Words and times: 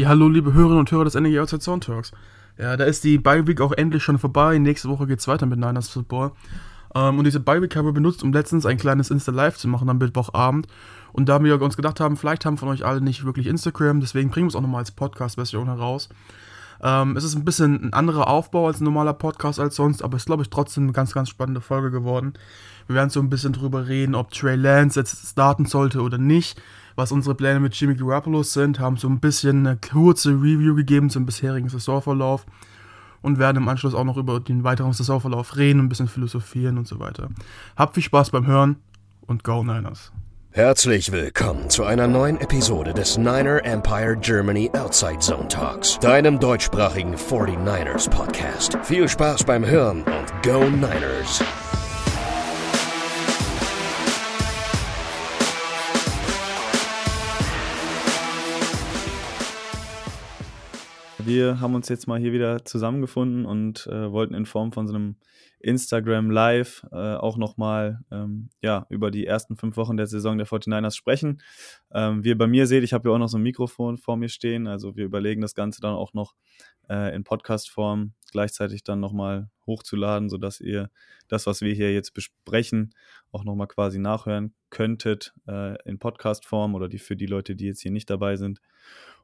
Ja, 0.00 0.08
hallo 0.08 0.30
liebe 0.30 0.54
Hörerinnen 0.54 0.78
und 0.78 0.90
Hörer 0.90 1.04
des 1.04 1.12
NEG 1.12 1.38
Outside 1.40 1.60
Zone 1.60 1.80
Talks. 1.80 2.12
Ja, 2.56 2.74
da 2.78 2.84
ist 2.84 3.04
die 3.04 3.18
Bye 3.18 3.46
Week 3.46 3.60
auch 3.60 3.72
endlich 3.72 4.02
schon 4.02 4.18
vorbei. 4.18 4.56
Nächste 4.56 4.88
Woche 4.88 5.06
geht's 5.06 5.28
weiter 5.28 5.44
mit 5.44 5.58
Niners 5.58 5.90
Football. 5.90 6.32
Ähm, 6.94 7.18
und 7.18 7.24
diese 7.24 7.38
Bye 7.38 7.60
Week 7.60 7.76
haben 7.76 7.84
wir 7.84 7.92
benutzt, 7.92 8.22
um 8.22 8.32
letztens 8.32 8.64
ein 8.64 8.78
kleines 8.78 9.10
Insta-Live 9.10 9.58
zu 9.58 9.68
machen 9.68 9.90
am 9.90 9.98
Mittwochabend. 9.98 10.68
Und 11.12 11.28
da 11.28 11.44
wir 11.44 11.60
uns 11.60 11.76
gedacht 11.76 12.00
haben, 12.00 12.16
vielleicht 12.16 12.46
haben 12.46 12.56
von 12.56 12.70
euch 12.70 12.82
alle 12.82 13.02
nicht 13.02 13.26
wirklich 13.26 13.46
Instagram, 13.46 14.00
deswegen 14.00 14.30
bringen 14.30 14.46
wir 14.46 14.48
es 14.48 14.56
auch 14.56 14.62
nochmal 14.62 14.78
als 14.78 14.90
Podcast-Version 14.90 15.66
heraus. 15.66 16.08
Ähm, 16.82 17.14
es 17.18 17.24
ist 17.24 17.34
ein 17.34 17.44
bisschen 17.44 17.88
ein 17.88 17.92
anderer 17.92 18.28
Aufbau 18.28 18.68
als 18.68 18.80
ein 18.80 18.84
normaler 18.84 19.12
Podcast 19.12 19.60
als 19.60 19.76
sonst, 19.76 20.02
aber 20.02 20.16
es 20.16 20.22
ist, 20.22 20.26
glaube 20.26 20.42
ich, 20.42 20.48
trotzdem 20.48 20.84
eine 20.84 20.92
ganz, 20.92 21.12
ganz 21.12 21.28
spannende 21.28 21.60
Folge 21.60 21.90
geworden. 21.90 22.32
Wir 22.86 22.96
werden 22.96 23.10
so 23.10 23.20
ein 23.20 23.28
bisschen 23.28 23.52
drüber 23.52 23.86
reden, 23.86 24.14
ob 24.14 24.30
Trey 24.30 24.56
Lance 24.56 24.98
jetzt 24.98 25.28
starten 25.28 25.66
sollte 25.66 26.00
oder 26.00 26.16
nicht 26.16 26.58
was 27.00 27.12
unsere 27.12 27.34
Pläne 27.34 27.60
mit 27.60 27.74
Jimmy 27.74 27.94
Garoppolo 27.94 28.42
sind, 28.42 28.78
haben 28.78 28.98
so 28.98 29.08
ein 29.08 29.20
bisschen 29.20 29.66
eine 29.66 29.78
kurze 29.78 30.32
Review 30.32 30.74
gegeben 30.74 31.08
zum 31.08 31.24
bisherigen 31.24 31.70
Saisonverlauf 31.70 32.44
und 33.22 33.38
werden 33.38 33.56
im 33.56 33.68
Anschluss 33.68 33.94
auch 33.94 34.04
noch 34.04 34.18
über 34.18 34.38
den 34.38 34.64
weiteren 34.64 34.92
Saisonverlauf 34.92 35.56
reden, 35.56 35.80
ein 35.80 35.88
bisschen 35.88 36.08
philosophieren 36.08 36.76
und 36.76 36.86
so 36.86 37.00
weiter. 37.00 37.30
Habt 37.74 37.94
viel 37.94 38.02
Spaß 38.02 38.30
beim 38.30 38.46
Hören 38.46 38.76
und 39.22 39.44
Go 39.44 39.64
Niners! 39.64 40.12
Herzlich 40.50 41.10
willkommen 41.10 41.70
zu 41.70 41.84
einer 41.84 42.06
neuen 42.06 42.38
Episode 42.38 42.92
des 42.92 43.16
Niner 43.16 43.64
Empire 43.64 44.16
Germany 44.16 44.70
Outside 44.74 45.20
Zone 45.20 45.48
Talks, 45.48 45.98
deinem 46.00 46.38
deutschsprachigen 46.38 47.14
49ers 47.14 48.10
Podcast. 48.10 48.76
Viel 48.82 49.08
Spaß 49.08 49.44
beim 49.44 49.64
Hören 49.64 50.02
und 50.02 50.42
Go 50.42 50.64
Niners! 50.64 51.42
Wir 61.24 61.60
haben 61.60 61.74
uns 61.74 61.88
jetzt 61.88 62.06
mal 62.06 62.18
hier 62.18 62.32
wieder 62.32 62.64
zusammengefunden 62.64 63.44
und 63.44 63.86
äh, 63.86 64.10
wollten 64.10 64.34
in 64.34 64.46
Form 64.46 64.72
von 64.72 64.86
so 64.86 64.94
einem 64.94 65.16
Instagram 65.60 66.30
Live 66.30 66.86
äh, 66.90 67.14
auch 67.14 67.36
nochmal 67.36 68.00
ähm, 68.10 68.48
ja, 68.62 68.86
über 68.88 69.10
die 69.10 69.26
ersten 69.26 69.56
fünf 69.56 69.76
Wochen 69.76 69.96
der 69.96 70.06
Saison 70.06 70.38
der 70.38 70.46
49ers 70.46 70.96
sprechen. 70.96 71.42
Ähm, 71.92 72.24
wie 72.24 72.28
ihr 72.28 72.38
bei 72.38 72.46
mir 72.46 72.66
seht, 72.66 72.82
ich 72.82 72.92
habe 72.92 73.08
hier 73.08 73.14
auch 73.14 73.18
noch 73.18 73.28
so 73.28 73.38
ein 73.38 73.42
Mikrofon 73.42 73.98
vor 73.98 74.16
mir 74.16 74.28
stehen. 74.28 74.66
Also 74.66 74.96
wir 74.96 75.04
überlegen 75.04 75.42
das 75.42 75.54
Ganze 75.54 75.80
dann 75.80 75.94
auch 75.94 76.14
noch 76.14 76.34
äh, 76.88 77.14
in 77.14 77.24
Podcast-Form 77.24 78.14
gleichzeitig 78.32 78.84
dann 78.84 79.00
nochmal 79.00 79.50
hochzuladen, 79.66 80.30
sodass 80.30 80.60
ihr 80.60 80.90
das, 81.28 81.46
was 81.46 81.60
wir 81.60 81.74
hier 81.74 81.92
jetzt 81.92 82.14
besprechen, 82.14 82.94
auch 83.30 83.44
nochmal 83.44 83.66
quasi 83.66 83.98
nachhören 83.98 84.54
könntet 84.70 85.34
äh, 85.46 85.80
in 85.88 85.98
Podcast-Form 85.98 86.74
oder 86.74 86.88
die 86.88 86.98
für 86.98 87.16
die 87.16 87.26
Leute, 87.26 87.54
die 87.54 87.66
jetzt 87.66 87.82
hier 87.82 87.92
nicht 87.92 88.08
dabei 88.08 88.36
sind. 88.36 88.60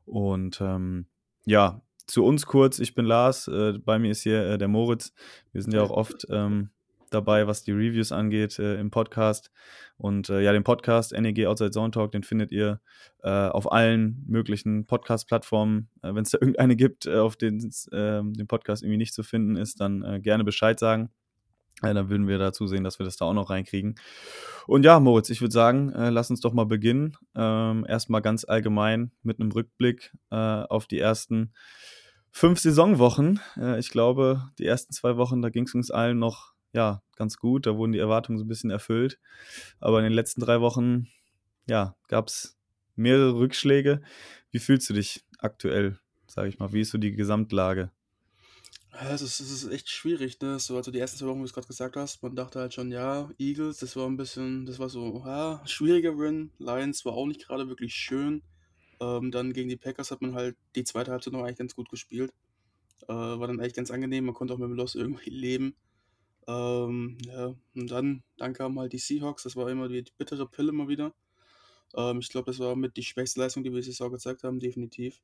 Und 0.05 0.61
ähm, 0.61 1.07
ja, 1.47 1.81
zu 2.07 2.25
uns 2.25 2.47
kurz, 2.47 2.79
ich 2.79 2.95
bin 2.95 3.05
Lars, 3.05 3.49
äh, 3.49 3.79
bei 3.79 3.99
mir 3.99 4.11
ist 4.11 4.23
hier 4.23 4.45
äh, 4.47 4.59
der 4.59 4.69
Moritz. 4.69 5.13
Wir 5.53 5.63
sind 5.63 5.73
ja 5.73 5.83
auch 5.83 5.91
oft 5.91 6.27
ähm, 6.31 6.71
dabei, 7.11 7.47
was 7.47 7.63
die 7.65 7.73
Reviews 7.73 8.13
angeht 8.13 8.59
äh, 8.59 8.79
im 8.79 8.91
Podcast. 8.91 9.51
Und 9.97 10.29
äh, 10.29 10.41
ja, 10.41 10.53
den 10.53 10.65
Podcast 10.65 11.13
NEG 11.13 11.47
Outside 11.47 11.71
Zone 11.71 11.91
Talk, 11.91 12.13
den 12.13 12.23
findet 12.23 12.53
ihr 12.53 12.81
äh, 13.23 13.29
auf 13.31 13.73
allen 13.73 14.25
möglichen 14.27 14.87
Podcast-Plattformen. 14.87 15.89
Äh, 16.03 16.15
Wenn 16.15 16.23
es 16.23 16.31
da 16.31 16.39
irgendeine 16.41 16.77
gibt, 16.77 17.09
auf 17.09 17.37
denen 17.37 17.73
ähm, 17.93 18.35
den 18.35 18.47
Podcast 18.47 18.83
irgendwie 18.83 18.99
nicht 18.99 19.15
zu 19.15 19.23
finden 19.23 19.57
ist, 19.57 19.81
dann 19.81 20.23
gerne 20.23 20.45
Bescheid 20.45 20.79
sagen. 20.79 21.11
Dann 21.83 22.09
würden 22.09 22.27
wir 22.27 22.39
da 22.39 22.53
zusehen, 22.53 22.85
dass 22.85 22.99
wir 22.99 23.05
das 23.05 23.17
da 23.17 23.27
auch 23.27 23.35
noch 23.35 23.51
reinkriegen. 23.51 23.97
Und 24.67 24.85
ja, 24.85 24.99
Moritz, 24.99 25.31
ich 25.31 25.41
würde 25.41 25.53
sagen, 25.53 25.93
lass 25.95 26.31
uns 26.31 26.41
doch 26.41 26.53
mal 26.53 26.67
beginnen. 26.67 27.17
Ähm, 27.35 27.85
erstmal 27.89 28.23
ganz 28.23 28.45
allgemein 28.45 29.13
mit 29.23 29.41
einem 29.41 29.53
Rückblick 29.53 30.13
auf 30.31 30.87
die 30.87 30.99
ersten 30.99 31.53
fünf 32.37 32.61
Saisonwochen. 32.61 33.41
Äh, 33.57 33.79
ich 33.79 33.89
glaube, 33.89 34.51
die 34.59 34.67
ersten 34.67 34.93
zwei 34.93 35.17
Wochen, 35.17 35.41
da 35.41 35.49
ging 35.49 35.65
es 35.65 35.75
uns 35.75 35.91
allen 35.91 36.19
noch 36.19 36.53
ja, 36.75 37.03
ganz 37.17 37.39
gut. 37.39 37.65
Da 37.67 37.79
wurden 37.79 37.93
die 37.93 37.99
Erwartungen 37.99 38.39
so 38.39 38.45
ein 38.45 38.49
bisschen 38.49 38.69
erfüllt. 38.69 39.19
Aber 39.81 39.99
in 39.99 40.05
den 40.05 40.13
letzten 40.13 40.43
drei 40.43 40.61
Wochen, 40.61 41.09
ja, 41.67 41.97
gab 42.09 42.29
es 42.29 42.59
mehrere 42.95 43.35
Rückschläge. 43.37 44.03
Wie 44.51 44.59
fühlst 44.59 44.91
du 44.91 44.93
dich 44.93 45.25
aktuell, 45.39 45.99
sage 46.27 46.49
ich 46.49 46.59
mal? 46.59 46.75
Wie 46.75 46.83
ist 46.83 46.91
so 46.91 46.99
die 46.99 47.13
Gesamtlage? 47.13 47.91
Es 48.99 49.21
ist, 49.21 49.41
es 49.41 49.51
ist 49.51 49.71
echt 49.71 49.91
schwierig, 49.91 50.41
ne? 50.41 50.59
So, 50.59 50.77
also 50.77 50.91
die 50.91 50.99
ersten 50.99 51.19
zwei 51.19 51.27
Wochen, 51.27 51.39
wie 51.39 51.43
du 51.43 51.47
es 51.47 51.53
gerade 51.53 51.67
gesagt 51.67 51.97
hast, 51.97 52.23
man 52.23 52.35
dachte 52.35 52.61
halt 52.61 52.73
schon, 52.73 52.91
ja, 52.91 53.29
Eagles, 53.39 53.79
das 53.79 53.97
war 53.97 54.07
ein 54.07 54.17
bisschen, 54.17 54.65
das 54.65 54.79
war 54.79 54.89
so, 54.89 55.23
ja, 55.27 55.61
schwieriger 55.67 56.17
Win. 56.19 56.51
Lions 56.59 57.05
war 57.05 57.13
auch 57.15 57.27
nicht 57.27 57.47
gerade 57.47 57.69
wirklich 57.69 57.95
schön. 57.95 58.43
Ähm, 59.01 59.31
dann 59.31 59.53
gegen 59.53 59.69
die 59.69 59.77
Packers 59.77 60.11
hat 60.11 60.23
man 60.23 60.35
halt 60.35 60.57
die 60.75 60.85
zweite 60.85 61.11
Halbzeit 61.11 61.33
noch 61.33 61.43
eigentlich 61.43 61.59
ganz 61.59 61.75
gut 61.75 61.91
gespielt. 61.91 62.33
Äh, 63.09 63.13
war 63.13 63.47
dann 63.47 63.61
eigentlich 63.61 63.75
ganz 63.75 63.91
angenehm, 63.91 64.25
man 64.27 64.35
konnte 64.35 64.55
auch 64.55 64.59
mit 64.59 64.69
dem 64.69 64.77
Loss 64.77 64.95
irgendwie 64.95 65.31
leben. 65.31 65.77
Ähm, 66.49 67.19
ja, 67.27 67.55
und 67.75 67.91
dann, 67.91 68.23
dann 68.39 68.55
kamen 68.55 68.79
halt 68.79 68.93
die 68.93 68.99
Seahawks, 68.99 69.43
das 69.43 69.57
war 69.57 69.69
immer 69.71 69.89
die, 69.89 70.05
die 70.05 70.13
bittere 70.17 70.47
Pille 70.49 70.73
mal 70.73 70.89
wieder. 70.89 71.13
Ähm, 71.97 72.21
ich 72.21 72.29
glaube, 72.31 72.51
das 72.51 72.61
war 72.61 72.77
mit 72.77 72.97
die 72.97 73.03
schwächste 73.03 73.41
Leistung, 73.41 73.65
die 73.65 73.73
wir 73.73 73.81
dieses 73.81 73.99
Jahr 73.99 74.11
gezeigt 74.11 74.45
haben, 74.45 74.61
definitiv. 74.61 75.21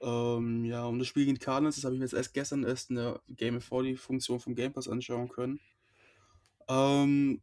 Ähm, 0.00 0.64
ja, 0.64 0.84
und 0.86 0.98
das 0.98 1.08
Spiel 1.08 1.24
gegen 1.24 1.38
Cardinals, 1.38 1.76
das 1.76 1.84
habe 1.84 1.94
ich 1.94 1.98
mir 1.98 2.04
jetzt 2.04 2.14
erst 2.14 2.34
gestern 2.34 2.64
erst 2.64 2.90
in 2.90 2.96
der 2.96 3.20
Game 3.28 3.60
4 3.60 3.82
die 3.82 3.96
Funktion 3.96 4.40
vom 4.40 4.54
Game 4.54 4.72
Pass 4.72 4.88
anschauen 4.88 5.28
können. 5.28 5.60
Ähm, 6.68 7.40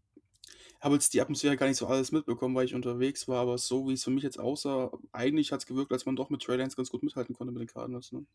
habe 0.80 0.96
jetzt 0.96 1.14
die 1.14 1.22
Atmosphäre 1.22 1.58
gar 1.58 1.68
nicht 1.68 1.78
so 1.78 1.88
alles 1.88 2.12
mitbekommen, 2.12 2.56
weil 2.56 2.66
ich 2.66 2.76
unterwegs 2.76 3.28
war, 3.28 3.42
aber 3.42 3.58
so 3.58 3.88
wie 3.88 3.94
es 3.94 4.04
für 4.04 4.12
mich 4.12 4.24
jetzt 4.24 4.40
aussah, 4.40 4.92
eigentlich 5.12 5.52
hat 5.52 5.62
es 5.62 5.66
gewirkt, 5.66 5.92
als 5.92 6.06
man 6.06 6.16
doch 6.16 6.30
mit 6.30 6.44
Trey 6.44 6.58
ganz 6.58 6.76
gut 6.76 7.04
mithalten 7.04 7.36
konnte 7.36 7.52
mit 7.52 7.62
den 7.62 7.68
Cardinals. 7.68 8.12
Ne? 8.12 8.26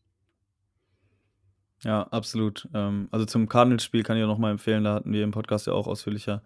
Ja, 1.83 2.03
absolut. 2.03 2.67
Ähm, 2.75 3.07
also 3.11 3.25
zum 3.25 3.47
Cardinals-Spiel 3.47 4.03
kann 4.03 4.15
ich 4.15 4.23
auch 4.23 4.27
nochmal 4.27 4.51
empfehlen, 4.51 4.83
da 4.83 4.93
hatten 4.93 5.11
wir 5.13 5.23
im 5.23 5.31
Podcast 5.31 5.65
ja 5.65 5.73
auch 5.73 5.87
ausführlicher 5.87 6.43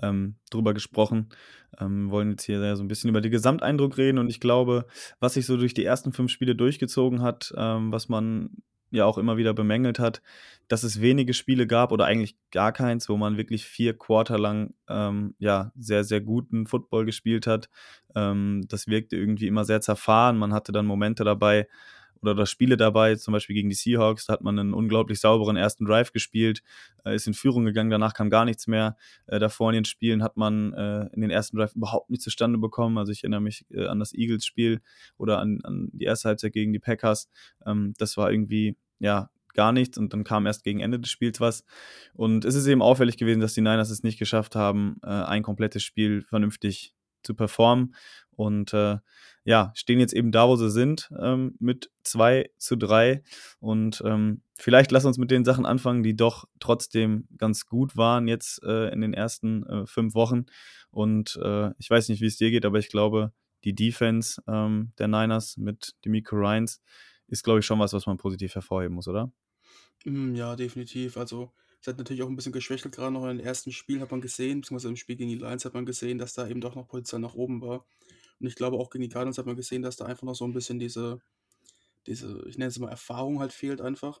ähm, 0.00 0.36
drüber 0.50 0.74
gesprochen. 0.74 1.28
Ähm, 1.80 2.10
wollen 2.10 2.30
jetzt 2.30 2.44
hier 2.44 2.76
so 2.76 2.84
ein 2.84 2.88
bisschen 2.88 3.10
über 3.10 3.20
den 3.20 3.32
Gesamteindruck 3.32 3.98
reden 3.98 4.18
und 4.18 4.28
ich 4.28 4.38
glaube, 4.38 4.86
was 5.18 5.34
sich 5.34 5.44
so 5.44 5.56
durch 5.56 5.74
die 5.74 5.84
ersten 5.84 6.12
fünf 6.12 6.30
Spiele 6.30 6.54
durchgezogen 6.54 7.20
hat, 7.20 7.52
ähm, 7.56 7.90
was 7.90 8.08
man 8.08 8.50
ja 8.90 9.04
auch 9.04 9.18
immer 9.18 9.36
wieder 9.36 9.52
bemängelt 9.54 9.98
hat, 9.98 10.22
dass 10.68 10.84
es 10.84 11.00
wenige 11.00 11.34
Spiele 11.34 11.66
gab 11.66 11.90
oder 11.90 12.04
eigentlich 12.04 12.36
gar 12.52 12.70
keins, 12.72 13.08
wo 13.08 13.16
man 13.16 13.36
wirklich 13.36 13.64
vier 13.64 13.98
Quarter 13.98 14.38
lang 14.38 14.74
ähm, 14.88 15.34
ja 15.38 15.72
sehr, 15.76 16.04
sehr 16.04 16.20
guten 16.20 16.66
Football 16.68 17.04
gespielt 17.04 17.48
hat. 17.48 17.68
Ähm, 18.14 18.64
das 18.68 18.86
wirkte 18.86 19.16
irgendwie 19.16 19.48
immer 19.48 19.64
sehr 19.64 19.80
zerfahren. 19.80 20.38
Man 20.38 20.54
hatte 20.54 20.70
dann 20.70 20.86
Momente 20.86 21.24
dabei, 21.24 21.66
oder, 22.20 22.32
oder 22.32 22.46
Spiele 22.46 22.76
dabei, 22.76 23.14
zum 23.16 23.32
Beispiel 23.32 23.54
gegen 23.54 23.68
die 23.68 23.74
Seahawks, 23.74 24.26
da 24.26 24.34
hat 24.34 24.42
man 24.42 24.58
einen 24.58 24.74
unglaublich 24.74 25.20
sauberen 25.20 25.56
ersten 25.56 25.84
Drive 25.84 26.12
gespielt, 26.12 26.62
äh, 27.04 27.14
ist 27.14 27.26
in 27.26 27.34
Führung 27.34 27.64
gegangen, 27.64 27.90
danach 27.90 28.14
kam 28.14 28.30
gar 28.30 28.44
nichts 28.44 28.66
mehr. 28.66 28.96
Äh, 29.26 29.38
davor 29.38 29.70
in 29.70 29.74
den 29.74 29.84
Spielen 29.84 30.22
hat 30.22 30.36
man 30.36 30.72
äh, 30.72 31.08
in 31.14 31.20
den 31.20 31.30
ersten 31.30 31.56
Drive 31.56 31.74
überhaupt 31.74 32.10
nicht 32.10 32.22
zustande 32.22 32.58
bekommen. 32.58 32.98
Also 32.98 33.12
ich 33.12 33.22
erinnere 33.22 33.40
mich 33.40 33.64
äh, 33.70 33.86
an 33.86 33.98
das 33.98 34.12
Eagles-Spiel 34.12 34.80
oder 35.16 35.38
an, 35.38 35.60
an 35.62 35.88
die 35.92 36.04
erste 36.04 36.28
Halbzeit 36.28 36.52
gegen 36.52 36.72
die 36.72 36.78
Packers. 36.78 37.28
Ähm, 37.66 37.94
das 37.98 38.16
war 38.16 38.30
irgendwie, 38.30 38.76
ja, 38.98 39.30
gar 39.56 39.72
nichts 39.72 39.98
und 39.98 40.12
dann 40.12 40.22
kam 40.22 40.46
erst 40.46 40.62
gegen 40.62 40.80
Ende 40.80 41.00
des 41.00 41.10
Spiels 41.10 41.40
was. 41.40 41.64
Und 42.14 42.44
es 42.44 42.54
ist 42.54 42.66
eben 42.68 42.82
auffällig 42.82 43.16
gewesen, 43.16 43.40
dass 43.40 43.54
die 43.54 43.62
Niners 43.62 43.90
es 43.90 44.04
nicht 44.04 44.18
geschafft 44.18 44.54
haben, 44.54 44.98
äh, 45.02 45.08
ein 45.08 45.42
komplettes 45.42 45.82
Spiel 45.82 46.22
vernünftig 46.22 46.94
zu 47.24 47.34
performen. 47.34 47.94
Und 48.30 48.72
äh, 48.74 48.98
ja, 49.46 49.70
stehen 49.76 50.00
jetzt 50.00 50.12
eben 50.12 50.32
da, 50.32 50.48
wo 50.48 50.56
sie 50.56 50.70
sind, 50.72 51.08
ähm, 51.20 51.54
mit 51.60 51.92
2 52.02 52.50
zu 52.58 52.74
3. 52.74 53.22
Und 53.60 54.02
ähm, 54.04 54.42
vielleicht 54.58 54.90
lass 54.90 55.04
uns 55.04 55.18
mit 55.18 55.30
den 55.30 55.44
Sachen 55.44 55.64
anfangen, 55.64 56.02
die 56.02 56.16
doch 56.16 56.48
trotzdem 56.58 57.28
ganz 57.38 57.64
gut 57.66 57.96
waren 57.96 58.26
jetzt 58.26 58.60
äh, 58.64 58.92
in 58.92 59.00
den 59.00 59.14
ersten 59.14 59.64
äh, 59.64 59.86
fünf 59.86 60.14
Wochen. 60.14 60.46
Und 60.90 61.38
äh, 61.40 61.70
ich 61.78 61.88
weiß 61.88 62.08
nicht, 62.08 62.20
wie 62.20 62.26
es 62.26 62.36
dir 62.36 62.50
geht, 62.50 62.64
aber 62.64 62.80
ich 62.80 62.88
glaube, 62.88 63.32
die 63.62 63.72
Defense 63.72 64.42
ähm, 64.48 64.92
der 64.98 65.06
Niners 65.06 65.56
mit 65.56 65.94
Demico 66.04 66.34
Ryans 66.34 66.82
ist, 67.28 67.44
glaube 67.44 67.60
ich, 67.60 67.66
schon 67.66 67.78
was, 67.78 67.92
was 67.92 68.06
man 68.06 68.16
positiv 68.16 68.56
hervorheben 68.56 68.96
muss, 68.96 69.06
oder? 69.06 69.30
Mm, 70.04 70.34
ja, 70.34 70.56
definitiv. 70.56 71.16
Also, 71.16 71.52
es 71.80 71.86
hat 71.86 71.98
natürlich 71.98 72.24
auch 72.24 72.28
ein 72.28 72.34
bisschen 72.34 72.52
geschwächelt, 72.52 72.96
gerade 72.96 73.12
noch 73.12 73.22
in 73.22 73.38
den 73.38 73.46
ersten 73.46 73.70
Spielen 73.70 74.00
hat 74.00 74.10
man 74.10 74.20
gesehen, 74.20 74.62
beziehungsweise 74.62 74.88
im 74.88 74.96
Spiel 74.96 75.14
gegen 75.14 75.30
die 75.30 75.36
Lions 75.36 75.64
hat 75.64 75.74
man 75.74 75.86
gesehen, 75.86 76.18
dass 76.18 76.34
da 76.34 76.48
eben 76.48 76.60
doch 76.60 76.74
noch 76.74 76.88
Potenzial 76.88 77.20
nach 77.20 77.34
oben 77.34 77.62
war. 77.62 77.86
Und 78.40 78.46
ich 78.46 78.54
glaube, 78.54 78.76
auch 78.76 78.90
gegen 78.90 79.02
die 79.02 79.08
Cardinals 79.08 79.38
hat 79.38 79.46
man 79.46 79.56
gesehen, 79.56 79.82
dass 79.82 79.96
da 79.96 80.04
einfach 80.06 80.24
noch 80.24 80.34
so 80.34 80.44
ein 80.44 80.52
bisschen 80.52 80.78
diese, 80.78 81.20
diese, 82.06 82.44
ich 82.46 82.58
nenne 82.58 82.68
es 82.68 82.78
mal 82.78 82.90
Erfahrung 82.90 83.40
halt 83.40 83.52
fehlt 83.52 83.80
einfach. 83.80 84.20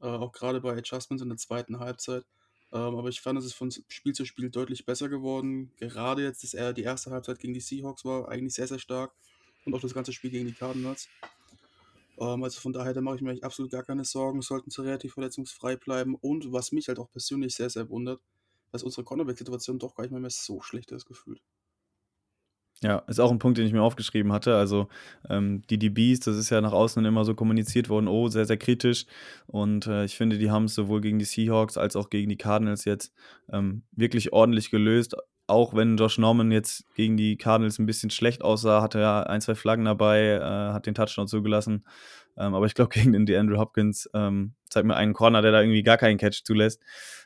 Äh, 0.00 0.06
auch 0.06 0.32
gerade 0.32 0.60
bei 0.60 0.76
Adjustments 0.76 1.22
in 1.22 1.28
der 1.28 1.38
zweiten 1.38 1.78
Halbzeit. 1.78 2.24
Ähm, 2.72 2.96
aber 2.96 3.08
ich 3.08 3.20
fand, 3.20 3.38
es 3.38 3.44
ist 3.44 3.54
von 3.54 3.70
Spiel 3.88 4.14
zu 4.14 4.24
Spiel 4.24 4.50
deutlich 4.50 4.84
besser 4.84 5.08
geworden. 5.08 5.72
Gerade 5.78 6.22
jetzt 6.22 6.44
ist 6.44 6.54
er 6.54 6.72
die 6.72 6.82
erste 6.82 7.10
Halbzeit 7.10 7.38
gegen 7.38 7.54
die 7.54 7.60
Seahawks 7.60 8.04
war 8.04 8.28
eigentlich 8.28 8.54
sehr, 8.54 8.66
sehr 8.66 8.78
stark. 8.78 9.12
Und 9.64 9.74
auch 9.74 9.80
das 9.80 9.94
ganze 9.94 10.12
Spiel 10.12 10.30
gegen 10.30 10.46
die 10.46 10.52
Cardinals. 10.52 11.08
Ähm, 12.18 12.42
also 12.42 12.60
von 12.60 12.72
daher, 12.72 12.94
da 12.94 13.00
mache 13.00 13.16
ich 13.16 13.22
mir 13.22 13.36
absolut 13.42 13.70
gar 13.70 13.82
keine 13.82 14.04
Sorgen. 14.04 14.42
Sollten 14.42 14.70
sie 14.70 14.82
relativ 14.84 15.14
verletzungsfrei 15.14 15.76
bleiben. 15.76 16.14
Und 16.14 16.52
was 16.52 16.72
mich 16.72 16.88
halt 16.88 16.98
auch 16.98 17.10
persönlich 17.10 17.54
sehr, 17.54 17.70
sehr 17.70 17.88
wundert, 17.88 18.20
dass 18.72 18.82
unsere 18.82 19.04
Cornerback-Situation 19.04 19.78
doch 19.78 19.94
gar 19.94 20.04
nicht 20.04 20.12
mehr 20.12 20.30
so 20.30 20.60
schlecht 20.60 20.92
ist 20.92 21.06
gefühlt. 21.06 21.40
Ja, 22.82 22.98
ist 23.08 23.20
auch 23.20 23.30
ein 23.30 23.38
Punkt, 23.38 23.56
den 23.56 23.66
ich 23.66 23.72
mir 23.72 23.82
aufgeschrieben 23.82 24.32
hatte. 24.32 24.54
Also, 24.56 24.88
ähm, 25.30 25.62
die 25.70 25.78
DBs, 25.78 26.20
das 26.20 26.36
ist 26.36 26.50
ja 26.50 26.60
nach 26.60 26.72
außen 26.72 27.02
immer 27.06 27.24
so 27.24 27.34
kommuniziert 27.34 27.88
worden: 27.88 28.06
„Oh, 28.06 28.28
sehr, 28.28 28.44
sehr 28.44 28.58
kritisch.“ 28.58 29.06
Und, 29.46 29.86
äh, 29.86 30.04
ich 30.04 30.16
finde, 30.16 30.36
die 30.36 30.50
haben 30.50 30.64
es 30.66 30.74
sowohl 30.74 31.00
gegen 31.00 31.18
die 31.18 31.24
Seahawks 31.24 31.78
als 31.78 31.96
auch 31.96 32.10
gegen 32.10 32.28
die 32.28 32.36
Cardinals 32.36 32.84
jetzt, 32.84 33.14
ähm, 33.50 33.82
wirklich 33.92 34.32
ordentlich 34.34 34.70
gelöst. 34.70 35.16
Auch 35.46 35.74
wenn 35.74 35.96
Josh 35.96 36.18
Norman 36.18 36.50
jetzt 36.50 36.84
gegen 36.94 37.16
die 37.16 37.36
Cardinals 37.36 37.78
ein 37.78 37.86
bisschen 37.86 38.10
schlecht 38.10 38.42
aussah, 38.42 38.82
hatte 38.82 38.98
er 38.98 39.30
ein, 39.30 39.40
zwei 39.40 39.54
Flaggen 39.54 39.84
dabei, 39.84 40.32
äh, 40.34 40.72
hat 40.72 40.86
den 40.86 40.94
Touchdown 40.94 41.28
zugelassen. 41.28 41.84
Ähm, 42.36 42.54
aber 42.54 42.66
ich 42.66 42.74
glaube, 42.74 42.90
gegen 42.94 43.12
den 43.12 43.26
DeAndre 43.26 43.58
Hopkins, 43.58 44.10
ähm, 44.14 44.54
zeig 44.68 44.84
mir 44.84 44.96
einen 44.96 45.14
Corner, 45.14 45.42
der 45.42 45.52
da 45.52 45.60
irgendwie 45.60 45.82
gar 45.82 45.96
keinen 45.96 46.18
Catch 46.18 46.42
zulässt, 46.44 46.82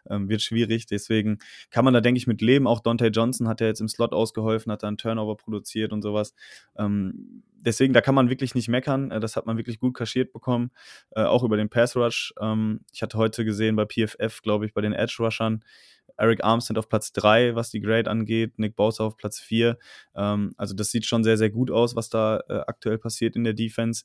ähm, 0.08 0.28
wird 0.28 0.42
schwierig. 0.42 0.86
Deswegen 0.86 1.38
kann 1.70 1.84
man 1.84 1.94
da, 1.94 2.00
denke 2.00 2.18
ich, 2.18 2.26
mit 2.26 2.40
leben. 2.40 2.66
Auch 2.66 2.80
Dante 2.80 3.06
Johnson 3.08 3.48
hat 3.48 3.60
ja 3.60 3.66
jetzt 3.66 3.80
im 3.80 3.88
Slot 3.88 4.12
ausgeholfen, 4.12 4.70
hat 4.70 4.82
da 4.82 4.88
einen 4.88 4.98
Turnover 4.98 5.36
produziert 5.36 5.92
und 5.92 6.02
sowas. 6.02 6.34
Ähm, 6.76 7.42
deswegen, 7.52 7.92
da 7.92 8.00
kann 8.00 8.14
man 8.14 8.30
wirklich 8.30 8.54
nicht 8.54 8.68
meckern. 8.68 9.10
Äh, 9.10 9.20
das 9.20 9.36
hat 9.36 9.46
man 9.46 9.56
wirklich 9.56 9.80
gut 9.80 9.94
kaschiert 9.94 10.32
bekommen, 10.32 10.70
äh, 11.10 11.22
auch 11.22 11.42
über 11.42 11.56
den 11.56 11.68
Pass 11.68 11.96
Rush. 11.96 12.34
Ähm, 12.40 12.80
ich 12.92 13.02
hatte 13.02 13.18
heute 13.18 13.44
gesehen 13.44 13.76
bei 13.76 13.86
PFF, 13.86 14.42
glaube 14.42 14.66
ich, 14.66 14.74
bei 14.74 14.80
den 14.80 14.92
Edge 14.92 15.16
Rushern, 15.18 15.64
Eric 16.20 16.44
Armstead 16.44 16.78
auf 16.78 16.88
Platz 16.88 17.12
3, 17.12 17.54
was 17.54 17.70
die 17.70 17.80
Grade 17.80 18.10
angeht, 18.10 18.58
Nick 18.58 18.76
Bosa 18.76 19.04
auf 19.04 19.16
Platz 19.16 19.38
4. 19.40 19.78
Ähm, 20.14 20.52
also 20.56 20.74
das 20.74 20.90
sieht 20.90 21.06
schon 21.06 21.24
sehr, 21.24 21.36
sehr 21.36 21.50
gut 21.50 21.70
aus, 21.70 21.96
was 21.96 22.08
da 22.08 22.40
äh, 22.48 22.60
aktuell 22.66 22.98
passiert 22.98 23.36
in 23.36 23.44
der 23.44 23.54
Defense. 23.54 24.04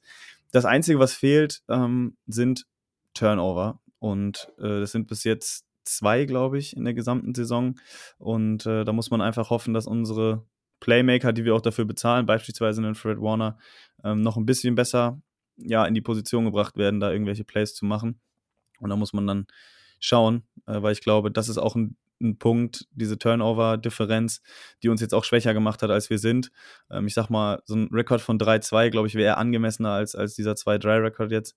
Das 0.51 0.65
Einzige, 0.65 0.99
was 0.99 1.13
fehlt, 1.13 1.61
ähm, 1.69 2.17
sind 2.27 2.65
Turnover. 3.13 3.81
Und 3.99 4.51
äh, 4.57 4.79
das 4.81 4.91
sind 4.91 5.07
bis 5.07 5.23
jetzt 5.23 5.65
zwei, 5.83 6.25
glaube 6.25 6.57
ich, 6.57 6.75
in 6.75 6.85
der 6.85 6.93
gesamten 6.93 7.33
Saison. 7.35 7.75
Und 8.17 8.65
äh, 8.65 8.83
da 8.83 8.93
muss 8.93 9.11
man 9.11 9.21
einfach 9.21 9.49
hoffen, 9.49 9.73
dass 9.73 9.87
unsere 9.87 10.45
Playmaker, 10.79 11.33
die 11.33 11.45
wir 11.45 11.55
auch 11.55 11.61
dafür 11.61 11.85
bezahlen, 11.85 12.25
beispielsweise 12.25 12.81
einen 12.81 12.95
Fred 12.95 13.19
Warner, 13.19 13.57
ähm, 14.03 14.21
noch 14.21 14.37
ein 14.37 14.45
bisschen 14.45 14.75
besser 14.75 15.21
ja, 15.57 15.85
in 15.85 15.93
die 15.93 16.01
Position 16.01 16.45
gebracht 16.45 16.77
werden, 16.77 16.99
da 16.99 17.11
irgendwelche 17.11 17.43
Plays 17.43 17.73
zu 17.73 17.85
machen. 17.85 18.19
Und 18.79 18.89
da 18.89 18.95
muss 18.95 19.13
man 19.13 19.25
dann 19.25 19.47
schauen, 19.99 20.43
äh, 20.67 20.81
weil 20.81 20.93
ich 20.93 21.01
glaube, 21.01 21.31
das 21.31 21.49
ist 21.49 21.57
auch 21.57 21.75
ein 21.75 21.97
ein 22.21 22.37
Punkt, 22.37 22.87
diese 22.91 23.17
Turnover-Differenz, 23.17 24.41
die 24.83 24.89
uns 24.89 25.01
jetzt 25.01 25.13
auch 25.13 25.23
schwächer 25.23 25.53
gemacht 25.53 25.81
hat, 25.81 25.89
als 25.89 26.09
wir 26.09 26.19
sind. 26.19 26.51
Ähm, 26.89 27.07
ich 27.07 27.13
sag 27.13 27.29
mal, 27.29 27.61
so 27.65 27.75
ein 27.75 27.89
Rekord 27.91 28.21
von 28.21 28.39
3-2, 28.39 28.89
glaube 28.89 29.07
ich, 29.07 29.15
wäre 29.15 29.25
eher 29.25 29.37
angemessener 29.37 29.91
als, 29.91 30.15
als 30.15 30.35
dieser 30.35 30.53
2-3-Rekord 30.53 31.31
jetzt. 31.31 31.55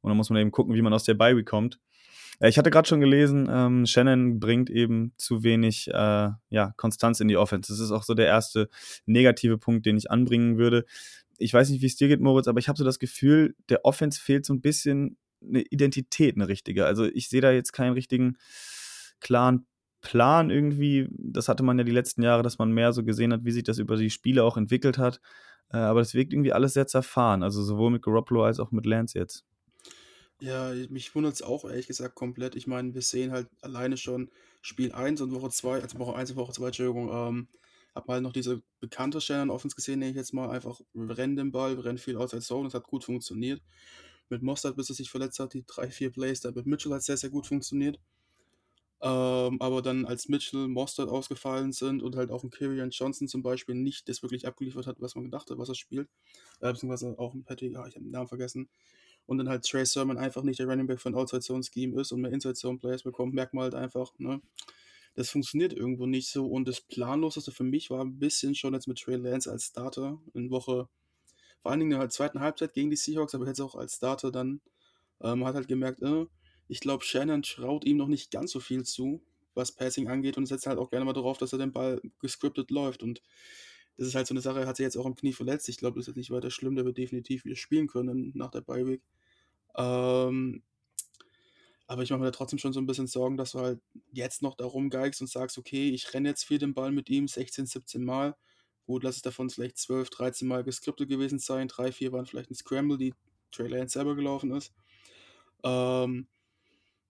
Und 0.00 0.10
dann 0.10 0.16
muss 0.16 0.30
man 0.30 0.40
eben 0.40 0.50
gucken, 0.50 0.74
wie 0.74 0.82
man 0.82 0.92
aus 0.92 1.04
der 1.04 1.14
Bye 1.14 1.44
kommt. 1.44 1.78
Äh, 2.40 2.48
ich 2.48 2.58
hatte 2.58 2.70
gerade 2.70 2.88
schon 2.88 3.00
gelesen, 3.00 3.48
ähm, 3.50 3.86
Shannon 3.86 4.40
bringt 4.40 4.70
eben 4.70 5.12
zu 5.16 5.42
wenig 5.42 5.88
äh, 5.88 6.30
ja, 6.50 6.74
Konstanz 6.76 7.20
in 7.20 7.28
die 7.28 7.36
Offense. 7.36 7.72
Das 7.72 7.80
ist 7.80 7.92
auch 7.92 8.02
so 8.02 8.14
der 8.14 8.26
erste 8.26 8.68
negative 9.06 9.58
Punkt, 9.58 9.86
den 9.86 9.96
ich 9.96 10.10
anbringen 10.10 10.58
würde. 10.58 10.84
Ich 11.38 11.54
weiß 11.54 11.70
nicht, 11.70 11.82
wie 11.82 11.86
es 11.86 11.96
dir 11.96 12.08
geht, 12.08 12.20
Moritz, 12.20 12.46
aber 12.46 12.58
ich 12.58 12.68
habe 12.68 12.78
so 12.78 12.84
das 12.84 12.98
Gefühl, 12.98 13.54
der 13.68 13.84
Offense 13.84 14.20
fehlt 14.20 14.44
so 14.44 14.52
ein 14.52 14.60
bisschen 14.60 15.16
eine 15.46 15.62
Identität, 15.62 16.36
eine 16.36 16.48
richtige. 16.48 16.86
Also 16.86 17.04
ich 17.04 17.28
sehe 17.28 17.40
da 17.40 17.50
jetzt 17.50 17.72
keinen 17.72 17.94
richtigen 17.94 18.36
klaren 19.20 19.66
Plan 20.00 20.50
irgendwie, 20.50 21.08
das 21.10 21.48
hatte 21.48 21.62
man 21.62 21.78
ja 21.78 21.84
die 21.84 21.92
letzten 21.92 22.22
Jahre, 22.22 22.42
dass 22.42 22.58
man 22.58 22.72
mehr 22.72 22.92
so 22.92 23.04
gesehen 23.04 23.32
hat, 23.32 23.44
wie 23.44 23.52
sich 23.52 23.62
das 23.62 23.78
über 23.78 23.96
die 23.96 24.10
Spiele 24.10 24.42
auch 24.44 24.56
entwickelt 24.56 24.98
hat. 24.98 25.20
Äh, 25.72 25.76
aber 25.78 26.00
das 26.00 26.14
wirkt 26.14 26.32
irgendwie 26.32 26.52
alles 26.52 26.74
sehr 26.74 26.86
zerfahren, 26.86 27.42
also 27.42 27.62
sowohl 27.62 27.90
mit 27.90 28.02
Garoppolo 28.02 28.44
als 28.44 28.60
auch 28.60 28.72
mit 28.72 28.84
Lance 28.84 29.18
jetzt. 29.18 29.44
Ja, 30.40 30.72
mich 30.90 31.14
wundert 31.14 31.34
es 31.34 31.42
auch 31.42 31.64
ehrlich 31.64 31.86
gesagt 31.86 32.16
komplett. 32.16 32.56
Ich 32.56 32.66
meine, 32.66 32.94
wir 32.94 33.02
sehen 33.02 33.30
halt 33.30 33.48
alleine 33.60 33.96
schon 33.96 34.28
Spiel 34.60 34.90
1 34.92 35.20
und 35.20 35.32
Woche 35.32 35.50
2, 35.50 35.80
also 35.80 35.98
Woche 36.00 36.16
1 36.16 36.32
und 36.32 36.36
Woche 36.36 36.52
2, 36.52 36.66
Entschuldigung, 36.66 37.10
ähm, 37.12 37.48
hab 37.94 38.08
halt 38.08 38.22
noch 38.24 38.32
diese 38.32 38.60
bekannte 38.80 39.20
Stelle 39.20 39.52
Offense 39.52 39.76
gesehen, 39.76 40.00
nenne 40.00 40.10
ich 40.10 40.16
jetzt 40.16 40.34
mal 40.34 40.50
einfach, 40.50 40.80
wir 40.94 41.16
rennen 41.16 41.36
den 41.36 41.52
Ball, 41.52 41.76
wir 41.76 41.84
rennen 41.84 41.98
viel 41.98 42.16
Outside 42.16 42.42
Zone, 42.42 42.64
das 42.64 42.74
hat 42.74 42.88
gut 42.88 43.04
funktioniert. 43.04 43.62
Mit 44.32 44.42
Mostert, 44.42 44.76
bis 44.76 44.88
er 44.88 44.94
sich 44.94 45.10
verletzt 45.10 45.38
hat, 45.40 45.52
die 45.52 45.62
drei, 45.66 45.90
vier 45.90 46.10
Plays, 46.10 46.40
da 46.40 46.50
mit 46.52 46.64
Mitchell 46.64 46.92
hat 46.92 47.02
sehr, 47.02 47.18
sehr 47.18 47.28
gut 47.28 47.46
funktioniert. 47.46 48.00
Ähm, 49.02 49.60
aber 49.60 49.82
dann 49.82 50.06
als 50.06 50.28
Mitchell, 50.30 50.68
Mostert 50.68 51.10
ausgefallen 51.10 51.72
sind 51.72 52.02
und 52.02 52.16
halt 52.16 52.30
auch 52.30 52.42
ein 52.42 52.50
Kyrian 52.50 52.88
Johnson 52.88 53.28
zum 53.28 53.42
Beispiel 53.42 53.74
nicht 53.74 54.08
das 54.08 54.22
wirklich 54.22 54.46
abgeliefert 54.46 54.86
hat, 54.86 55.00
was 55.00 55.14
man 55.16 55.24
gedacht 55.24 55.50
hat, 55.50 55.58
was 55.58 55.68
er 55.68 55.74
spielt, 55.74 56.08
äh, 56.60 56.72
beziehungsweise 56.72 57.18
auch 57.18 57.34
ein 57.34 57.44
Patty, 57.44 57.72
ja, 57.72 57.86
ich 57.86 57.94
habe 57.94 58.04
den 58.04 58.10
Namen 58.10 58.28
vergessen, 58.28 58.70
und 59.26 59.36
dann 59.36 59.50
halt 59.50 59.64
Trey 59.64 59.84
Sermon 59.84 60.16
einfach 60.16 60.42
nicht 60.44 60.60
der 60.60 60.66
Running 60.66 60.86
Back 60.86 61.00
von 61.00 61.14
Outside 61.14 61.42
Zone 61.42 61.62
Scheme 61.62 62.00
ist 62.00 62.12
und 62.12 62.22
mehr 62.22 62.32
Inside 62.32 62.54
Zone 62.54 62.78
Players 62.78 63.02
bekommt, 63.02 63.34
merkt 63.34 63.52
man 63.52 63.64
halt 63.64 63.74
einfach, 63.74 64.12
ne, 64.18 64.40
das 65.14 65.28
funktioniert 65.28 65.74
irgendwo 65.74 66.06
nicht 66.06 66.30
so 66.30 66.46
und 66.46 66.66
das 66.66 66.80
Planloseste 66.80 67.52
für 67.52 67.64
mich 67.64 67.90
war 67.90 68.02
ein 68.02 68.18
bisschen 68.18 68.54
schon 68.54 68.72
jetzt 68.72 68.88
mit 68.88 68.98
Trey 68.98 69.16
Lance 69.16 69.50
als 69.50 69.66
Starter 69.66 70.18
in 70.32 70.50
Woche, 70.50 70.88
vor 71.62 71.70
allen 71.70 71.80
Dingen 71.80 71.92
in 71.92 72.00
der 72.00 72.08
zweiten 72.10 72.40
Halbzeit 72.40 72.74
gegen 72.74 72.90
die 72.90 72.96
Seahawks, 72.96 73.34
aber 73.34 73.46
jetzt 73.46 73.60
auch 73.60 73.76
als 73.76 73.96
Starter 73.96 74.32
dann, 74.32 74.60
äh, 75.20 75.34
man 75.34 75.46
hat 75.46 75.54
halt 75.54 75.68
gemerkt, 75.68 76.02
äh, 76.02 76.26
ich 76.68 76.80
glaube, 76.80 77.04
Shannon 77.04 77.42
traut 77.42 77.84
ihm 77.84 77.96
noch 77.96 78.08
nicht 78.08 78.30
ganz 78.30 78.50
so 78.50 78.60
viel 78.60 78.82
zu, 78.84 79.22
was 79.54 79.72
Passing 79.72 80.08
angeht 80.08 80.36
und 80.36 80.46
setzt 80.46 80.66
halt 80.66 80.78
auch 80.78 80.90
gerne 80.90 81.04
mal 81.04 81.12
darauf, 81.12 81.38
dass 81.38 81.52
er 81.52 81.58
den 81.58 81.72
Ball 81.72 82.00
gescriptet 82.18 82.70
läuft. 82.70 83.02
Und 83.02 83.22
das 83.96 84.08
ist 84.08 84.14
halt 84.14 84.26
so 84.26 84.34
eine 84.34 84.40
Sache, 84.40 84.60
er 84.60 84.66
hat 84.66 84.76
sich 84.76 84.84
jetzt 84.84 84.96
auch 84.96 85.06
im 85.06 85.14
Knie 85.14 85.32
verletzt. 85.32 85.68
Ich 85.68 85.76
glaube, 85.76 85.98
das 85.98 86.04
ist 86.04 86.08
jetzt 86.08 86.16
nicht 86.16 86.30
weiter 86.30 86.50
schlimm, 86.50 86.74
der 86.74 86.84
wird 86.84 86.98
definitiv 86.98 87.44
wieder 87.44 87.56
spielen 87.56 87.86
können 87.86 88.32
nach 88.34 88.50
der 88.50 88.62
Bye-Week. 88.62 89.02
Ähm, 89.76 90.62
aber 91.86 92.02
ich 92.02 92.10
mache 92.10 92.20
mir 92.20 92.26
da 92.26 92.30
trotzdem 92.32 92.58
schon 92.58 92.72
so 92.72 92.80
ein 92.80 92.86
bisschen 92.86 93.06
Sorgen, 93.06 93.36
dass 93.36 93.52
du 93.52 93.60
halt 93.60 93.80
jetzt 94.12 94.40
noch 94.42 94.54
darum 94.54 94.88
geigst 94.88 95.20
und 95.20 95.26
sagst, 95.28 95.58
okay, 95.58 95.90
ich 95.90 96.14
renne 96.14 96.30
jetzt 96.30 96.44
viel 96.44 96.58
den 96.58 96.74
Ball 96.74 96.90
mit 96.90 97.10
ihm, 97.10 97.28
16, 97.28 97.66
17 97.66 98.02
Mal. 98.02 98.34
Gut, 98.86 99.04
lass 99.04 99.16
es 99.16 99.22
davon 99.22 99.48
vielleicht 99.48 99.78
12, 99.78 100.10
13 100.10 100.48
Mal 100.48 100.64
gescriptet 100.64 101.08
gewesen 101.08 101.38
sein. 101.38 101.68
Drei, 101.68 101.92
vier 101.92 102.12
waren 102.12 102.26
vielleicht 102.26 102.50
ein 102.50 102.54
Scramble, 102.54 102.98
die 102.98 103.14
Trey 103.52 103.68
Lance 103.68 103.94
selber 103.94 104.16
gelaufen 104.16 104.52
ist. 104.52 104.72
Ähm, 105.62 106.26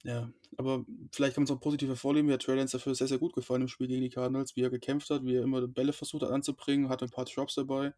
ja, 0.04 0.30
aber 0.58 0.84
vielleicht 1.12 1.34
kann 1.34 1.44
man 1.44 1.50
es 1.50 1.56
auch 1.56 1.60
positiv 1.60 1.88
hervorheben. 1.88 2.26
Mir 2.26 2.34
hat 2.34 2.42
Trey 2.42 2.56
Lance 2.56 2.76
dafür 2.76 2.94
sehr, 2.94 3.08
sehr 3.08 3.18
gut 3.18 3.34
gefallen 3.34 3.62
im 3.62 3.68
Spiel 3.68 3.86
gegen 3.86 4.02
die 4.02 4.10
Cardinals, 4.10 4.56
wie 4.56 4.62
er 4.62 4.70
gekämpft 4.70 5.10
hat, 5.10 5.24
wie 5.24 5.36
er 5.36 5.42
immer 5.42 5.66
Bälle 5.66 5.92
versucht 5.92 6.22
hat 6.22 6.30
anzubringen, 6.30 6.88
hatte 6.88 7.06
ein 7.06 7.10
paar 7.10 7.24
Drops 7.24 7.54
dabei. 7.54 7.94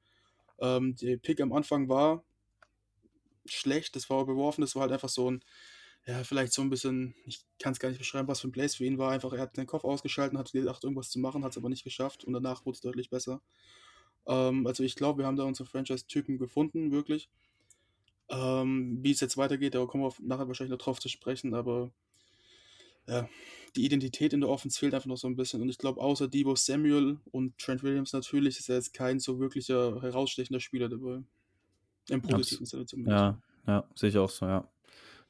Ähm, 0.61 0.95
der 0.97 1.17
Pick 1.17 1.41
am 1.41 1.53
Anfang 1.53 1.89
war 1.89 2.23
schlecht, 3.47 3.97
das 3.97 4.09
war 4.09 4.25
beworfen, 4.25 4.61
das 4.61 4.75
war 4.75 4.83
halt 4.83 4.93
einfach 4.93 5.09
so 5.09 5.31
ein, 5.31 5.45
ja, 6.07 6.23
vielleicht 6.23 6.53
so 6.53 6.61
ein 6.61 6.71
bisschen, 6.71 7.15
ich 7.25 7.45
kann 7.59 7.73
es 7.73 7.79
gar 7.79 7.89
nicht 7.89 7.99
beschreiben, 7.99 8.29
was 8.29 8.41
für 8.41 8.49
ein 8.49 8.53
Place 8.53 8.75
für 8.75 8.85
ihn 8.85 8.99
war. 8.99 9.13
Einfach, 9.13 9.33
er 9.33 9.41
hat 9.41 9.57
den 9.57 9.67
Kopf 9.67 9.85
ausgeschaltet, 9.85 10.39
hat 10.39 10.53
gedacht, 10.53 10.85
irgendwas 10.85 11.11
zu 11.11 11.19
machen, 11.19 11.45
hat 11.45 11.53
es 11.53 11.59
aber 11.59 11.71
nicht 11.71 11.85
geschafft 11.85 12.25
und 12.25 12.35
danach 12.35 12.67
wurde 12.67 12.77
es 12.77 12.83
deutlich 12.83 13.09
besser. 13.09 13.41
Ähm, 14.27 14.67
also 14.67 14.83
ich 14.83 14.97
glaube, 14.97 15.21
wir 15.21 15.27
haben 15.27 15.37
da 15.37 15.45
unsere 15.45 15.69
Franchise-Typen 15.69 16.39
gefunden, 16.39 16.93
wirklich. 16.93 17.31
Ähm, 18.29 18.99
wie 19.03 19.13
es 19.13 19.21
jetzt 19.21 19.37
weitergeht, 19.37 19.75
da 19.75 19.85
kommen 19.87 20.05
wir 20.05 20.13
nachher 20.21 20.47
wahrscheinlich 20.47 20.73
noch 20.73 20.85
drauf 20.85 21.01
zu 21.01 21.09
sprechen, 21.09 21.55
aber 21.55 21.91
ja, 23.07 23.29
die 23.77 23.85
Identität 23.85 24.33
in 24.33 24.41
der 24.41 24.49
Offense 24.49 24.79
fehlt 24.79 24.95
einfach 24.95 25.09
noch 25.09 25.17
so 25.17 25.29
ein 25.29 25.37
bisschen. 25.37 25.61
Und 25.61 25.69
ich 25.69 25.79
glaube, 25.79 26.01
außer 26.01 26.29
Debo 26.29 26.55
Samuel 26.55 27.19
und 27.33 27.59
Trent 27.59 27.83
Williams 27.83 28.13
natürlich 28.13 28.59
ist 28.59 28.69
er 28.69 28.77
jetzt 28.77 28.95
kein 28.95 29.21
so 29.21 29.39
wirklicher 29.41 30.01
herausstechender 30.01 30.61
Spieler 30.61 30.89
dabei. 30.89 31.23
Im 32.09 32.23
positiven 32.23 32.67
Sinne 32.67 32.87
zumindest. 32.87 33.15
Ja, 33.15 33.43
ja, 33.67 33.89
sehe 33.95 34.11
ich 34.11 34.19
auch 34.19 34.31
so, 34.31 34.47
ja. 34.47 34.71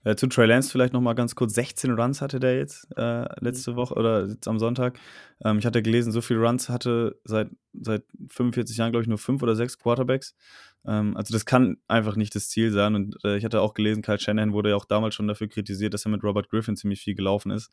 Äh, 0.05 0.17
zu 0.17 0.27
Trey 0.27 0.47
Lance 0.47 0.71
vielleicht 0.71 0.93
noch 0.93 1.01
mal 1.01 1.15
ganz 1.15 1.35
kurz. 1.35 1.55
16 1.55 1.93
Runs 1.93 2.21
hatte 2.21 2.39
der 2.39 2.59
jetzt 2.59 2.87
äh, 2.97 3.25
letzte 3.41 3.73
mhm. 3.73 3.77
Woche 3.77 3.95
oder 3.95 4.27
jetzt 4.27 4.47
am 4.47 4.59
Sonntag. 4.59 4.99
Ähm, 5.45 5.59
ich 5.59 5.67
hatte 5.67 5.83
gelesen, 5.83 6.13
so 6.13 6.21
viele 6.21 6.41
Runs 6.41 6.69
hatte 6.69 7.19
seit, 7.25 7.49
seit 7.73 8.03
45 8.29 8.77
Jahren, 8.77 8.93
glaube 8.93 9.03
ich, 9.03 9.09
nur 9.09 9.19
fünf 9.19 9.43
oder 9.43 9.57
sechs 9.57 9.79
Quarterbacks. 9.79 10.35
Ähm, 10.87 11.17
also 11.17 11.33
das 11.33 11.47
kann 11.47 11.79
einfach 11.89 12.17
nicht 12.17 12.35
das 12.35 12.49
Ziel 12.49 12.71
sein. 12.71 12.95
Und 12.95 13.17
äh, 13.25 13.37
ich 13.37 13.45
hatte 13.45 13.61
auch 13.61 13.75
gelesen, 13.75 14.03
Kyle 14.03 14.19
Shanahan 14.19 14.53
wurde 14.53 14.71
ja 14.71 14.77
auch 14.77 14.85
damals 14.85 15.15
schon 15.15 15.29
dafür 15.29 15.49
kritisiert, 15.49 15.95
dass 15.95 16.05
er 16.05 16.11
mit 16.11 16.23
Robert 16.23 16.51
Griffin 16.51 16.77
ziemlich 16.77 17.01
viel 17.01 17.15
gelaufen 17.15 17.51
ist. 17.51 17.71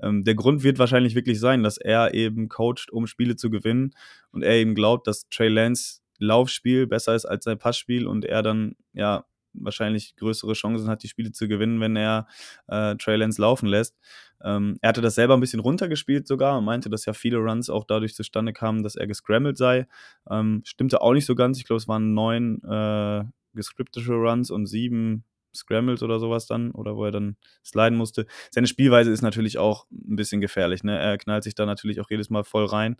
Ähm, 0.00 0.24
der 0.24 0.34
Grund 0.34 0.62
wird 0.62 0.78
wahrscheinlich 0.78 1.14
wirklich 1.14 1.40
sein, 1.40 1.62
dass 1.62 1.78
er 1.78 2.14
eben 2.14 2.48
coacht, 2.48 2.90
um 2.90 3.06
Spiele 3.06 3.36
zu 3.36 3.50
gewinnen. 3.50 3.94
Und 4.30 4.42
er 4.42 4.54
eben 4.54 4.74
glaubt, 4.74 5.06
dass 5.06 5.28
Trey 5.28 5.48
Lance 5.48 6.00
Laufspiel 6.18 6.86
besser 6.86 7.14
ist 7.14 7.24
als 7.24 7.44
sein 7.44 7.58
Passspiel 7.58 8.06
und 8.06 8.24
er 8.24 8.42
dann 8.42 8.76
ja 8.92 9.24
wahrscheinlich 9.54 10.16
größere 10.16 10.52
Chancen 10.52 10.88
hat, 10.88 11.02
die 11.02 11.08
Spiele 11.08 11.32
zu 11.32 11.48
gewinnen, 11.48 11.80
wenn 11.80 11.96
er 11.96 12.26
äh, 12.68 12.96
Trey 12.96 13.16
Lance 13.16 13.40
laufen 13.40 13.66
lässt. 13.66 13.96
Ähm, 14.42 14.76
er 14.82 14.90
hatte 14.90 15.00
das 15.00 15.14
selber 15.14 15.34
ein 15.34 15.40
bisschen 15.40 15.60
runtergespielt 15.60 16.26
sogar 16.26 16.58
und 16.58 16.64
meinte, 16.64 16.90
dass 16.90 17.06
ja 17.06 17.12
viele 17.12 17.38
Runs 17.38 17.70
auch 17.70 17.84
dadurch 17.84 18.14
zustande 18.14 18.52
kamen, 18.52 18.82
dass 18.82 18.96
er 18.96 19.06
gescrambled 19.06 19.56
sei. 19.56 19.86
Ähm, 20.30 20.62
stimmte 20.64 21.00
auch 21.00 21.12
nicht 21.12 21.26
so 21.26 21.34
ganz. 21.34 21.58
Ich 21.58 21.64
glaube, 21.64 21.78
es 21.78 21.88
waren 21.88 22.14
neun 22.14 22.62
äh, 22.62 23.24
gescriptete 23.54 24.12
Runs 24.12 24.50
und 24.50 24.66
sieben 24.66 25.24
Scrambles 25.54 26.02
oder 26.02 26.18
sowas 26.18 26.46
dann, 26.46 26.72
oder 26.72 26.96
wo 26.96 27.04
er 27.04 27.12
dann 27.12 27.36
sliden 27.64 27.96
musste. 27.96 28.26
Seine 28.50 28.66
Spielweise 28.66 29.10
ist 29.10 29.22
natürlich 29.22 29.58
auch 29.58 29.86
ein 29.90 30.16
bisschen 30.16 30.40
gefährlich. 30.40 30.82
Ne? 30.84 30.98
Er 30.98 31.16
knallt 31.18 31.44
sich 31.44 31.54
da 31.54 31.64
natürlich 31.64 32.00
auch 32.00 32.10
jedes 32.10 32.30
Mal 32.30 32.44
voll 32.44 32.66
rein. 32.66 32.96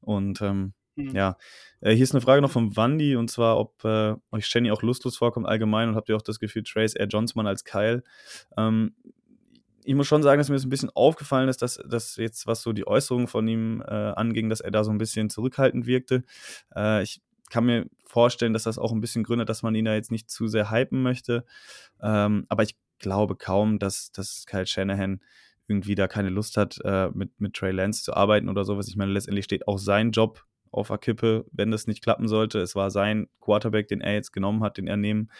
Und 0.00 0.40
ähm, 0.40 0.72
Mhm. 0.98 1.14
Ja, 1.14 1.36
äh, 1.80 1.94
hier 1.94 2.02
ist 2.02 2.12
eine 2.12 2.20
Frage 2.20 2.42
noch 2.42 2.50
von 2.50 2.76
Wandy 2.76 3.16
und 3.16 3.30
zwar, 3.30 3.58
ob 3.58 3.84
äh, 3.84 4.14
euch 4.32 4.46
Shenny 4.46 4.70
auch 4.70 4.82
lustlos 4.82 5.16
vorkommt 5.16 5.46
allgemein 5.46 5.88
und 5.88 5.94
habt 5.94 6.08
ihr 6.08 6.16
auch 6.16 6.22
das 6.22 6.40
Gefühl, 6.40 6.64
Trace 6.64 6.94
eher 6.94 7.06
Johnsman 7.06 7.46
als 7.46 7.64
Kyle? 7.64 8.02
Ähm, 8.56 8.94
ich 9.84 9.94
muss 9.94 10.06
schon 10.06 10.22
sagen, 10.22 10.38
dass 10.38 10.48
mir 10.50 10.56
das 10.56 10.66
ein 10.66 10.70
bisschen 10.70 10.90
aufgefallen 10.90 11.48
ist, 11.48 11.62
dass, 11.62 11.80
dass 11.88 12.16
jetzt, 12.16 12.46
was 12.46 12.62
so 12.62 12.72
die 12.72 12.86
Äußerungen 12.86 13.26
von 13.26 13.48
ihm 13.48 13.82
äh, 13.86 13.94
anging, 13.94 14.50
dass 14.50 14.60
er 14.60 14.70
da 14.70 14.84
so 14.84 14.90
ein 14.90 14.98
bisschen 14.98 15.30
zurückhaltend 15.30 15.86
wirkte. 15.86 16.24
Äh, 16.76 17.02
ich 17.04 17.22
kann 17.48 17.64
mir 17.64 17.86
vorstellen, 18.04 18.52
dass 18.52 18.64
das 18.64 18.78
auch 18.78 18.92
ein 18.92 19.00
bisschen 19.00 19.24
gründet, 19.24 19.48
dass 19.48 19.62
man 19.62 19.74
ihn 19.74 19.86
da 19.86 19.94
jetzt 19.94 20.10
nicht 20.10 20.28
zu 20.28 20.46
sehr 20.46 20.70
hypen 20.70 21.02
möchte. 21.02 21.44
Ähm, 22.02 22.44
aber 22.48 22.64
ich 22.64 22.76
glaube 22.98 23.36
kaum, 23.36 23.78
dass, 23.78 24.12
dass 24.12 24.44
Kyle 24.46 24.66
Shanahan 24.66 25.20
irgendwie 25.68 25.94
da 25.94 26.08
keine 26.08 26.30
Lust 26.30 26.56
hat, 26.56 26.78
äh, 26.84 27.08
mit, 27.14 27.40
mit 27.40 27.54
Trey 27.54 27.72
Lance 27.72 28.02
zu 28.02 28.14
arbeiten 28.14 28.48
oder 28.48 28.64
sowas. 28.64 28.88
Ich 28.88 28.96
meine, 28.96 29.12
letztendlich 29.12 29.44
steht 29.44 29.68
auch 29.68 29.78
sein 29.78 30.10
Job 30.10 30.44
auf 30.70 30.88
der 30.88 30.98
Kippe, 30.98 31.46
wenn 31.52 31.70
das 31.70 31.86
nicht 31.86 32.02
klappen 32.02 32.28
sollte. 32.28 32.60
Es 32.60 32.74
war 32.74 32.90
sein 32.90 33.28
Quarterback, 33.40 33.88
den 33.88 34.00
er 34.00 34.14
jetzt 34.14 34.32
genommen 34.32 34.62
hat, 34.62 34.78
den 34.78 34.86
er 34.86 34.96
nehmen 34.96 35.30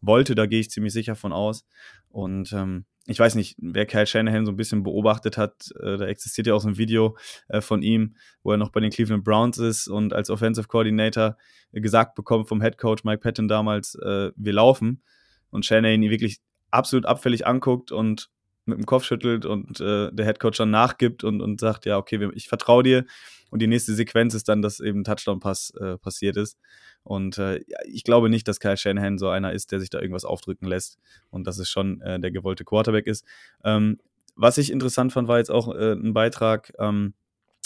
wollte. 0.00 0.34
Da 0.34 0.46
gehe 0.46 0.60
ich 0.60 0.70
ziemlich 0.70 0.92
sicher 0.92 1.16
von 1.16 1.32
aus. 1.32 1.66
Und 2.08 2.52
ähm, 2.52 2.84
ich 3.06 3.18
weiß 3.18 3.34
nicht, 3.34 3.56
wer 3.58 3.86
Kyle 3.86 4.06
Shanahan 4.06 4.44
so 4.44 4.52
ein 4.52 4.56
bisschen 4.56 4.82
beobachtet 4.82 5.38
hat, 5.38 5.70
äh, 5.80 5.96
da 5.96 6.06
existiert 6.06 6.46
ja 6.46 6.54
auch 6.54 6.60
so 6.60 6.68
ein 6.68 6.76
Video 6.76 7.16
äh, 7.48 7.60
von 7.60 7.82
ihm, 7.82 8.16
wo 8.42 8.52
er 8.52 8.58
noch 8.58 8.70
bei 8.70 8.80
den 8.80 8.90
Cleveland 8.90 9.24
Browns 9.24 9.58
ist 9.58 9.88
und 9.88 10.12
als 10.12 10.28
Offensive 10.28 10.68
Coordinator 10.68 11.36
gesagt 11.72 12.14
bekommt 12.14 12.48
vom 12.48 12.60
Head 12.60 12.76
Coach 12.76 13.04
Mike 13.04 13.20
Patton 13.20 13.48
damals, 13.48 13.94
äh, 13.94 14.30
wir 14.36 14.52
laufen. 14.52 15.02
Und 15.50 15.64
Shanahan 15.64 16.02
ihn 16.02 16.10
wirklich 16.10 16.40
absolut 16.70 17.06
abfällig 17.06 17.46
anguckt 17.46 17.92
und 17.92 18.28
mit 18.68 18.78
dem 18.78 18.86
Kopf 18.86 19.04
schüttelt 19.04 19.46
und 19.46 19.80
äh, 19.80 20.10
der 20.12 20.26
Head 20.26 20.40
Coach 20.40 20.58
dann 20.58 20.70
nachgibt 20.70 21.24
und, 21.24 21.40
und 21.40 21.60
sagt, 21.60 21.86
ja, 21.86 21.96
okay, 21.98 22.30
ich 22.34 22.48
vertraue 22.48 22.82
dir. 22.82 23.04
Und 23.50 23.60
die 23.62 23.66
nächste 23.66 23.94
Sequenz 23.94 24.34
ist 24.34 24.48
dann, 24.48 24.62
dass 24.62 24.78
eben 24.78 25.04
Touchdown-Pass 25.04 25.72
äh, 25.80 25.96
passiert 25.98 26.36
ist. 26.36 26.58
Und 27.02 27.38
äh, 27.38 27.60
ich 27.86 28.04
glaube 28.04 28.28
nicht, 28.28 28.46
dass 28.46 28.60
Kyle 28.60 28.76
Shanahan 28.76 29.18
so 29.18 29.28
einer 29.28 29.52
ist, 29.52 29.72
der 29.72 29.80
sich 29.80 29.90
da 29.90 30.00
irgendwas 30.00 30.26
aufdrücken 30.26 30.68
lässt 30.68 30.98
und 31.30 31.46
dass 31.46 31.58
es 31.58 31.70
schon 31.70 32.00
äh, 32.02 32.20
der 32.20 32.30
gewollte 32.30 32.64
Quarterback 32.64 33.06
ist. 33.06 33.24
Ähm, 33.64 33.98
was 34.36 34.58
ich 34.58 34.70
interessant 34.70 35.12
fand, 35.12 35.26
war 35.28 35.38
jetzt 35.38 35.50
auch 35.50 35.74
äh, 35.74 35.92
ein 35.94 36.12
Beitrag, 36.12 36.72
ähm, 36.78 37.14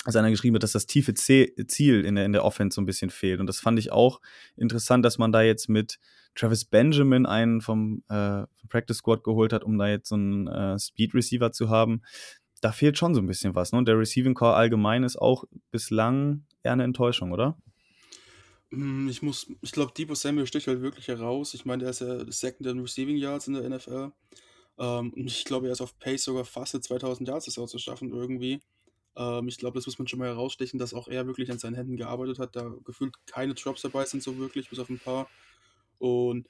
als 0.04 0.16
einer 0.16 0.30
geschrieben 0.30 0.56
hat, 0.56 0.62
dass 0.62 0.72
das 0.72 0.86
tiefe 0.86 1.14
Ziel 1.14 2.04
in 2.04 2.16
der, 2.16 2.24
in 2.24 2.32
der 2.32 2.44
Offense 2.44 2.74
so 2.74 2.80
ein 2.80 2.86
bisschen 2.86 3.10
fehlt. 3.10 3.40
Und 3.40 3.46
das 3.46 3.60
fand 3.60 3.78
ich 3.78 3.92
auch 3.92 4.20
interessant, 4.56 5.04
dass 5.04 5.18
man 5.18 5.32
da 5.32 5.42
jetzt 5.42 5.68
mit 5.68 5.98
Travis 6.34 6.64
Benjamin 6.64 7.26
einen 7.26 7.60
vom, 7.60 8.02
äh, 8.08 8.44
vom 8.56 8.68
Practice 8.68 8.98
Squad 8.98 9.22
geholt 9.22 9.52
hat, 9.52 9.64
um 9.64 9.78
da 9.78 9.88
jetzt 9.88 10.08
so 10.08 10.16
einen 10.16 10.46
äh, 10.48 10.78
Speed 10.78 11.14
Receiver 11.14 11.52
zu 11.52 11.68
haben. 11.68 12.02
Da 12.60 12.72
fehlt 12.72 12.98
schon 12.98 13.14
so 13.14 13.20
ein 13.20 13.26
bisschen 13.26 13.54
was. 13.54 13.72
Ne? 13.72 13.78
Und 13.78 13.86
der 13.86 13.98
Receiving 13.98 14.34
Core 14.34 14.54
allgemein 14.54 15.04
ist 15.04 15.16
auch 15.16 15.44
bislang 15.70 16.46
eher 16.62 16.72
eine 16.72 16.84
Enttäuschung, 16.84 17.32
oder? 17.32 17.58
Hm, 18.70 19.08
ich 19.08 19.22
muss, 19.22 19.46
ich 19.60 19.72
glaube, 19.72 19.92
Debo 19.96 20.14
Samuel 20.14 20.46
sticht 20.46 20.66
halt 20.66 20.80
wirklich 20.80 21.08
heraus. 21.08 21.54
Ich 21.54 21.64
meine, 21.64 21.82
der 21.82 21.90
ist 21.90 22.00
ja 22.00 22.30
Second 22.32 22.66
in 22.66 22.80
Receiving 22.80 23.16
Yards 23.16 23.46
in 23.46 23.54
der 23.54 23.68
NFL. 23.68 24.12
Ähm, 24.78 25.12
ich 25.16 25.44
glaube, 25.44 25.66
er 25.66 25.72
ist 25.72 25.80
auf 25.80 25.98
Pace 25.98 26.24
sogar 26.24 26.44
fast 26.44 26.82
2000 26.82 27.28
Yards 27.28 27.44
das 27.44 27.58
auch 27.58 27.68
zu 27.68 27.78
schaffen 27.78 28.10
irgendwie. 28.10 28.60
Ähm, 29.16 29.48
ich 29.48 29.58
glaube, 29.58 29.78
das 29.78 29.86
muss 29.86 29.98
man 29.98 30.08
schon 30.08 30.18
mal 30.18 30.28
herausstechen, 30.28 30.78
dass 30.78 30.94
auch 30.94 31.08
er 31.08 31.26
wirklich 31.26 31.50
an 31.50 31.58
seinen 31.58 31.74
Händen 31.74 31.96
gearbeitet 31.96 32.38
hat. 32.38 32.56
Da 32.56 32.74
gefühlt 32.84 33.14
keine 33.26 33.54
Drops 33.54 33.82
dabei 33.82 34.04
sind 34.04 34.22
so 34.22 34.38
wirklich, 34.38 34.70
bis 34.70 34.78
auf 34.78 34.88
ein 34.88 34.98
paar. 34.98 35.28
Und 35.98 36.48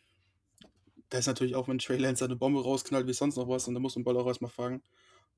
da 1.11 1.19
ist 1.19 1.27
natürlich 1.27 1.55
auch, 1.55 1.69
wenn 1.69 1.79
Trey 1.79 1.99
Lance 1.99 2.25
eine 2.25 2.37
Bombe 2.37 2.63
rausknallt, 2.63 3.07
wie 3.07 3.13
sonst 3.13 3.37
noch 3.37 3.49
was, 3.49 3.69
und 3.69 3.75
da 3.75 3.81
muss 3.81 3.97
man 3.97 4.05
Ball 4.05 4.17
auch 4.17 4.27
erstmal 4.27 4.51
fangen. 4.51 4.83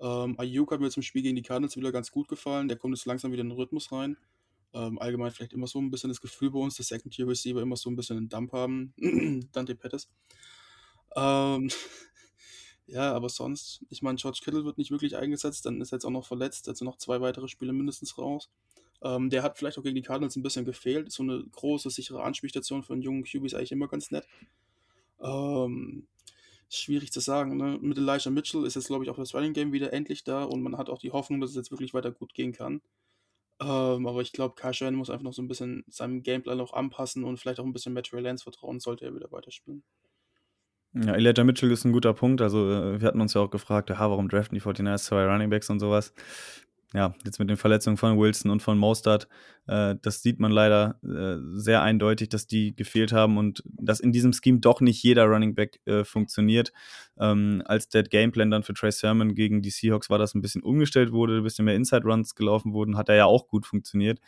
Ähm, 0.00 0.38
Ayuk 0.38 0.70
hat 0.72 0.80
mir 0.80 0.90
zum 0.90 1.02
Spiel 1.02 1.22
gegen 1.22 1.36
die 1.36 1.42
Cardinals 1.42 1.76
wieder 1.76 1.92
ganz 1.92 2.10
gut 2.10 2.28
gefallen. 2.28 2.68
Der 2.68 2.76
kommt 2.76 2.96
jetzt 2.96 3.06
langsam 3.06 3.32
wieder 3.32 3.42
in 3.42 3.48
den 3.48 3.56
Rhythmus 3.56 3.90
rein. 3.90 4.16
Ähm, 4.72 4.98
allgemein 4.98 5.30
vielleicht 5.30 5.52
immer 5.52 5.66
so 5.66 5.80
ein 5.80 5.90
bisschen 5.90 6.10
das 6.10 6.20
Gefühl 6.20 6.50
bei 6.50 6.58
uns, 6.58 6.76
dass 6.76 6.88
Second-Tier-Receiver 6.88 7.62
immer 7.62 7.76
so 7.76 7.90
ein 7.90 7.96
bisschen 7.96 8.16
einen 8.16 8.28
Dump 8.28 8.52
haben. 8.52 8.92
Dante 9.52 9.74
Pettis. 9.76 10.08
Ähm, 11.16 11.70
ja, 12.86 13.12
aber 13.12 13.28
sonst, 13.28 13.84
ich 13.88 14.02
meine, 14.02 14.16
George 14.16 14.40
Kittle 14.42 14.64
wird 14.64 14.78
nicht 14.78 14.90
wirklich 14.90 15.16
eingesetzt, 15.16 15.64
dann 15.66 15.80
ist 15.80 15.92
er 15.92 15.96
jetzt 15.96 16.04
auch 16.04 16.10
noch 16.10 16.26
verletzt, 16.26 16.68
also 16.68 16.84
noch 16.84 16.96
zwei 16.98 17.20
weitere 17.20 17.48
Spiele 17.48 17.72
mindestens 17.72 18.18
raus. 18.18 18.50
Ähm, 19.02 19.30
der 19.30 19.42
hat 19.42 19.58
vielleicht 19.58 19.78
auch 19.78 19.82
gegen 19.82 19.96
die 19.96 20.02
Cardinals 20.02 20.36
ein 20.36 20.42
bisschen 20.42 20.64
gefehlt. 20.64 21.12
So 21.12 21.22
eine 21.22 21.44
große, 21.44 21.90
sichere 21.90 22.22
Anspielstation 22.22 22.82
für 22.82 22.92
einen 22.92 23.02
jungen 23.02 23.24
QB 23.24 23.46
ist 23.46 23.54
eigentlich 23.54 23.72
immer 23.72 23.88
ganz 23.88 24.10
nett. 24.10 24.26
Ähm, 25.20 26.06
schwierig 26.70 27.12
zu 27.12 27.20
sagen. 27.20 27.56
Ne? 27.56 27.78
Mit 27.80 27.98
Elijah 27.98 28.30
Mitchell 28.30 28.64
ist 28.64 28.74
jetzt, 28.74 28.86
glaube 28.86 29.04
ich, 29.04 29.10
auch 29.10 29.16
das 29.16 29.34
Running 29.34 29.52
Game 29.52 29.72
wieder 29.72 29.92
endlich 29.92 30.24
da 30.24 30.44
und 30.44 30.62
man 30.62 30.76
hat 30.76 30.90
auch 30.90 30.98
die 30.98 31.12
Hoffnung, 31.12 31.40
dass 31.40 31.50
es 31.50 31.56
jetzt 31.56 31.70
wirklich 31.70 31.94
weiter 31.94 32.12
gut 32.12 32.34
gehen 32.34 32.52
kann. 32.52 32.80
Ähm, 33.60 34.06
aber 34.06 34.20
ich 34.20 34.32
glaube, 34.32 34.54
Kai 34.56 34.72
Shanahan 34.72 34.96
muss 34.96 35.10
einfach 35.10 35.24
noch 35.24 35.32
so 35.32 35.42
ein 35.42 35.48
bisschen 35.48 35.84
seinem 35.88 36.22
Gameplan 36.22 36.60
auch 36.60 36.72
anpassen 36.72 37.24
und 37.24 37.38
vielleicht 37.38 37.60
auch 37.60 37.64
ein 37.64 37.72
bisschen 37.72 37.92
Matt 37.92 38.10
Lance 38.10 38.42
vertrauen, 38.42 38.80
sollte 38.80 39.04
er 39.04 39.14
wieder 39.14 39.30
weiterspielen. 39.30 39.84
Ja, 40.94 41.14
Elijah 41.14 41.44
Mitchell 41.44 41.70
ist 41.72 41.84
ein 41.84 41.92
guter 41.92 42.14
Punkt. 42.14 42.40
Also, 42.40 42.70
äh, 42.70 43.00
wir 43.00 43.08
hatten 43.08 43.20
uns 43.20 43.34
ja 43.34 43.40
auch 43.40 43.50
gefragt, 43.50 43.90
ja, 43.90 43.98
warum 43.98 44.28
draften 44.28 44.54
die 44.54 44.60
49ers 44.62 45.04
zwei 45.04 45.26
Running 45.26 45.50
Backs 45.50 45.68
und 45.70 45.80
sowas 45.80 46.12
ja, 46.94 47.12
jetzt 47.24 47.40
mit 47.40 47.50
den 47.50 47.56
Verletzungen 47.56 47.96
von 47.96 48.16
Wilson 48.16 48.52
und 48.52 48.62
von 48.62 48.78
Mostert, 48.78 49.26
äh, 49.66 49.96
das 50.00 50.22
sieht 50.22 50.38
man 50.38 50.52
leider 50.52 51.00
äh, 51.02 51.40
sehr 51.58 51.82
eindeutig, 51.82 52.28
dass 52.28 52.46
die 52.46 52.74
gefehlt 52.76 53.12
haben 53.12 53.36
und 53.36 53.64
dass 53.66 53.98
in 53.98 54.12
diesem 54.12 54.32
Scheme 54.32 54.60
doch 54.60 54.80
nicht 54.80 55.02
jeder 55.02 55.24
Running 55.24 55.56
Back 55.56 55.80
äh, 55.86 56.04
funktioniert. 56.04 56.72
Ähm, 57.18 57.62
als 57.64 57.88
der 57.88 58.04
Gameplan 58.04 58.52
dann 58.52 58.62
für 58.62 58.74
Trey 58.74 58.92
Sermon 58.92 59.34
gegen 59.34 59.60
die 59.60 59.70
Seahawks 59.70 60.08
war, 60.08 60.18
das 60.18 60.36
ein 60.36 60.40
bisschen 60.40 60.62
umgestellt 60.62 61.10
wurde, 61.10 61.38
ein 61.38 61.42
bisschen 61.42 61.64
mehr 61.64 61.74
Inside 61.74 62.04
Runs 62.04 62.36
gelaufen 62.36 62.72
wurden, 62.72 62.96
hat 62.96 63.08
er 63.08 63.16
ja 63.16 63.24
auch 63.24 63.48
gut 63.48 63.66
funktioniert. 63.66 64.20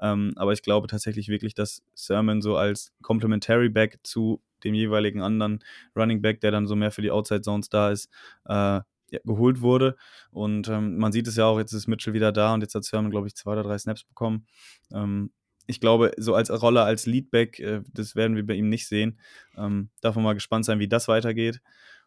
Ähm, 0.00 0.32
aber 0.36 0.54
ich 0.54 0.62
glaube 0.62 0.86
tatsächlich 0.86 1.28
wirklich, 1.28 1.54
dass 1.54 1.82
Sermon 1.92 2.40
so 2.40 2.56
als 2.56 2.94
Complementary 3.02 3.68
Back 3.68 3.98
zu 4.02 4.40
dem 4.64 4.74
jeweiligen 4.74 5.22
anderen 5.22 5.62
Running 5.96 6.22
Back, 6.22 6.40
der 6.40 6.50
dann 6.50 6.66
so 6.66 6.76
mehr 6.76 6.90
für 6.90 7.02
die 7.02 7.10
Outside 7.10 7.42
Zones 7.42 7.68
da 7.68 7.90
ist, 7.90 8.10
äh, 8.46 8.80
geholt 9.24 9.60
wurde. 9.60 9.96
Und 10.30 10.68
ähm, 10.68 10.98
man 10.98 11.12
sieht 11.12 11.28
es 11.28 11.36
ja 11.36 11.44
auch, 11.44 11.58
jetzt 11.58 11.72
ist 11.72 11.86
Mitchell 11.86 12.14
wieder 12.14 12.32
da 12.32 12.54
und 12.54 12.62
jetzt 12.62 12.74
hat 12.74 12.84
Sermon, 12.84 13.10
glaube 13.10 13.26
ich, 13.26 13.34
zwei 13.34 13.52
oder 13.52 13.62
drei 13.62 13.78
Snaps 13.78 14.04
bekommen. 14.04 14.46
Ähm, 14.92 15.30
ich 15.66 15.80
glaube, 15.80 16.12
so 16.16 16.34
als 16.34 16.50
Rolle 16.50 16.82
als 16.82 17.06
Leadback, 17.06 17.60
äh, 17.60 17.82
das 17.92 18.16
werden 18.16 18.36
wir 18.36 18.46
bei 18.46 18.54
ihm 18.54 18.68
nicht 18.68 18.86
sehen. 18.86 19.18
Ähm, 19.56 19.90
darf 20.00 20.14
man 20.16 20.24
mal 20.24 20.34
gespannt 20.34 20.64
sein, 20.64 20.78
wie 20.78 20.88
das 20.88 21.08
weitergeht. 21.08 21.60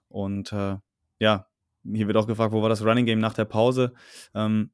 Und 0.09 0.51
äh, 0.53 0.77
ja, 1.19 1.47
hier 1.83 2.07
wird 2.07 2.17
auch 2.17 2.27
gefragt, 2.27 2.51
wo 2.51 2.61
war 2.61 2.69
das 2.69 2.83
Running 2.83 3.05
Game 3.05 3.19
nach 3.19 3.33
der 3.33 3.45
Pause? 3.45 3.93
Ähm, 4.33 4.71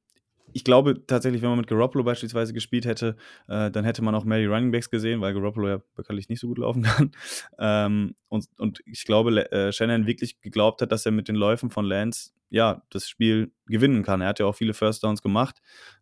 ich 0.54 0.64
glaube 0.64 1.06
tatsächlich, 1.06 1.42
wenn 1.42 1.50
man 1.50 1.60
mit 1.60 1.68
Garoppolo 1.68 2.04
beispielsweise 2.04 2.54
gespielt 2.54 2.86
hätte, 2.86 3.16
äh, 3.48 3.72
dann 3.72 3.86
hätte 3.86 4.02
man 4.02 4.16
auch 4.16 4.24
mehr 4.24 4.40
die 4.40 4.46
Running 4.46 4.72
Backs 4.72 4.90
gesehen, 4.90 5.22
weil 5.22 5.34
Garoppolo 5.34 5.68
ja 5.68 5.82
bekanntlich 5.96 6.30
nicht 6.30 6.40
so 6.40 6.48
gut 6.48 6.60
laufen 6.60 6.84
kann. 6.84 7.12
ähm, 7.60 8.16
und, 8.30 8.48
und 8.58 8.80
ich 8.86 9.06
glaube, 9.06 9.52
äh, 9.52 9.72
Shannon 9.72 10.08
wirklich 10.08 10.42
geglaubt 10.42 10.82
hat, 10.82 10.92
dass 10.92 11.06
er 11.06 11.12
mit 11.12 11.28
den 11.28 11.36
Läufen 11.36 11.70
von 11.70 11.86
Lance 11.86 12.32
ja 12.50 12.84
das 12.90 13.10
Spiel 13.10 13.52
gewinnen 13.66 14.04
kann. 14.04 14.22
Er 14.22 14.28
hat 14.28 14.40
ja 14.40 14.46
auch 14.46 14.56
viele 14.56 14.74
First 14.74 15.04
Downs 15.04 15.22
gemacht. 15.22 15.62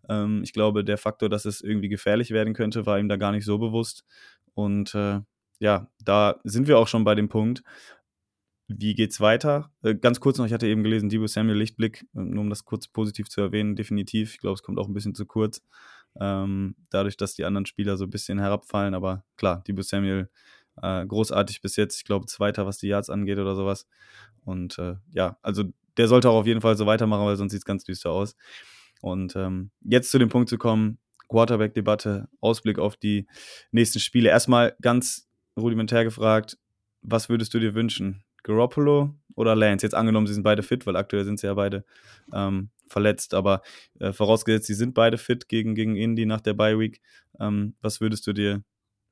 Ähm, 0.10 0.41
ich 0.43 0.53
glaube, 0.53 0.84
der 0.84 0.98
Faktor, 0.98 1.29
dass 1.29 1.46
es 1.46 1.62
irgendwie 1.62 1.89
gefährlich 1.89 2.31
werden 2.31 2.53
könnte, 2.53 2.86
war 2.86 3.00
ihm 3.00 3.10
da 3.10 3.15
gar 3.15 3.31
nicht 3.31 3.46
so 3.46 3.58
bewusst. 3.58 4.03
Und 4.53 4.93
äh, 4.93 5.22
ja, 5.60 5.88
da 6.03 6.39
sind 6.43 6.67
wir 6.67 6.77
auch 6.77 6.88
schon 6.88 7.03
bei 7.03 7.15
dem 7.15 7.29
Punkt, 7.29 7.63
wie 8.80 8.94
geht's 8.94 9.20
weiter? 9.20 9.72
Äh, 9.84 9.96
ganz 9.96 10.20
kurz 10.20 10.38
noch, 10.38 10.46
ich 10.46 10.54
hatte 10.54 10.68
eben 10.68 10.84
gelesen, 10.84 11.10
Debo 11.10 11.28
Samuel 11.28 11.58
Lichtblick, 11.58 12.06
äh, 12.16 12.20
nur 12.20 12.42
um 12.42 12.50
das 12.50 12.66
kurz 12.66 12.88
positiv 12.88 13.30
zu 13.30 13.42
erwähnen, 13.42 13.75
definitiv. 13.75 14.34
Ich 14.34 14.40
glaube, 14.40 14.56
es 14.56 14.63
kommt 14.63 14.80
auch 14.80 14.88
ein 14.88 14.94
bisschen 14.94 15.16
zu 15.16 15.25
kurz. 15.25 15.62
Ähm, 16.20 16.75
dadurch, 16.90 17.18
dass 17.18 17.36
die 17.36 17.46
anderen 17.46 17.66
Spieler 17.66 17.98
so 17.98 18.06
ein 18.06 18.10
bisschen 18.10 18.40
herabfallen, 18.40 18.94
aber 18.94 19.24
klar, 19.38 19.63
Debo 19.68 19.82
Samuel 19.82 20.30
äh, 20.82 21.06
großartig 21.06 21.62
bis 21.62 21.75
jetzt. 21.75 21.98
Ich 21.98 22.06
glaube, 22.06 22.25
Zweiter, 22.25 22.66
was 22.66 22.78
die 22.78 22.88
Yards 22.88 23.10
angeht 23.10 23.38
oder 23.38 23.56
sowas. 23.56 23.88
Und 24.44 24.78
äh, 24.80 24.96
ja, 25.12 25.38
also 25.42 25.63
der 25.98 26.08
sollte 26.08 26.30
auch 26.30 26.40
auf 26.40 26.48
jeden 26.48 26.62
Fall 26.62 26.78
so 26.78 26.86
weitermachen, 26.86 27.25
weil 27.25 27.36
sonst 27.36 27.51
sieht 27.51 27.62
es 27.62 27.66
ganz 27.66 27.84
düster 27.84 28.12
aus. 28.12 28.36
Und 29.01 29.36
ähm, 29.36 29.72
jetzt 29.82 30.12
zu 30.12 30.20
dem 30.20 30.30
Punkt 30.30 30.50
zu 30.50 30.58
kommen, 30.58 31.00
Quarterback-Debatte, 31.28 32.28
Ausblick 32.40 32.78
auf 32.78 32.98
die 32.98 33.28
nächsten 33.72 34.00
Spiele. 34.00 34.30
Erstmal 34.30 34.75
ganz 34.82 35.30
rudimentär 35.58 36.04
gefragt, 36.04 36.58
was 37.01 37.30
würdest 37.30 37.54
du 37.54 37.60
dir 37.60 37.74
wünschen? 37.74 38.24
Garoppolo 38.43 39.15
oder 39.36 39.55
Lance? 39.55 39.86
Jetzt 39.86 39.93
angenommen, 39.93 40.27
sie 40.27 40.33
sind 40.33 40.43
beide 40.43 40.63
fit, 40.63 40.86
weil 40.86 40.95
aktuell 40.95 41.25
sind 41.25 41.39
sie 41.39 41.48
ja 41.48 41.53
beide 41.53 41.86
ähm, 42.33 42.69
verletzt, 42.88 43.33
aber 43.33 43.62
äh, 44.00 44.13
vorausgesetzt, 44.13 44.67
sie 44.67 44.74
sind 44.74 44.93
beide 44.93 45.17
fit 45.17 45.48
gegen, 45.48 45.75
gegen 45.75 45.95
Indy 45.95 46.25
nach 46.25 46.41
der 46.41 46.53
Bye 46.53 46.77
Week. 46.79 47.01
Ähm, 47.39 47.75
was 47.81 48.01
würdest 48.01 48.27
du 48.27 48.33
dir 48.33 48.63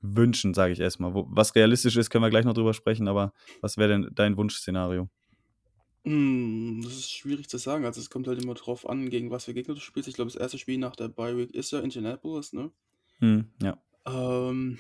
wünschen, 0.02 0.54
sage 0.54 0.74
ich 0.74 0.80
erstmal? 0.80 1.14
Wo, 1.14 1.28
was 1.30 1.56
realistisch 1.56 1.98
ist, 1.98 2.10
können 2.10 2.24
wir 2.24 2.30
gleich 2.30 2.46
noch 2.46 2.54
drüber 2.54 2.74
sprechen, 2.74 3.08
aber 3.08 3.34
was 3.62 3.78
wäre 3.78 3.90
denn 3.90 4.10
dein 4.14 4.38
Wunschszenario? 4.38 5.10
Hm, 6.06 6.82
das 6.84 6.94
ist 6.94 7.12
schwierig 7.12 7.50
zu 7.50 7.58
sagen. 7.58 7.86
Also, 7.86 8.00
es 8.00 8.10
kommt 8.10 8.28
halt 8.28 8.42
immer 8.42 8.54
drauf 8.54 8.88
an, 8.88 9.10
gegen 9.10 9.32
was 9.32 9.46
für 9.46 9.54
Gegner 9.54 9.74
du 9.74 9.82
spielst. 9.82 10.08
Ich 10.08 10.16
glaube, 10.16 10.32
das 10.32 10.40
erste 10.40 10.58
Spiel 10.58 10.78
nach 10.78 10.96
der 10.96 11.10
Bye 11.10 11.38
Week 11.38 11.54
ist 11.54 11.72
ja 11.72 11.80
Indianapolis, 11.80 12.54
ne? 12.54 12.72
Hm, 13.20 13.46
ja. 13.62 13.78
Ähm, 14.06 14.80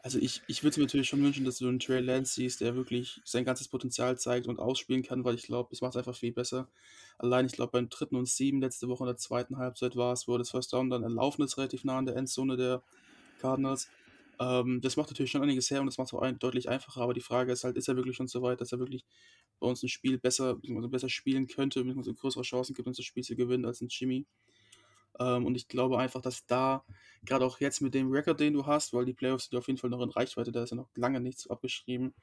also 0.00 0.18
ich, 0.18 0.42
ich 0.46 0.62
würde 0.62 0.78
mir 0.80 0.86
natürlich 0.86 1.08
schon 1.08 1.22
wünschen, 1.22 1.44
dass 1.44 1.58
du 1.58 1.68
einen 1.68 1.78
Trey 1.80 2.00
Lance 2.00 2.34
siehst, 2.34 2.60
der 2.60 2.74
wirklich 2.76 3.20
sein 3.24 3.44
ganzes 3.44 3.68
Potenzial 3.68 4.18
zeigt 4.18 4.46
und 4.46 4.58
ausspielen 4.58 5.02
kann, 5.02 5.24
weil 5.24 5.34
ich 5.34 5.42
glaube, 5.44 5.68
das 5.70 5.80
macht 5.80 5.92
es 5.92 5.96
einfach 5.96 6.16
viel 6.16 6.32
besser. 6.32 6.70
Allein, 7.18 7.46
ich 7.46 7.52
glaube, 7.52 7.72
beim 7.72 7.88
dritten 7.88 8.16
und 8.16 8.28
sieben 8.28 8.60
letzte 8.60 8.88
Woche 8.88 9.04
in 9.04 9.08
der 9.08 9.16
zweiten 9.16 9.56
Halbzeit 9.58 9.96
war 9.96 10.12
es, 10.12 10.28
wo 10.28 10.38
das 10.38 10.50
First 10.50 10.72
Down 10.72 10.90
dann 10.90 11.02
erlaufen 11.02 11.42
ist, 11.44 11.58
relativ 11.58 11.84
nah 11.84 11.98
an 11.98 12.06
der 12.06 12.16
Endzone 12.16 12.56
der 12.56 12.84
Cardinals. 13.38 13.92
Ähm, 14.40 14.80
das 14.82 14.96
macht 14.96 15.10
natürlich 15.10 15.32
schon 15.32 15.42
einiges 15.42 15.70
her 15.70 15.80
und 15.80 15.86
das 15.86 15.98
macht 15.98 16.08
es 16.08 16.14
auch 16.14 16.22
ein 16.22 16.38
deutlich 16.38 16.68
einfacher, 16.68 17.00
aber 17.02 17.14
die 17.14 17.20
Frage 17.20 17.52
ist 17.52 17.64
halt, 17.64 17.76
ist 17.76 17.88
er 17.88 17.96
wirklich 17.96 18.16
schon 18.16 18.28
so 18.28 18.40
weit, 18.42 18.60
dass 18.60 18.72
er 18.72 18.78
wirklich 18.78 19.04
bei 19.60 19.66
uns 19.68 19.82
ein 19.82 19.88
Spiel 19.88 20.18
besser 20.18 20.56
besser 20.62 21.08
spielen 21.08 21.48
könnte, 21.48 21.82
beziehungsweise 21.84 22.14
größere 22.14 22.42
Chancen 22.44 22.74
gibt, 22.74 22.86
uns 22.88 22.98
das 22.98 23.06
Spiel 23.06 23.24
zu 23.24 23.34
gewinnen 23.36 23.64
als 23.66 23.80
'n 23.82 23.88
Jimmy? 23.90 24.26
Ähm, 25.18 25.46
und 25.46 25.56
ich 25.56 25.68
glaube 25.68 25.98
einfach, 25.98 26.20
dass 26.22 26.46
da 26.46 26.84
gerade 27.24 27.44
auch 27.44 27.60
jetzt 27.60 27.80
mit 27.80 27.94
dem 27.94 28.10
Rekord, 28.12 28.40
den 28.40 28.54
du 28.54 28.66
hast, 28.66 28.92
weil 28.92 29.04
die 29.04 29.14
Playoffs 29.14 29.44
sind 29.46 29.54
ja 29.54 29.58
auf 29.60 29.66
jeden 29.68 29.78
Fall 29.78 29.90
noch 29.90 30.00
in 30.02 30.10
Reichweite, 30.10 30.52
da 30.52 30.62
ist 30.64 30.70
ja 30.70 30.76
noch 30.76 30.90
lange 30.96 31.20
nichts 31.20 31.48
abgeschrieben, 31.48 32.14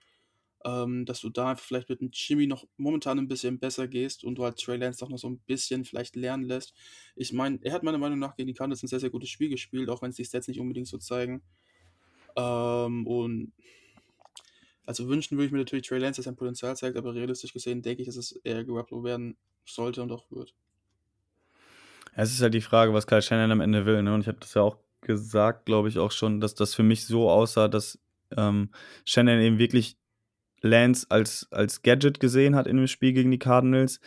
ähm, 0.66 1.06
dass 1.06 1.22
du 1.22 1.30
da 1.30 1.56
vielleicht 1.56 1.90
mit 1.90 2.02
'm 2.02 2.10
Jimmy 2.14 2.48
noch 2.48 2.66
momentan 2.78 3.20
ein 3.20 3.28
bisschen 3.28 3.60
besser 3.60 3.88
gehst 3.88 4.24
und 4.24 4.36
du 4.38 4.44
halt 4.46 4.58
Trey 4.60 4.78
Lance 4.78 5.00
doch 5.00 5.10
noch 5.10 5.20
so 5.20 5.30
ein 5.30 5.40
bisschen 5.40 5.86
vielleicht 5.86 6.16
lernen 6.16 6.44
lässt. 6.46 6.74
Ich 7.16 7.34
meine, 7.34 7.60
er 7.64 7.74
hat 7.74 7.84
meiner 7.84 8.00
Meinung 8.00 8.20
nach 8.20 8.36
gegen 8.36 8.48
die 8.48 8.54
Cardinals 8.56 8.84
'n 8.84 8.88
sehr, 8.90 9.00
sehr 9.02 9.12
gutes 9.12 9.30
Spiel 9.30 9.50
gespielt, 9.50 9.90
auch 9.90 10.02
wenn 10.02 10.12
es 10.12 10.18
die 10.18 10.26
Stats 10.26 10.48
nicht 10.48 10.60
unbedingt 10.60 10.88
so 10.88 10.98
zeigen. 11.00 11.44
Ähm, 12.38 13.08
und 13.08 13.54
also 14.86 15.08
wünschen 15.08 15.38
würde 15.38 15.48
ich 15.48 15.52
mir 15.52 15.60
natürlich 15.60 15.88
Trey 15.88 16.00
Lance, 16.00 16.18
dass 16.22 16.26
er 16.28 16.32
sein 16.32 16.36
Potenzial 16.36 16.76
zeigt, 16.78 16.98
aber 16.98 17.14
realistisch 17.16 17.54
gesehen 17.54 17.82
denke 17.82 18.02
ich, 18.02 18.08
dass 18.08 18.18
es 18.18 18.32
eher 18.34 18.64
Garoppolo 18.64 19.04
werden 19.04 19.38
sollte 19.66 20.02
und 20.04 20.12
auch 20.12 20.30
wird. 20.32 20.56
Es 22.16 22.32
ist 22.32 22.42
halt 22.42 22.54
die 22.54 22.62
Frage, 22.62 22.94
was 22.94 23.08
Kyle 23.08 23.22
Shanahan 23.22 23.52
am 23.52 23.62
Ende 23.62 23.86
will, 23.86 24.02
ne? 24.02 24.14
Und 24.14 24.22
ich 24.22 24.28
habe 24.28 24.40
das 24.40 24.54
ja 24.54 24.62
auch 24.62 24.78
gesagt, 25.02 25.66
glaube 25.66 25.90
ich, 25.90 26.00
auch 26.00 26.12
schon, 26.12 26.40
dass 26.40 26.56
das 26.56 26.74
für 26.74 26.84
mich 26.84 27.06
so 27.06 27.30
aussah, 27.30 27.68
dass 27.68 28.00
ähm, 28.36 28.72
Shanahan 29.06 29.42
eben 29.42 29.60
wirklich 29.60 29.98
Lance 30.62 31.06
als, 31.10 31.48
als 31.52 31.82
Gadget 31.84 32.20
gesehen 32.20 32.56
hat 32.56 32.68
in 32.68 32.78
dem 32.78 32.88
Spiel 32.88 33.14
gegen 33.14 33.32
die 33.32 33.40
Cardinals 33.40 34.00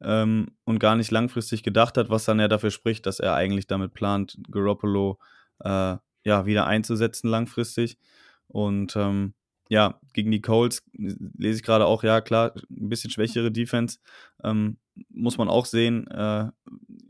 ähm, 0.00 0.48
und 0.64 0.78
gar 0.78 0.94
nicht 0.94 1.10
langfristig 1.10 1.62
gedacht 1.62 1.96
hat, 1.96 2.10
was 2.10 2.24
dann 2.24 2.38
ja 2.38 2.48
dafür 2.48 2.70
spricht, 2.70 3.06
dass 3.06 3.18
er 3.18 3.34
eigentlich 3.34 3.66
damit 3.66 3.94
plant, 3.94 4.38
Garoppolo 4.50 5.18
äh, 5.60 5.96
ja, 6.24 6.46
wieder 6.46 6.66
einzusetzen 6.66 7.28
langfristig. 7.28 7.98
Und 8.46 8.94
ähm, 8.96 9.34
ja, 9.74 9.98
gegen 10.12 10.30
die 10.30 10.40
Colts 10.40 10.84
lese 10.96 11.56
ich 11.56 11.64
gerade 11.64 11.86
auch, 11.86 12.04
ja 12.04 12.20
klar, 12.20 12.52
ein 12.54 12.88
bisschen 12.88 13.10
schwächere 13.10 13.50
Defense. 13.50 13.98
Ähm, 14.44 14.76
muss 15.10 15.36
man 15.36 15.48
auch 15.48 15.66
sehen, 15.66 16.06
äh, 16.06 16.46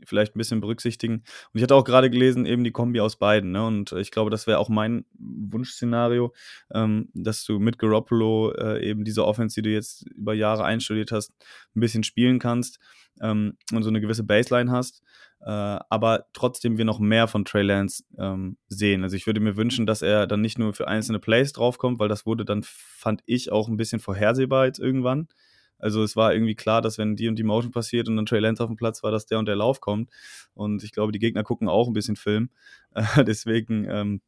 vielleicht 0.03 0.35
ein 0.35 0.39
bisschen 0.39 0.61
berücksichtigen. 0.61 1.17
Und 1.17 1.23
ich 1.53 1.61
hatte 1.61 1.75
auch 1.75 1.83
gerade 1.83 2.09
gelesen, 2.09 2.47
eben 2.47 2.63
die 2.63 2.71
Kombi 2.71 3.01
aus 3.01 3.17
beiden. 3.17 3.51
Ne? 3.51 3.63
Und 3.63 3.91
ich 3.91 4.09
glaube, 4.09 4.31
das 4.31 4.47
wäre 4.47 4.57
auch 4.57 4.69
mein 4.69 5.05
Wunschszenario, 5.13 6.33
ähm, 6.73 7.09
dass 7.13 7.45
du 7.45 7.59
mit 7.59 7.77
Garoppolo 7.77 8.53
äh, 8.53 8.83
eben 8.83 9.03
diese 9.03 9.23
Offense, 9.23 9.53
die 9.53 9.61
du 9.61 9.71
jetzt 9.71 10.07
über 10.15 10.33
Jahre 10.33 10.63
einstudiert 10.63 11.11
hast, 11.11 11.33
ein 11.75 11.81
bisschen 11.81 12.03
spielen 12.03 12.39
kannst 12.39 12.79
ähm, 13.21 13.57
und 13.73 13.83
so 13.83 13.89
eine 13.89 14.01
gewisse 14.01 14.23
Baseline 14.23 14.71
hast. 14.71 15.03
Äh, 15.41 15.49
aber 15.49 16.25
trotzdem 16.33 16.77
wir 16.77 16.85
noch 16.85 16.99
mehr 16.99 17.27
von 17.27 17.45
Trey 17.45 17.63
Lance 17.63 18.03
ähm, 18.17 18.57
sehen. 18.67 19.03
Also 19.03 19.15
ich 19.15 19.27
würde 19.27 19.39
mir 19.39 19.57
wünschen, 19.57 19.85
dass 19.85 20.01
er 20.01 20.27
dann 20.27 20.41
nicht 20.41 20.57
nur 20.57 20.73
für 20.73 20.87
einzelne 20.87 21.19
Plays 21.19 21.53
draufkommt, 21.53 21.99
weil 21.99 22.09
das 22.09 22.25
wurde 22.25 22.45
dann, 22.45 22.63
fand 22.63 23.21
ich, 23.25 23.51
auch 23.51 23.67
ein 23.67 23.77
bisschen 23.77 23.99
vorhersehbar 23.99 24.65
jetzt 24.65 24.79
irgendwann. 24.79 25.27
Also 25.77 26.03
es 26.03 26.15
war 26.15 26.33
irgendwie 26.33 26.55
klar, 26.55 26.81
dass 26.81 26.97
wenn 26.97 27.15
die 27.15 27.27
und 27.27 27.37
die 27.37 27.43
Motion 27.43 27.71
passiert 27.71 28.07
und 28.07 28.15
dann 28.15 28.25
Trey 28.25 28.39
Lance 28.39 28.63
auf 28.63 28.69
dem 28.69 28.77
Platz 28.77 29.03
war, 29.03 29.11
dass 29.11 29.25
der 29.25 29.39
und 29.39 29.45
der 29.45 29.57
Lauf 29.57 29.81
kommt. 29.81 30.09
Und 30.53 30.83
ich 30.83 30.91
glaube, 30.91 31.11
die 31.11 31.19
Gegner 31.19 31.43
gucken 31.43 31.67
auch 31.67 31.87
ein 31.87 31.93
bisschen 31.93 32.15
Film. 32.15 32.49
Äh, 32.93 33.03
deswegen 33.25 33.85
ähm, 33.89 34.21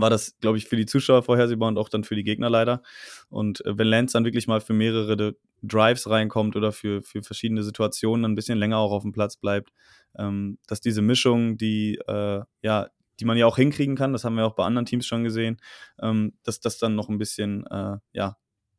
war 0.00 0.10
das, 0.10 0.38
glaube 0.40 0.58
ich, 0.58 0.66
für 0.66 0.76
die 0.76 0.86
Zuschauer 0.86 1.22
vorhersehbar 1.22 1.68
und 1.68 1.78
auch 1.78 1.88
dann 1.88 2.04
für 2.04 2.14
die 2.14 2.24
Gegner 2.24 2.50
leider. 2.50 2.82
Und 3.28 3.64
äh, 3.64 3.78
wenn 3.78 3.86
Lance 3.86 4.12
dann 4.12 4.24
wirklich 4.24 4.46
mal 4.46 4.60
für 4.60 4.72
mehrere 4.72 5.36
Drives 5.62 6.08
reinkommt 6.08 6.56
oder 6.56 6.72
für, 6.72 7.02
für 7.02 7.22
verschiedene 7.22 7.62
Situationen 7.62 8.24
ein 8.24 8.34
bisschen 8.34 8.58
länger 8.58 8.78
auch 8.78 8.92
auf 8.92 9.02
dem 9.02 9.12
Platz 9.12 9.36
bleibt, 9.36 9.70
ähm, 10.18 10.58
dass 10.66 10.80
diese 10.80 11.02
Mischung, 11.02 11.56
die 11.56 11.96
äh, 12.06 12.42
ja, 12.62 12.88
die 13.20 13.24
man 13.26 13.36
ja 13.36 13.46
auch 13.46 13.56
hinkriegen 13.56 13.96
kann, 13.96 14.12
das 14.12 14.24
haben 14.24 14.36
wir 14.36 14.46
auch 14.46 14.54
bei 14.54 14.64
anderen 14.64 14.86
Teams 14.86 15.06
schon 15.06 15.24
gesehen, 15.24 15.58
ähm, 16.00 16.32
dass 16.42 16.60
das 16.60 16.78
dann 16.78 16.94
noch 16.94 17.08
ein 17.08 17.18
bisschen, 17.18 17.66
äh, 17.66 17.98
ja, 18.12 18.36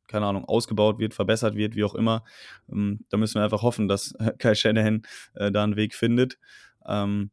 keine 0.08 0.25
Ahnung, 0.25 0.46
ausgebaut 0.46 1.00
wird, 1.00 1.13
verbessert 1.13 1.56
wird, 1.56 1.75
wie 1.75 1.84
auch 1.84 1.96
immer. 1.96 2.24
Ähm, 2.70 3.06
da 3.10 3.18
müssen 3.18 3.36
wir 3.36 3.44
einfach 3.44 3.62
hoffen, 3.62 3.88
dass 3.88 4.13
Kai 4.40 4.56
Shanahan 4.56 5.04
äh, 5.36 5.51
da 5.51 5.63
einen 5.63 5.75
Weg 5.75 5.94
findet. 5.94 6.38
Ähm, 6.86 7.32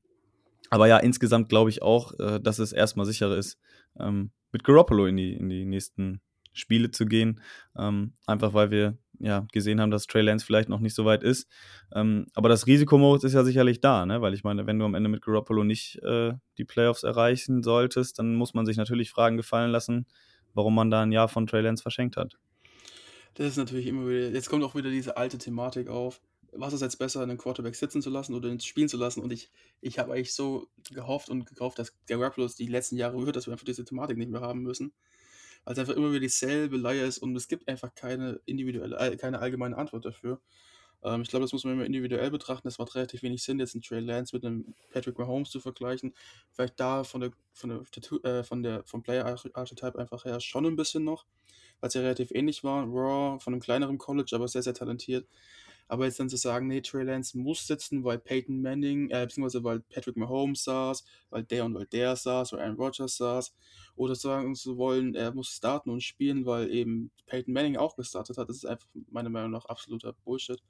aber 0.71 0.87
ja, 0.87 0.99
insgesamt 0.99 1.49
glaube 1.49 1.71
ich 1.71 1.83
auch, 1.83 2.19
äh, 2.19 2.41
dass 2.41 2.59
es 2.59 2.73
erstmal 2.73 3.07
sicherer 3.07 3.37
ist, 3.37 3.59
ähm, 3.99 4.31
mit 4.53 4.65
Garoppolo 4.65 5.07
in 5.07 5.17
die, 5.17 5.35
in 5.35 5.49
die 5.49 5.65
nächsten 5.65 6.21
Spiele 6.53 6.91
zu 6.91 7.07
gehen. 7.07 7.41
Ähm, 7.77 8.15
einfach 8.27 8.55
weil 8.55 8.71
wir 8.71 8.99
ja 9.21 9.47
gesehen 9.53 9.81
haben, 9.81 9.91
dass 9.91 10.07
Trey 10.07 10.23
Lance 10.23 10.45
vielleicht 10.45 10.69
noch 10.69 10.81
nicht 10.81 10.95
so 10.95 11.05
weit 11.05 11.23
ist. 11.23 11.49
Ähm, 11.95 12.27
aber 12.35 12.49
das 12.49 12.67
Risikomodus 12.67 13.25
ist 13.25 13.33
ja 13.33 13.45
sicherlich 13.45 13.81
da, 13.81 14.07
ne? 14.07 14.21
weil 14.21 14.35
ich 14.35 14.45
meine, 14.45 14.67
wenn 14.67 14.79
du 14.79 14.85
am 14.85 14.95
Ende 14.95 15.09
mit 15.09 15.23
Garoppolo 15.23 15.65
nicht 15.65 15.97
äh, 16.03 16.35
die 16.57 16.65
Playoffs 16.65 17.03
erreichen 17.03 17.63
solltest, 17.63 18.19
dann 18.19 18.35
muss 18.35 18.55
man 18.55 18.67
sich 18.67 18.77
natürlich 18.77 19.11
Fragen 19.11 19.37
gefallen 19.37 19.71
lassen, 19.71 20.07
warum 20.55 20.75
man 20.75 20.91
da 20.91 21.03
ein 21.03 21.13
Jahr 21.13 21.29
von 21.29 21.47
Trey 21.47 21.63
Lance 21.63 21.83
verschenkt 21.83 22.17
hat. 22.17 22.39
Das 23.35 23.49
ist 23.49 23.57
natürlich 23.57 23.87
immer 23.87 24.09
wieder, 24.09 24.31
jetzt 24.31 24.49
kommt 24.49 24.65
auch 24.65 24.75
wieder 24.75 24.91
diese 24.91 25.17
alte 25.17 25.39
Thematik 25.39 25.89
auf 25.89 26.21
was 26.53 26.73
ist 26.73 26.81
jetzt 26.81 26.99
besser, 26.99 27.23
einen 27.23 27.39
Quarterback 27.39 27.75
sitzen 27.75 28.03
zu 28.03 28.11
lassen 28.11 28.35
oder 28.35 28.49
ihn 28.49 28.61
spielen 28.61 28.89
zu 28.89 28.97
lassen? 28.97 29.23
Und 29.23 29.33
ich, 29.33 29.51
ich 29.81 29.99
habe 29.99 30.13
eigentlich 30.13 30.35
so 30.35 30.69
gehofft 30.91 31.29
und 31.29 31.47
gekauft, 31.47 31.79
dass 31.79 31.95
Garoppolo 32.07 32.47
es 32.47 32.57
die 32.57 32.67
letzten 32.67 32.97
Jahre 32.97 33.25
wird, 33.25 33.37
dass 33.37 33.47
wir 33.47 33.53
einfach 33.53 33.67
diese 33.67 33.85
Thematik 33.85 34.17
nicht 34.17 34.31
mehr 34.31 34.41
haben 34.41 34.63
müssen. 34.63 34.93
Weil 35.65 35.75
es 35.75 35.79
einfach 35.79 35.95
immer 35.95 36.11
wieder 36.11 36.21
dieselbe 36.21 36.77
Leier 36.77 37.07
ist 37.07 37.19
und 37.19 37.37
es 37.37 37.49
gibt 37.49 37.69
einfach 37.69 37.95
keine 37.95 38.41
individuelle, 38.47 39.17
keine 39.17 39.41
allgemeine 39.41 39.77
Antwort 39.77 40.05
dafür. 40.05 40.41
Ähm, 41.03 41.23
ich 41.23 41.29
glaube, 41.29 41.45
das 41.45 41.53
muss 41.53 41.65
man 41.65 41.75
immer 41.75 41.85
individuell 41.85 42.31
betrachten. 42.31 42.69
Es 42.69 42.79
macht 42.79 42.95
relativ 42.95 43.23
wenig 43.23 43.43
Sinn, 43.43 43.59
jetzt 43.61 43.75
einen 43.75 43.83
Trey 43.83 44.01
Lance 44.01 44.35
mit 44.35 44.45
einem 44.45 44.75
Patrick 44.93 45.19
Mahomes 45.19 45.51
zu 45.51 45.61
vergleichen. 45.61 46.15
Vielleicht 46.53 46.79
da 46.81 47.05
von 47.05 47.21
der, 47.21 47.31
von 47.53 47.71
der, 47.71 48.25
äh, 48.25 48.45
von 48.45 48.63
der, 48.63 48.85
vom 48.85 49.03
Player-Archetype 49.03 49.99
einfach 49.99 50.25
her 50.25 50.41
schon 50.41 50.67
ein 50.67 50.77
bisschen 50.77 51.05
noch, 51.05 51.27
weil 51.81 51.89
es 51.89 51.95
ja 51.95 52.01
relativ 52.01 52.31
ähnlich 52.33 52.65
war. 52.65 52.85
Raw 52.85 53.39
von 53.41 53.55
einem 53.55 53.61
kleineren 53.61 53.99
College, 53.99 54.31
aber 54.35 54.49
sehr, 54.49 54.63
sehr 54.63 54.75
talentiert. 54.75 55.27
Aber 55.89 56.05
jetzt 56.05 56.21
dann 56.21 56.29
zu 56.29 56.37
sagen, 56.37 56.69
nee, 56.69 56.83
Trey 56.83 57.03
Lance 57.03 57.37
muss 57.37 57.67
sitzen, 57.67 58.05
weil 58.05 58.19
Peyton 58.19 58.61
Manning, 58.61 59.11
äh, 59.11 59.25
beziehungsweise 59.27 59.65
weil 59.65 59.81
Patrick 59.81 60.17
Mahomes 60.17 60.65
saß, 60.65 61.05
weil 61.31 61.45
der 61.45 61.65
und 61.65 61.75
weil 61.75 61.87
der 61.87 62.15
saß, 62.15 62.53
weil 62.53 62.61
Aaron 62.61 62.77
Rodgers 62.77 63.17
saß, 63.17 63.55
oder 63.97 64.15
sagen 64.15 64.55
zu 64.55 64.77
wollen, 64.77 65.15
er 65.15 65.33
muss 65.35 65.49
starten 65.49 65.91
und 65.91 66.03
spielen, 66.03 66.45
weil 66.45 66.71
eben 66.71 67.11
Peyton 67.27 67.55
Manning 67.55 67.77
auch 67.79 67.97
gestartet 67.97 68.37
hat, 68.37 68.49
das 68.49 68.59
ist 68.59 68.67
einfach 68.67 68.87
meiner 69.11 69.31
Meinung 69.31 69.51
nach 69.51 69.65
absoluter 69.65 70.13
Bullshit. 70.25 70.63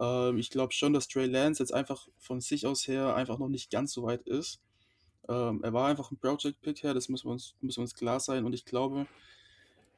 Ähm, 0.00 0.38
ich 0.38 0.50
glaube 0.50 0.72
schon, 0.72 0.94
dass 0.94 1.06
Trey 1.06 1.26
Lance 1.26 1.62
jetzt 1.62 1.74
einfach 1.74 2.08
von 2.18 2.40
sich 2.40 2.66
aus 2.66 2.88
her 2.88 3.14
einfach 3.14 3.38
noch 3.38 3.48
nicht 3.48 3.70
ganz 3.70 3.92
so 3.92 4.04
weit 4.04 4.22
ist. 4.26 4.60
Ähm, 5.28 5.62
er 5.62 5.72
war 5.72 5.88
einfach 5.88 6.10
ein 6.10 6.18
Project-Pick 6.18 6.82
her, 6.82 6.94
das 6.94 7.08
müssen 7.08 7.28
wir, 7.28 7.32
uns, 7.32 7.54
müssen 7.60 7.78
wir 7.78 7.82
uns 7.82 7.94
klar 7.94 8.20
sein 8.20 8.44
und 8.46 8.54
ich 8.54 8.64
glaube, 8.64 9.06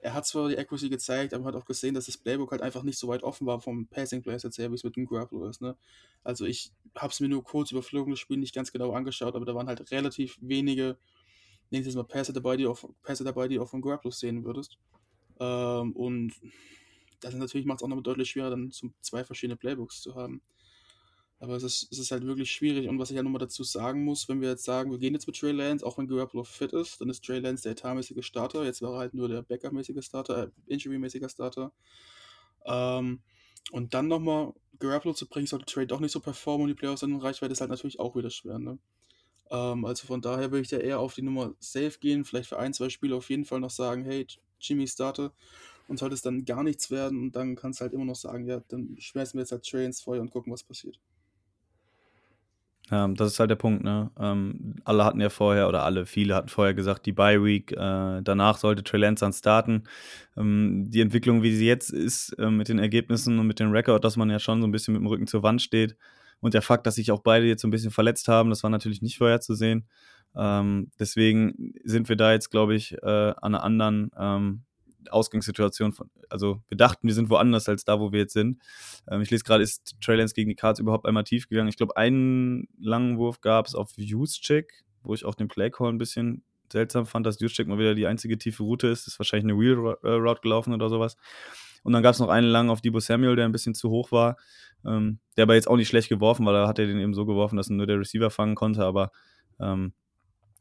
er 0.03 0.15
hat 0.15 0.27
zwar 0.27 0.49
die 0.49 0.59
Accuracy 0.59 0.91
gezeigt, 0.91 1.33
aber 1.33 1.45
man 1.45 1.55
hat 1.55 1.63
auch 1.63 1.65
gesehen, 1.67 1.95
dass 1.95 2.07
das 2.07 2.19
Playbook 2.19 2.51
halt 2.51 2.61
einfach 2.61 2.83
nicht 2.83 2.99
so 2.99 3.07
weit 3.07 3.23
offen 3.23 3.47
war 3.47 3.61
vom 3.61 3.87
Passing 3.87 4.23
jetzt 4.27 4.59
her, 4.59 4.71
wie 4.71 4.75
es 4.75 4.83
mit 4.83 4.97
dem 4.97 5.07
Grappler 5.07 5.49
ist. 5.49 5.63
Ne? 5.63 5.77
Also 6.25 6.45
ich 6.45 6.73
habe 6.97 7.13
es 7.13 7.21
mir 7.21 7.29
nur 7.29 7.45
kurz 7.45 7.71
überflogen, 7.71 8.13
das 8.13 8.19
Spiel 8.19 8.37
nicht 8.37 8.55
ganz 8.55 8.73
genau 8.73 8.93
angeschaut, 8.93 9.37
aber 9.37 9.45
da 9.45 9.55
waren 9.55 9.69
halt 9.69 9.93
relativ 9.93 10.39
wenige, 10.41 10.99
jetzt 11.71 11.95
mal 11.95 12.03
Pässe 12.03 12.33
dabei, 12.33 12.57
die 12.57 12.67
auf 12.67 12.87
Pässe 13.05 13.23
dabei, 13.23 13.47
die 13.47 13.61
auch 13.61 13.69
von 13.69 13.81
Grappler 13.81 14.11
sehen 14.11 14.45
würdest. 14.45 14.77
Ähm, 15.39 15.93
und 15.93 16.35
das 17.21 17.35
natürlich 17.35 17.65
macht 17.65 17.79
es 17.79 17.85
auch 17.85 17.89
noch 17.89 18.03
deutlich 18.03 18.31
schwerer, 18.31 18.51
dann 18.51 18.73
zum, 18.73 18.93
zwei 19.03 19.23
verschiedene 19.23 19.57
Playbooks 19.57 20.03
zu 20.03 20.17
haben. 20.17 20.43
Aber 21.43 21.57
es 21.57 21.65
ist, 21.65 21.89
es 21.91 21.99
ist 21.99 22.13
halt 22.13 22.25
wirklich 22.25 22.53
schwierig. 22.53 22.89
Und 22.89 23.01
was 23.01 23.11
ich 23.11 23.17
ja 23.17 23.23
nochmal 23.25 23.41
dazu 23.41 23.65
sagen 23.65 24.05
muss, 24.05 24.29
wenn 24.29 24.41
wir 24.41 24.51
jetzt 24.51 24.63
sagen, 24.63 24.93
wir 24.93 24.99
gehen 24.99 25.13
jetzt 25.13 25.27
mit 25.27 25.37
Trey 25.37 25.51
Lance, 25.51 25.85
auch 25.85 25.99
wenn 25.99 26.07
Garoppolo 26.07 26.45
fit 26.45 26.73
ist, 26.73 27.01
dann 27.01 27.11
ist 27.11 27.25
Trey 27.25 27.41
Lance 27.41 27.65
der 27.65 27.73
etatmäßige 27.73 28.25
Starter. 28.25 28.65
Jetzt 28.65 28.81
war 28.81 28.93
er 28.93 28.99
halt 29.01 29.15
nur 29.15 29.27
der 29.27 29.43
Backup-mäßige 29.43 30.05
Starter, 30.05 30.45
äh, 30.45 30.51
Injury-mäßiger 30.73 31.29
Starter. 31.29 31.73
Ähm, 32.65 33.23
und 33.73 33.93
dann 33.93 34.07
nochmal 34.07 34.53
Garoppolo 34.79 35.15
zu 35.15 35.27
bringen, 35.27 35.49
sollte 35.49 35.67
Trey 35.67 35.85
doch 35.85 35.99
nicht 35.99 36.13
so 36.13 36.21
performen 36.21 36.63
und 36.63 36.69
die 36.69 36.75
Playoffs 36.75 37.03
in 37.03 37.17
Reichweite 37.17 37.51
ist 37.51 37.61
halt 37.61 37.71
natürlich 37.71 37.99
auch 37.99 38.15
wieder 38.15 38.31
schwer. 38.31 38.61
Ne? 38.61 38.79
Ähm, 39.51 39.85
also 39.85 40.07
von 40.07 40.21
daher 40.21 40.53
würde 40.53 40.63
ich 40.63 40.69
da 40.69 40.77
eher 40.77 41.01
auf 41.01 41.15
die 41.15 41.23
Nummer 41.23 41.57
safe 41.59 41.99
gehen, 41.99 42.25
vielleicht 42.25 42.51
für 42.51 42.59
ein, 42.61 42.73
zwei 42.73 42.89
Spiele 42.89 43.17
auf 43.17 43.31
jeden 43.31 43.47
Fall 43.47 43.59
noch 43.59 43.71
sagen, 43.71 44.05
hey, 44.05 44.29
Jimmy 44.61 44.87
starte 44.87 45.33
und 45.89 45.99
sollte 45.99 46.15
es 46.15 46.23
dann 46.23 46.45
gar 46.45 46.63
nichts 46.63 46.93
werden 46.93 47.19
und 47.19 47.33
dann 47.33 47.57
kannst 47.57 47.81
du 47.81 47.83
halt 47.83 47.95
immer 47.95 48.05
noch 48.05 48.15
sagen, 48.15 48.47
ja, 48.47 48.63
dann 48.69 48.95
schmeißen 48.97 49.37
wir 49.37 49.43
jetzt 49.43 49.51
halt 49.51 49.69
Trey 49.69 49.85
ins 49.85 50.01
Feuer 50.01 50.21
und 50.21 50.31
gucken, 50.31 50.53
was 50.53 50.63
passiert. 50.63 51.01
Ja, 52.91 53.09
das 53.09 53.33
ist 53.33 53.41
halt 53.41 53.51
der 53.51 53.57
Punkt, 53.57 53.85
ne? 53.85 54.11
Ähm, 54.19 54.75
alle 54.85 55.05
hatten 55.05 55.21
ja 55.21 55.31
vorher, 55.31 55.69
oder 55.69 55.85
alle, 55.85 56.05
viele 56.05 56.35
hatten 56.35 56.49
vorher 56.49 56.75
gesagt, 56.75 57.07
die 57.07 57.13
Bye 57.13 57.43
Week, 57.43 57.73
äh, 57.73 58.21
danach 58.23 58.59
sollte 58.59 58.83
Trey 58.83 59.01
Lance 59.01 59.25
dann 59.25 59.33
starten. 59.33 59.85
Ähm, 60.37 60.91
die 60.91 61.01
Entwicklung, 61.01 61.43
wie 61.43 61.55
sie 61.55 61.67
jetzt 61.67 61.91
ist, 61.91 62.33
äh, 62.39 62.51
mit 62.51 62.69
den 62.69 62.79
Ergebnissen 62.79 63.39
und 63.39 63.47
mit 63.47 63.61
dem 63.61 63.71
Rekord, 63.71 64.05
dass 64.05 64.17
man 64.17 64.29
ja 64.31 64.39
schon 64.39 64.61
so 64.61 64.67
ein 64.67 64.73
bisschen 64.73 64.95
mit 64.95 65.01
dem 65.01 65.07
Rücken 65.07 65.27
zur 65.27 65.43
Wand 65.43 65.63
steht. 65.63 65.97
Und 66.41 66.55
der 66.55 66.63
Fakt, 66.63 66.87
dass 66.87 66.97
sich 66.97 67.13
auch 67.13 67.23
beide 67.23 67.47
jetzt 67.47 67.63
so 67.63 67.69
ein 67.69 67.71
bisschen 67.71 67.93
verletzt 67.93 68.29
haben, 68.29 68.51
das 68.51 68.63
war 68.65 68.71
natürlich 68.71 69.01
nicht 69.01 69.17
vorherzusehen. 69.17 69.87
Ähm, 70.35 70.91
deswegen 70.99 71.75
sind 71.85 72.09
wir 72.09 72.17
da 72.17 72.33
jetzt, 72.33 72.51
glaube 72.51 72.75
ich, 72.75 72.95
äh, 73.03 73.07
an 73.07 73.55
einer 73.55 73.63
anderen 73.63 74.11
ähm, 74.19 74.63
Ausgangssituation 75.11 75.93
von, 75.93 76.11
also 76.29 76.63
wir 76.69 76.77
dachten, 76.77 77.07
wir 77.07 77.15
sind 77.15 77.31
woanders 77.31 77.69
als 77.69 77.85
da, 77.85 78.01
wo 78.01 78.13
wir 78.13 78.21
jetzt 78.21 78.33
sind. 78.33 78.63
Ähm, 79.11 79.23
ich 79.23 79.31
lese 79.31 79.45
gerade, 79.45 79.63
ist 79.63 79.97
Trey 80.01 80.17
Lance 80.17 80.35
gegen 80.35 80.49
die 80.49 80.57
Cards 80.57 80.81
überhaupt 80.81 81.07
einmal 81.07 81.25
tief 81.25 81.49
gegangen? 81.49 81.69
Ich 81.69 81.77
glaube, 81.77 81.97
einen 81.97 82.69
langen 82.79 83.19
Wurf 83.19 83.41
gab 83.41 83.67
es 83.67 83.75
auf 83.75 83.91
Juszczyk, 83.97 84.85
wo 85.03 85.15
ich 85.15 85.25
auch 85.25 85.35
den 85.35 85.49
Playcall 85.49 85.89
ein 85.89 85.99
bisschen 85.99 86.45
seltsam 86.73 87.07
fand, 87.07 87.27
dass 87.27 87.39
Juszczyk 87.41 87.69
mal 87.69 87.79
wieder 87.79 87.95
die 87.95 88.07
einzige 88.07 88.39
tiefe 88.39 88.63
Route 88.63 88.89
ist. 88.89 89.07
Ist 89.07 89.19
wahrscheinlich 89.19 89.53
eine 89.53 89.61
Wheel 89.61 89.75
Route 89.75 90.41
gelaufen 90.41 90.73
oder 90.73 90.89
sowas. 90.89 91.17
Und 91.83 91.93
dann 91.93 92.03
gab 92.03 92.15
es 92.15 92.21
noch 92.21 92.29
einen 92.29 92.49
lang 92.49 92.71
auf 92.71 92.81
Debo 92.81 93.01
Samuel, 93.01 93.37
der 93.37 93.45
ein 93.45 93.53
bisschen 93.53 93.75
zu 93.75 93.91
hoch 93.91 94.13
war. 94.13 94.37
Ähm, 94.85 95.21
der 95.37 95.45
aber 95.45 95.55
jetzt 95.55 95.69
auch 95.69 95.77
nicht 95.77 95.89
schlecht 95.89 96.09
geworfen, 96.09 96.47
weil 96.47 96.55
er 96.55 96.67
hat 96.67 96.79
er 96.79 96.87
den 96.87 96.99
eben 96.99 97.15
so 97.15 97.27
geworfen, 97.27 97.57
dass 97.57 97.69
nur 97.69 97.87
der 97.87 98.01
Receiver 98.01 98.31
fangen 98.31 98.55
konnte. 98.55 98.85
Aber 98.85 99.11
ähm, 99.61 99.93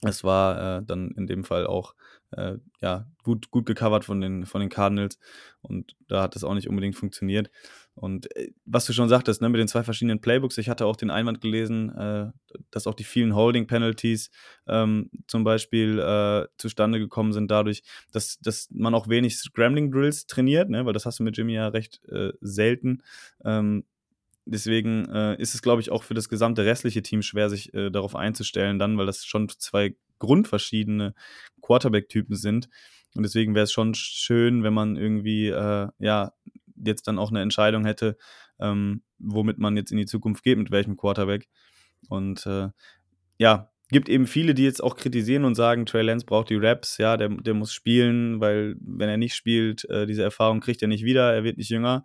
es 0.02 0.24
war 0.24 0.80
äh, 0.80 0.84
dann 0.84 1.12
in 1.12 1.28
dem 1.28 1.44
Fall 1.44 1.68
auch 1.68 1.96
äh, 2.32 2.58
ja, 2.82 3.06
gut, 3.24 3.52
gut 3.52 3.66
gecovert 3.66 4.06
von 4.06 4.22
den, 4.22 4.46
von 4.46 4.62
den 4.62 4.70
Cardinals 4.70 5.20
und 5.62 5.96
da 6.08 6.24
hat 6.24 6.36
das 6.36 6.44
auch 6.44 6.54
nicht 6.54 6.70
unbedingt 6.70 6.96
funktioniert. 6.96 7.52
Und 7.94 8.34
äh, 8.36 8.52
was 8.66 8.86
du 8.86 8.94
schon 8.94 9.10
sagtest, 9.10 9.42
ne, 9.42 9.50
mit 9.50 9.60
den 9.60 9.68
zwei 9.68 9.84
verschiedenen 9.84 10.22
Playbooks, 10.22 10.58
ich 10.58 10.70
hatte 10.70 10.86
auch 10.86 10.96
den 10.96 11.10
Einwand 11.10 11.42
gelesen, 11.42 11.90
äh, 11.96 12.32
dass 12.72 12.88
auch 12.88 12.94
die 12.94 13.04
vielen 13.04 13.36
Holding-Penalties 13.36 14.32
ähm, 14.68 15.12
zum 15.28 15.44
Beispiel 15.44 16.00
äh, 16.00 16.48
zustande 16.58 17.00
gekommen 17.00 17.34
sind, 17.34 17.52
dadurch, 17.52 17.84
dass, 18.12 18.40
dass 18.40 18.70
man 18.72 18.96
auch 18.96 19.10
wenig 19.10 19.38
Scrambling-Drills 19.38 20.26
trainiert, 20.26 20.70
ne, 20.70 20.86
weil 20.86 20.94
das 20.94 21.06
hast 21.06 21.20
du 21.20 21.24
mit 21.24 21.38
Jimmy 21.38 21.54
ja 21.54 21.68
recht 21.68 22.04
äh, 22.06 22.32
selten. 22.40 23.04
Ähm, 23.44 23.84
Deswegen 24.46 25.06
äh, 25.10 25.36
ist 25.40 25.54
es, 25.54 25.62
glaube 25.62 25.82
ich, 25.82 25.92
auch 25.92 26.04
für 26.04 26.14
das 26.14 26.30
gesamte 26.30 26.66
restliche 26.66 27.02
Team 27.04 27.22
schwer, 27.22 27.50
sich 27.50 27.74
äh, 27.74 27.92
darauf 27.92 28.16
einzustellen, 28.16 28.80
dann, 28.80 28.98
weil 28.98 29.06
das 29.06 29.26
schon 29.26 29.50
zwei 29.50 29.96
grundverschiedene 30.20 31.14
Quarterback-Typen 31.62 32.36
sind. 32.36 32.70
Und 33.16 33.24
deswegen 33.24 33.56
wäre 33.56 33.66
es 33.66 33.72
schon 33.72 33.94
schön, 33.94 34.64
wenn 34.64 34.74
man 34.74 34.96
irgendwie, 34.96 35.48
äh, 35.48 35.90
ja, 36.00 36.34
jetzt 36.84 37.08
dann 37.08 37.20
auch 37.20 37.30
eine 37.30 37.42
Entscheidung 37.42 37.86
hätte, 37.86 38.18
ähm, 38.60 39.04
womit 39.20 39.58
man 39.60 39.78
jetzt 39.78 39.92
in 39.92 39.98
die 39.98 40.06
Zukunft 40.06 40.44
geht, 40.44 40.58
mit 40.58 40.72
welchem 40.72 40.98
Quarterback. 40.98 41.48
Und 42.10 42.46
äh, 42.46 42.70
ja, 43.38 43.70
gibt 43.90 44.10
eben 44.10 44.26
viele, 44.26 44.54
die 44.54 44.64
jetzt 44.64 44.82
auch 44.82 44.96
kritisieren 44.96 45.44
und 45.44 45.56
sagen, 45.56 45.86
Trey 45.86 46.02
Lance 46.02 46.26
braucht 46.26 46.50
die 46.50 46.56
Raps, 46.56 46.98
ja, 46.98 47.18
der, 47.18 47.30
der 47.30 47.54
muss 47.54 47.74
spielen, 47.74 48.40
weil 48.40 48.76
wenn 48.80 49.10
er 49.10 49.18
nicht 49.18 49.36
spielt, 49.36 49.88
äh, 49.90 50.08
diese 50.08 50.24
Erfahrung 50.24 50.62
kriegt 50.62 50.82
er 50.82 50.88
nicht 50.88 51.04
wieder, 51.04 51.34
er 51.34 51.44
wird 51.44 51.58
nicht 51.58 51.70
jünger. 51.70 52.04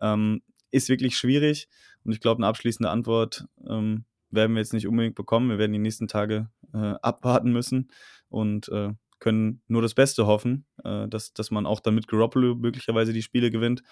Ähm, 0.00 0.42
ist 0.74 0.88
wirklich 0.88 1.16
schwierig. 1.16 1.68
Und 2.04 2.12
ich 2.12 2.20
glaube, 2.20 2.40
eine 2.40 2.48
abschließende 2.48 2.90
Antwort 2.90 3.46
ähm, 3.68 4.04
werden 4.30 4.54
wir 4.54 4.60
jetzt 4.60 4.72
nicht 4.72 4.86
unbedingt 4.86 5.14
bekommen. 5.14 5.48
Wir 5.48 5.58
werden 5.58 5.72
die 5.72 5.78
nächsten 5.78 6.08
Tage 6.08 6.50
äh, 6.72 6.94
abwarten 7.00 7.52
müssen 7.52 7.90
und 8.28 8.68
äh, 8.68 8.90
können 9.20 9.62
nur 9.68 9.80
das 9.80 9.94
Beste 9.94 10.26
hoffen, 10.26 10.66
äh, 10.84 11.08
dass, 11.08 11.32
dass 11.32 11.50
man 11.50 11.66
auch 11.66 11.80
dann 11.80 11.94
mit 11.94 12.08
Garoppolo 12.08 12.56
möglicherweise 12.56 13.12
die 13.12 13.22
Spiele 13.22 13.50
gewinnt. 13.50 13.82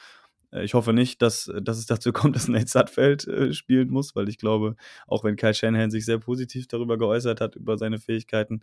Äh, 0.51 0.65
ich 0.65 0.75
hoffe 0.75 0.93
nicht, 0.93 1.23
dass, 1.23 1.51
dass 1.63 1.79
es 1.79 1.87
dazu 1.87 2.13
kommt, 2.13 2.37
dass 2.37 2.49
Nate 2.49 2.67
Sudfeld 2.67 3.27
äh, 3.29 3.53
spielen 3.53 3.89
muss, 3.89 4.15
weil 4.17 4.29
ich 4.29 4.39
glaube, 4.39 4.77
auch 5.07 5.25
wenn 5.25 5.37
Kyle 5.37 5.55
Shanahan 5.55 5.91
sich 5.91 6.05
sehr 6.05 6.19
positiv 6.19 6.67
darüber 6.67 6.99
geäußert 6.99 7.41
hat, 7.41 7.57
über 7.57 7.79
seine 7.79 7.99
Fähigkeiten, 7.99 8.63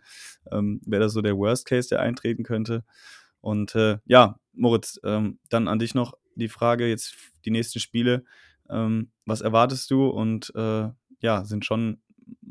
ähm, 0.52 0.80
wäre 0.84 1.04
das 1.04 1.12
so 1.12 1.22
der 1.22 1.36
Worst 1.36 1.66
Case, 1.66 1.88
der 1.88 2.00
eintreten 2.00 2.44
könnte. 2.44 2.84
Und 3.40 3.74
äh, 3.74 3.98
ja, 4.04 4.38
Moritz, 4.52 5.00
ähm, 5.02 5.38
dann 5.48 5.66
an 5.66 5.78
dich 5.78 5.94
noch 5.94 6.12
die 6.40 6.48
Frage, 6.48 6.88
jetzt 6.88 7.14
die 7.44 7.50
nächsten 7.50 7.80
Spiele, 7.80 8.24
ähm, 8.68 9.10
was 9.26 9.40
erwartest 9.40 9.90
du? 9.90 10.08
Und 10.08 10.52
äh, 10.54 10.88
ja, 11.20 11.44
sind 11.44 11.64
schon 11.64 12.00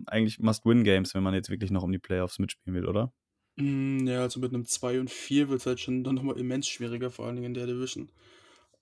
eigentlich 0.06 0.39
Must-Win-Games, 0.39 1.13
wenn 1.13 1.23
man 1.23 1.34
jetzt 1.34 1.49
wirklich 1.49 1.71
noch 1.71 1.84
um 1.84 1.91
die 1.91 1.99
Playoffs 1.99 2.39
mitspielen 2.39 2.75
will, 2.75 2.88
oder? 2.88 3.13
Mm, 3.58 4.08
ja, 4.08 4.21
also 4.21 4.39
mit 4.39 4.54
einem 4.54 4.65
2 4.65 4.99
und 4.99 5.10
4 5.10 5.49
wird 5.49 5.60
es 5.62 5.65
halt 5.65 5.80
schon 5.80 6.04
dann 6.04 6.15
nochmal 6.15 6.39
immens 6.39 6.67
schwieriger, 6.67 7.12
vor 7.12 7.25
allen 7.25 7.36
Dingen 7.36 7.47
in 7.47 7.54
der 7.54 7.67
Division. 7.67 8.10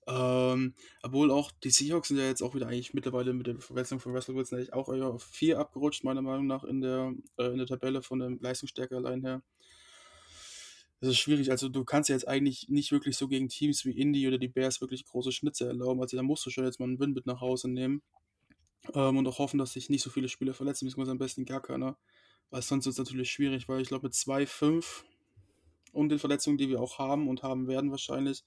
Ähm, 0.06 0.74
obwohl 1.02 1.30
auch 1.30 1.52
die 1.52 1.70
Seahawks 1.70 2.08
sind 2.08 2.16
ja 2.16 2.24
jetzt 2.24 2.42
auch 2.42 2.54
wieder 2.54 2.66
eigentlich 2.66 2.94
mittlerweile 2.94 3.34
mit 3.34 3.46
der 3.46 3.60
Verwechslung 3.60 4.00
von 4.00 4.14
Russell 4.14 4.34
Wilson 4.34 4.58
eigentlich 4.58 4.72
auch 4.72 4.88
auf 4.88 5.22
4 5.22 5.58
abgerutscht, 5.58 6.02
meiner 6.04 6.22
Meinung 6.22 6.46
nach, 6.46 6.64
in 6.64 6.80
der, 6.80 7.12
äh, 7.38 7.48
in 7.48 7.58
der 7.58 7.66
Tabelle 7.66 8.00
von 8.02 8.20
der 8.20 8.30
Leistungsstärke 8.40 8.96
allein 8.96 9.20
her. 9.22 9.42
Das 11.00 11.10
ist 11.10 11.18
schwierig. 11.18 11.50
Also 11.50 11.68
du 11.68 11.84
kannst 11.84 12.08
ja 12.08 12.16
jetzt 12.16 12.26
eigentlich 12.26 12.68
nicht 12.68 12.90
wirklich 12.90 13.16
so 13.16 13.28
gegen 13.28 13.48
Teams 13.48 13.84
wie 13.84 13.92
Indy 13.92 14.26
oder 14.26 14.38
die 14.38 14.48
Bears 14.48 14.80
wirklich 14.80 15.04
große 15.04 15.30
Schnitze 15.30 15.66
erlauben. 15.66 16.00
Also 16.00 16.16
da 16.16 16.22
musst 16.22 16.44
du 16.44 16.50
schon 16.50 16.64
jetzt 16.64 16.80
mal 16.80 16.86
einen 16.86 16.98
Win 16.98 17.12
mit 17.12 17.26
nach 17.26 17.40
Hause 17.40 17.68
nehmen. 17.70 18.02
Ähm, 18.94 19.16
und 19.16 19.26
auch 19.26 19.38
hoffen, 19.38 19.58
dass 19.58 19.72
sich 19.72 19.90
nicht 19.90 20.02
so 20.02 20.10
viele 20.10 20.28
Spieler 20.28 20.54
verletzen, 20.54 20.86
beziehungsweise 20.86 21.12
am 21.12 21.18
besten 21.18 21.44
gar 21.44 21.62
keiner. 21.62 21.96
Weil 22.50 22.62
sonst 22.62 22.86
ist 22.86 22.94
es 22.94 22.98
natürlich 22.98 23.30
schwierig, 23.30 23.68
weil 23.68 23.80
ich 23.80 23.88
glaube 23.88 24.06
mit 24.06 24.14
2-5 24.14 25.04
und 25.92 26.08
den 26.10 26.18
Verletzungen, 26.18 26.58
die 26.58 26.68
wir 26.68 26.80
auch 26.80 26.98
haben 26.98 27.28
und 27.28 27.42
haben 27.42 27.68
werden 27.68 27.90
wahrscheinlich, 27.90 28.44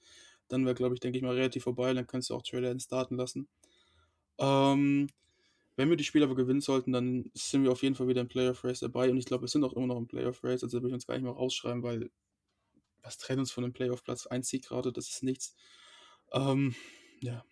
dann 0.47 0.65
wäre, 0.65 0.75
glaube 0.75 0.95
ich, 0.95 0.99
denke 0.99 1.17
ich 1.17 1.23
mal, 1.23 1.35
relativ 1.35 1.63
vorbei. 1.63 1.93
Dann 1.93 2.07
kannst 2.07 2.29
du 2.29 2.35
auch 2.35 2.43
Trailer 2.43 2.77
starten 2.79 3.15
lassen. 3.15 3.47
Ähm, 4.39 5.09
wenn 5.77 5.89
wir 5.89 5.97
die 5.97 6.03
Spiele 6.03 6.25
aber 6.25 6.35
gewinnen 6.35 6.61
sollten, 6.61 6.91
dann 6.91 7.31
sind 7.33 7.63
wir 7.63 7.71
auf 7.71 7.83
jeden 7.83 7.95
Fall 7.95 8.07
wieder 8.07 8.21
im 8.21 8.27
Playoff 8.27 8.63
Race 8.63 8.81
dabei. 8.81 9.09
Und 9.09 9.17
ich 9.17 9.25
glaube, 9.25 9.43
wir 9.43 9.47
sind 9.47 9.63
auch 9.63 9.73
immer 9.73 9.87
noch 9.87 9.97
im 9.97 10.07
Playoff 10.07 10.43
Race. 10.43 10.63
Also 10.63 10.81
will 10.81 10.89
ich 10.89 10.93
uns 10.93 11.07
gar 11.07 11.15
nicht 11.15 11.23
mehr 11.23 11.31
rausschreiben, 11.31 11.83
weil 11.83 12.11
was 13.03 13.17
trennt 13.17 13.39
uns 13.39 13.51
von 13.51 13.63
dem 13.63 13.73
Playoff-Platz 13.73 14.27
1 14.27 14.47
Sieg 14.47 14.67
gerade? 14.67 14.91
Das 14.91 15.09
ist 15.09 15.23
nichts. 15.23 15.55
Ähm, 16.31 16.75
ja. 17.21 17.43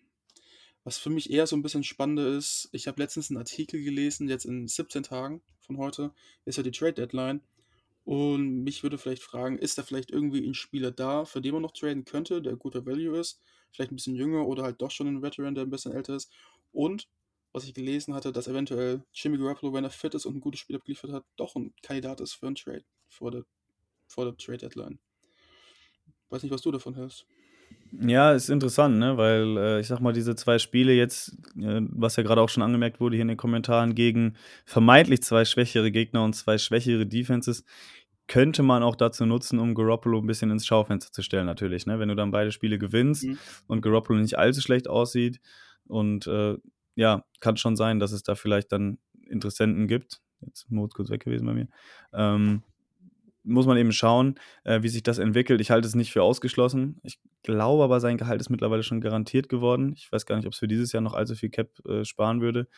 Was 0.84 0.98
für 0.98 1.10
mich 1.10 1.30
eher 1.30 1.46
so 1.46 1.56
ein 1.56 1.62
bisschen 1.62 1.84
spannender 1.84 2.26
ist, 2.26 2.68
ich 2.72 2.88
habe 2.88 3.02
letztens 3.02 3.30
einen 3.30 3.36
Artikel 3.36 3.82
gelesen, 3.82 4.28
jetzt 4.28 4.46
in 4.46 4.66
17 4.66 5.02
Tagen 5.02 5.42
von 5.60 5.76
heute, 5.76 6.12
ist 6.46 6.56
ja 6.56 6.62
die 6.62 6.70
Trade 6.70 6.94
Deadline. 6.94 7.42
Und 8.04 8.64
mich 8.64 8.82
würde 8.82 8.96
vielleicht 8.96 9.22
fragen, 9.22 9.58
ist 9.58 9.76
da 9.76 9.82
vielleicht 9.82 10.10
irgendwie 10.10 10.46
ein 10.46 10.54
Spieler 10.54 10.90
da, 10.90 11.26
für 11.26 11.40
den 11.40 11.52
man 11.52 11.62
noch 11.62 11.72
traden 11.72 12.04
könnte, 12.04 12.40
der 12.40 12.56
guter 12.56 12.86
Value 12.86 13.18
ist, 13.18 13.40
vielleicht 13.72 13.92
ein 13.92 13.96
bisschen 13.96 14.16
jünger 14.16 14.46
oder 14.46 14.62
halt 14.62 14.80
doch 14.80 14.90
schon 14.90 15.06
ein 15.06 15.22
Veteran, 15.22 15.54
der 15.54 15.64
ein 15.64 15.70
bisschen 15.70 15.92
älter 15.92 16.16
ist. 16.16 16.30
Und 16.72 17.08
was 17.52 17.64
ich 17.64 17.74
gelesen 17.74 18.14
hatte, 18.14 18.32
dass 18.32 18.48
eventuell 18.48 19.04
Jimmy 19.12 19.36
Garoppolo, 19.36 19.72
wenn 19.72 19.84
er 19.84 19.90
fit 19.90 20.14
ist 20.14 20.24
und 20.24 20.36
ein 20.36 20.40
gutes 20.40 20.60
Spiel 20.60 20.76
abgeliefert 20.76 21.12
hat, 21.12 21.24
doch 21.36 21.56
ein 21.56 21.74
Kandidat 21.82 22.20
ist 22.20 22.34
für 22.34 22.46
einen 22.46 22.56
Trade 22.56 22.84
vor 23.08 23.30
der, 23.30 23.44
vor 24.06 24.24
der 24.24 24.36
Trade 24.36 24.58
Deadline. 24.58 24.98
Weiß 26.30 26.42
nicht, 26.42 26.52
was 26.52 26.62
du 26.62 26.70
davon 26.70 26.94
hältst. 26.94 27.26
Ja, 27.92 28.32
ist 28.32 28.50
interessant, 28.50 28.98
ne? 28.98 29.16
weil 29.16 29.56
äh, 29.56 29.80
ich 29.80 29.88
sag 29.88 30.00
mal, 30.00 30.12
diese 30.12 30.36
zwei 30.36 30.58
Spiele 30.58 30.92
jetzt, 30.92 31.36
äh, 31.56 31.80
was 31.90 32.16
ja 32.16 32.22
gerade 32.22 32.40
auch 32.40 32.48
schon 32.48 32.62
angemerkt 32.62 33.00
wurde 33.00 33.16
hier 33.16 33.22
in 33.22 33.28
den 33.28 33.36
Kommentaren, 33.36 33.94
gegen 33.94 34.36
vermeintlich 34.64 35.22
zwei 35.22 35.44
schwächere 35.44 35.90
Gegner 35.90 36.22
und 36.22 36.34
zwei 36.34 36.56
schwächere 36.56 37.06
Defenses, 37.06 37.64
könnte 38.28 38.62
man 38.62 38.84
auch 38.84 38.94
dazu 38.94 39.26
nutzen, 39.26 39.58
um 39.58 39.74
Garoppolo 39.74 40.20
ein 40.20 40.26
bisschen 40.26 40.52
ins 40.52 40.64
Schaufenster 40.64 41.10
zu 41.10 41.22
stellen, 41.22 41.46
natürlich. 41.46 41.86
Ne? 41.86 41.98
Wenn 41.98 42.08
du 42.08 42.14
dann 42.14 42.30
beide 42.30 42.52
Spiele 42.52 42.78
gewinnst 42.78 43.24
mhm. 43.24 43.38
und 43.66 43.82
Garoppolo 43.82 44.20
nicht 44.20 44.38
allzu 44.38 44.60
schlecht 44.60 44.86
aussieht 44.86 45.40
und 45.88 46.28
äh, 46.28 46.56
ja, 46.94 47.24
kann 47.40 47.56
schon 47.56 47.74
sein, 47.74 47.98
dass 47.98 48.12
es 48.12 48.22
da 48.22 48.36
vielleicht 48.36 48.70
dann 48.70 48.98
Interessenten 49.26 49.88
gibt. 49.88 50.20
Jetzt 50.42 50.70
Mut 50.70 50.94
kurz 50.94 51.10
weg 51.10 51.24
gewesen 51.24 51.46
bei 51.46 51.54
mir. 51.54 51.68
Ähm, 52.12 52.62
muss 53.50 53.66
man 53.66 53.76
eben 53.76 53.92
schauen, 53.92 54.36
äh, 54.64 54.82
wie 54.82 54.88
sich 54.88 55.02
das 55.02 55.18
entwickelt. 55.18 55.60
Ich 55.60 55.70
halte 55.70 55.86
es 55.86 55.94
nicht 55.94 56.12
für 56.12 56.22
ausgeschlossen. 56.22 57.00
Ich 57.02 57.18
glaube 57.42 57.84
aber, 57.84 58.00
sein 58.00 58.16
Gehalt 58.16 58.40
ist 58.40 58.50
mittlerweile 58.50 58.82
schon 58.82 59.00
garantiert 59.00 59.48
geworden. 59.48 59.92
Ich 59.96 60.10
weiß 60.10 60.26
gar 60.26 60.36
nicht, 60.36 60.46
ob 60.46 60.52
es 60.52 60.58
für 60.58 60.68
dieses 60.68 60.92
Jahr 60.92 61.02
noch 61.02 61.14
allzu 61.14 61.34
viel 61.34 61.50
Cap 61.50 61.70
äh, 61.86 62.04
sparen 62.04 62.40
würde. 62.40 62.68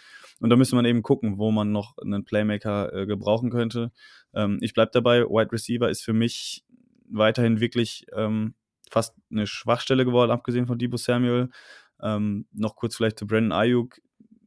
Und 0.41 0.51
da 0.51 0.57
müsste 0.57 0.77
man 0.77 0.85
eben 0.85 1.03
gucken, 1.03 1.39
wo 1.39 1.51
man 1.51 1.73
noch 1.73 1.97
einen 1.99 2.25
Playmaker 2.25 2.93
äh, 2.93 3.07
gebrauchen 3.07 3.51
könnte. 3.51 3.93
Ähm, 4.35 4.59
ich 4.61 4.75
bleibe 4.75 4.91
dabei, 4.93 5.23
Wide 5.23 5.53
Receiver 5.53 5.89
ist 5.89 6.03
für 6.03 6.13
mich 6.13 6.65
weiterhin 7.09 7.61
wirklich 7.61 8.07
ähm, 8.15 8.55
fast 8.91 9.15
eine 9.31 9.47
Schwachstelle 9.47 10.05
geworden, 10.05 10.31
abgesehen 10.31 10.67
von 10.67 10.79
Debo 10.79 10.97
Samuel. 10.97 11.51
Ähm, 12.03 12.47
noch 12.53 12.77
kurz 12.77 12.97
vielleicht 12.97 13.19
zu 13.19 13.27
Brandon 13.27 13.53
Ayuk 13.53 14.01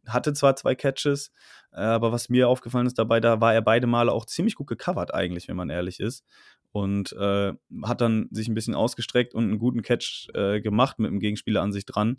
hatte 0.07 0.33
zwar 0.33 0.55
zwei 0.55 0.75
Catches, 0.75 1.31
äh, 1.71 1.81
aber 1.81 2.11
was 2.11 2.29
mir 2.29 2.49
aufgefallen 2.49 2.87
ist 2.87 2.97
dabei, 2.99 3.19
da 3.19 3.41
war 3.41 3.53
er 3.53 3.61
beide 3.61 3.87
Male 3.87 4.11
auch 4.11 4.25
ziemlich 4.25 4.55
gut 4.55 4.67
gecovert 4.67 5.13
eigentlich, 5.13 5.47
wenn 5.47 5.57
man 5.57 5.69
ehrlich 5.69 5.99
ist. 5.99 6.23
Und 6.71 7.13
äh, 7.13 7.53
hat 7.83 8.01
dann 8.01 8.27
sich 8.31 8.49
ein 8.49 8.53
bisschen 8.53 8.75
ausgestreckt 8.75 9.33
und 9.33 9.45
einen 9.45 9.59
guten 9.59 9.81
Catch 9.81 10.27
äh, 10.33 10.59
gemacht 10.59 10.99
mit 10.99 11.09
dem 11.09 11.21
Gegenspieler 11.21 11.61
an 11.61 11.71
sich 11.71 11.85
dran. 11.85 12.17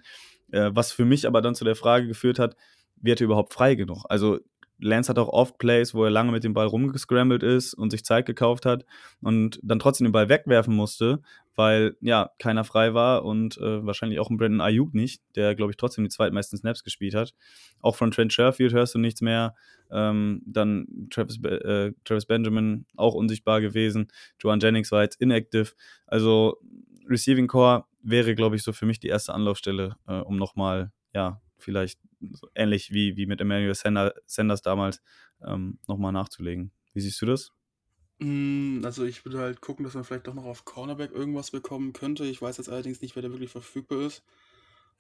Äh, 0.51 0.71
was 0.73 0.93
für 0.93 1.05
mich 1.05 1.27
aber 1.27 1.43
dann 1.43 1.55
zu 1.55 1.65
der 1.65 1.77
Frage 1.77 2.07
geführt 2.07 2.39
hat, 2.39 2.57
wird 2.97 3.21
er 3.21 3.27
überhaupt 3.27 3.53
frei 3.53 3.75
genug? 3.75 4.05
Also 4.09 4.39
Lance 4.79 5.09
hat 5.09 5.19
auch 5.19 5.29
oft 5.29 5.59
Plays, 5.59 5.95
wo 5.95 6.05
er 6.05 6.11
lange 6.11 6.33
mit 6.33 6.45
dem 6.45 6.53
Ball 6.53 6.67
rumgescrambled 6.67 7.43
ist 7.43 7.75
und 7.75 7.91
sich 7.91 8.05
Zeit 8.05 8.27
gekauft 8.27 8.67
hat 8.67 8.85
und 9.23 9.59
dann 9.63 9.79
trotzdem 9.79 10.07
den 10.07 10.13
Ball 10.13 10.29
wegwerfen 10.29 10.75
musste, 10.75 11.23
weil 11.55 11.97
ja 12.01 12.31
keiner 12.39 12.65
frei 12.65 12.93
war 12.93 13.25
und 13.25 13.57
äh, 13.59 13.85
wahrscheinlich 13.87 14.21
auch 14.21 14.29
ein 14.31 14.37
Brandon 14.37 14.61
Ayuk 14.61 14.95
nicht, 14.95 15.23
der 15.35 15.55
glaube 15.55 15.73
ich 15.73 15.77
trotzdem 15.77 16.05
die 16.05 16.11
zweitmeisten 16.11 16.59
Snaps 16.59 16.85
gespielt 16.85 17.15
hat. 17.15 17.35
Auch 17.81 17.97
von 17.97 18.11
Trent 18.11 18.33
Sherfield 18.33 18.73
hörst 18.73 18.95
du 18.95 18.99
nichts 18.99 19.23
mehr. 19.23 19.55
Ähm, 19.91 20.43
dann 20.45 21.09
Travis, 21.11 21.43
äh, 21.45 21.93
Travis 22.05 22.27
Benjamin 22.27 22.87
auch 22.97 23.15
unsichtbar 23.15 23.61
gewesen. 23.61 24.09
Joan 24.41 24.61
Jennings 24.61 24.93
war 24.93 25.03
jetzt 25.03 25.21
inactive. 25.21 25.73
Also 26.07 26.59
Receiving 27.09 27.47
Core 27.47 27.85
wäre 28.03 28.35
glaube 28.35 28.57
ich 28.57 28.63
so 28.63 28.73
für 28.73 28.85
mich 28.85 29.01
die 29.01 29.09
erste 29.09 29.33
Anlaufstelle, 29.33 29.97
äh, 30.07 30.19
um 30.19 30.37
nochmal 30.37 30.93
ja 31.15 31.41
vielleicht 31.59 32.01
ähnlich 32.55 32.93
wie, 32.93 33.17
wie 33.17 33.27
mit 33.27 33.41
Emmanuel 33.41 33.75
Sanders 33.75 34.63
damals 34.63 35.03
ähm, 35.45 35.79
nochmal 35.87 36.13
nachzulegen. 36.13 36.73
Wie 36.93 37.01
siehst 37.01 37.21
du 37.21 37.27
das? 37.27 37.53
Mm, 38.19 38.81
also 38.85 39.05
ich 39.05 39.25
würde 39.25 39.39
halt 39.39 39.61
gucken, 39.61 39.85
dass 39.85 39.95
man 39.95 40.05
vielleicht 40.05 40.27
doch 40.27 40.35
noch 40.35 40.45
auf 40.45 40.65
Cornerback 40.65 41.13
irgendwas 41.13 41.51
bekommen 41.51 41.93
könnte. 41.93 42.25
Ich 42.25 42.41
weiß 42.41 42.57
jetzt 42.57 42.69
allerdings 42.69 43.03
nicht, 43.03 43.15
wer 43.15 43.23
da 43.23 43.31
wirklich 43.31 43.51
verfügbar 43.51 44.01
ist. 44.01 44.23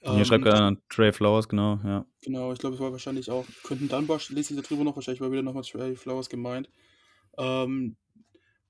Hier 0.00 0.12
ähm, 0.12 0.24
schreibt 0.24 0.44
gerade 0.44 0.76
Trey 0.90 1.12
Flowers, 1.12 1.48
genau, 1.48 1.80
ja. 1.82 2.04
Genau, 2.22 2.52
ich 2.52 2.58
glaube, 2.58 2.74
es 2.74 2.80
war 2.80 2.92
wahrscheinlich 2.92 3.30
auch, 3.30 3.46
könnten 3.62 3.88
Dunbar, 3.88 4.20
lese 4.28 4.54
ich 4.54 4.60
darüber 4.60 4.84
noch, 4.84 4.94
wahrscheinlich 4.94 5.22
war 5.22 5.32
wieder 5.32 5.42
nochmal 5.42 5.62
Trey 5.62 5.96
Flowers 5.96 6.28
gemeint. 6.28 6.68
Ähm, 7.38 7.96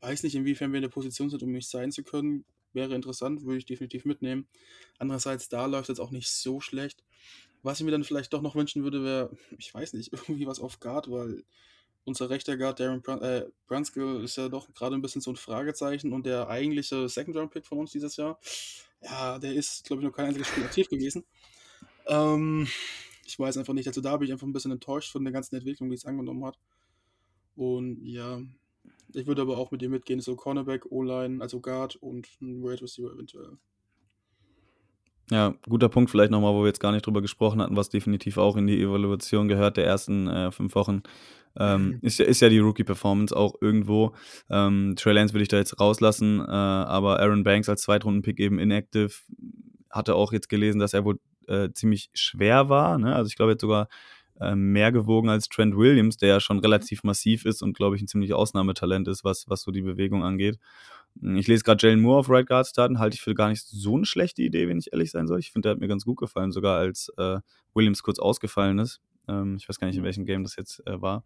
weiß 0.01 0.22
nicht, 0.22 0.37
inwiefern 0.37 0.72
wir 0.72 0.79
in 0.79 0.83
der 0.83 0.88
Position 0.88 1.29
sind, 1.29 1.42
um 1.42 1.51
mich 1.51 1.68
sein 1.68 1.90
zu 1.90 2.05
können. 2.05 2.44
Wäre 2.72 2.94
interessant, 2.94 3.42
würde 3.42 3.59
ich 3.59 3.66
definitiv 3.66 4.05
mitnehmen. 4.05 4.46
Andererseits, 4.99 5.49
da 5.49 5.66
läuft 5.66 5.85
es 5.85 5.96
jetzt 5.96 6.01
auch 6.01 6.11
nicht 6.11 6.29
so 6.29 6.61
schlecht. 6.61 7.03
Was 7.66 7.81
ich 7.81 7.85
mir 7.85 7.90
dann 7.90 8.05
vielleicht 8.05 8.33
doch 8.33 8.42
noch 8.42 8.55
wünschen 8.55 8.85
würde, 8.85 9.02
wäre, 9.02 9.37
ich 9.59 9.74
weiß 9.74 9.94
nicht, 9.94 10.12
irgendwie 10.12 10.46
was 10.46 10.61
auf 10.61 10.79
Guard, 10.79 11.11
weil 11.11 11.42
unser 12.05 12.31
rechter 12.31 12.57
Guard 12.57 12.79
Darren 12.79 13.02
Brun 13.02 13.20
äh, 13.22 13.46
Brunskill 13.66 14.22
ist 14.22 14.37
ja 14.37 14.48
doch 14.48 14.72
gerade 14.72 14.94
ein 14.94 15.02
bisschen 15.02 15.20
so 15.20 15.33
ein 15.33 15.37
Fragezeichen 15.37 16.12
und 16.12 16.26
der 16.26 16.48
eigentliche 16.48 17.09
Second-Round-Pick 17.09 17.66
von 17.66 17.79
uns 17.79 17.90
dieses 17.90 18.16
Jahr, 18.16 18.38
ja, 19.02 19.40
der 19.40 19.52
ist, 19.52 19.85
glaube 19.85 20.00
ich, 20.00 20.07
noch 20.07 20.14
kein 20.14 20.26
einziges 20.26 20.46
Spiel 20.46 20.62
aktiv 20.62 20.88
gewesen. 20.88 21.24
Ähm, 22.07 22.68
ich 23.24 23.37
weiß 23.37 23.57
einfach 23.57 23.74
nicht, 23.74 23.88
also 23.88 24.00
da 24.00 24.16
bin 24.16 24.26
ich 24.26 24.33
einfach 24.33 24.46
ein 24.46 24.52
bisschen 24.52 24.70
enttäuscht 24.70 25.11
von 25.11 25.24
der 25.24 25.33
ganzen 25.33 25.57
Entwicklung, 25.57 25.88
die 25.88 25.96
es 25.96 26.05
angenommen 26.05 26.44
hat. 26.44 26.61
Und 27.57 28.00
ja, 28.05 28.40
ich 29.12 29.26
würde 29.26 29.42
aber 29.42 29.59
auch 29.59 29.72
mit 29.72 29.83
dir 29.83 29.88
mitgehen, 29.88 30.20
so 30.20 30.37
Cornerback, 30.37 30.87
O-Line, 30.92 31.42
also 31.42 31.61
Guard 31.61 31.96
und 31.96 32.29
ein 32.40 32.62
Wide 32.62 32.83
Receiver 32.83 33.12
eventuell. 33.12 33.59
Ja, 35.31 35.55
guter 35.69 35.89
Punkt 35.89 36.11
vielleicht 36.11 36.31
nochmal, 36.31 36.55
wo 36.55 36.61
wir 36.61 36.69
jetzt 36.69 36.81
gar 36.81 36.93
nicht 36.93 37.05
drüber 37.05 37.21
gesprochen 37.21 37.61
hatten, 37.61 37.77
was 37.77 37.89
definitiv 37.89 38.39
auch 38.39 38.57
in 38.57 38.67
die 38.67 38.81
Evaluation 38.81 39.49
gehört 39.49 39.77
der 39.77 39.85
ersten 39.85 40.29
äh, 40.29 40.53
fünf 40.53 40.75
Wochen. 40.75 41.03
Ähm, 41.59 41.87
mhm. 41.87 41.99
ist, 42.03 42.19
ja, 42.19 42.27
ist 42.27 42.41
ja 42.41 42.49
die 42.49 42.59
Rookie-Performance 42.59 43.35
auch 43.35 43.55
irgendwo. 43.61 44.15
Ähm, 44.51 44.95
Trey 44.97 45.15
Lance 45.15 45.35
will 45.35 45.43
ich 45.43 45.49
da 45.49 45.57
jetzt 45.57 45.81
rauslassen, 45.81 46.41
äh, 46.41 46.43
aber 46.43 47.19
Aaron 47.21 47.45
Banks 47.45 47.69
als 47.69 47.83
Zweitrunden-Pick 47.83 48.39
eben 48.39 48.59
inactive 48.59 49.11
hatte 49.91 50.15
auch 50.15 50.33
jetzt 50.33 50.49
gelesen, 50.49 50.79
dass 50.79 50.93
er 50.93 51.05
wohl 51.05 51.19
äh, 51.49 51.71
ziemlich 51.73 52.11
schwer 52.12 52.69
war. 52.69 52.99
Ne? 52.99 53.15
Also 53.15 53.29
ich 53.29 53.37
glaube 53.37 53.53
jetzt 53.53 53.62
sogar 53.62 53.89
äh, 54.41 54.55
mehr 54.55 54.93
gewogen 54.93 55.31
als 55.31 55.49
Trent 55.49 55.77
Williams, 55.77 56.19
der 56.19 56.29
ja 56.29 56.41
schon 56.41 56.59
relativ 56.59 57.03
massiv 57.05 57.47
ist 57.47 57.62
und 57.62 57.77
glaube 57.77 57.97
ich 57.97 58.03
ein 58.03 58.09
ziemlich 58.09 58.35
Ausnahmetalent 58.35 59.09
ist, 59.09 59.25
was, 59.25 59.49
was 59.49 59.62
so 59.62 59.71
die 59.71 59.83
Bewegung 59.83 60.23
angeht. 60.23 60.59
Ich 61.22 61.48
lese 61.48 61.64
gerade 61.64 61.87
Jalen 61.87 62.00
Moore 62.00 62.20
auf 62.20 62.31
Right 62.31 62.46
Guard 62.46 62.66
starten, 62.66 62.98
halte 62.98 63.14
ich 63.14 63.22
für 63.22 63.35
gar 63.35 63.48
nicht 63.48 63.62
so 63.66 63.96
eine 63.96 64.05
schlechte 64.05 64.42
Idee, 64.42 64.68
wenn 64.68 64.79
ich 64.79 64.92
ehrlich 64.92 65.11
sein 65.11 65.26
soll. 65.26 65.38
Ich 65.38 65.50
finde, 65.50 65.68
der 65.68 65.72
hat 65.72 65.81
mir 65.81 65.88
ganz 65.88 66.05
gut 66.05 66.18
gefallen, 66.18 66.52
sogar 66.52 66.79
als 66.79 67.12
äh, 67.16 67.38
Williams 67.74 68.02
kurz 68.02 68.18
ausgefallen 68.18 68.79
ist. 68.79 69.00
Ähm, 69.29 69.57
ich 69.59 69.68
weiß 69.68 69.79
gar 69.79 69.87
nicht, 69.87 69.96
in 69.96 70.05
welchem 70.05 70.26
Game 70.26 70.42
das 70.42 70.57
jetzt 70.57 70.87
äh, 70.87 71.00
war. 71.00 71.24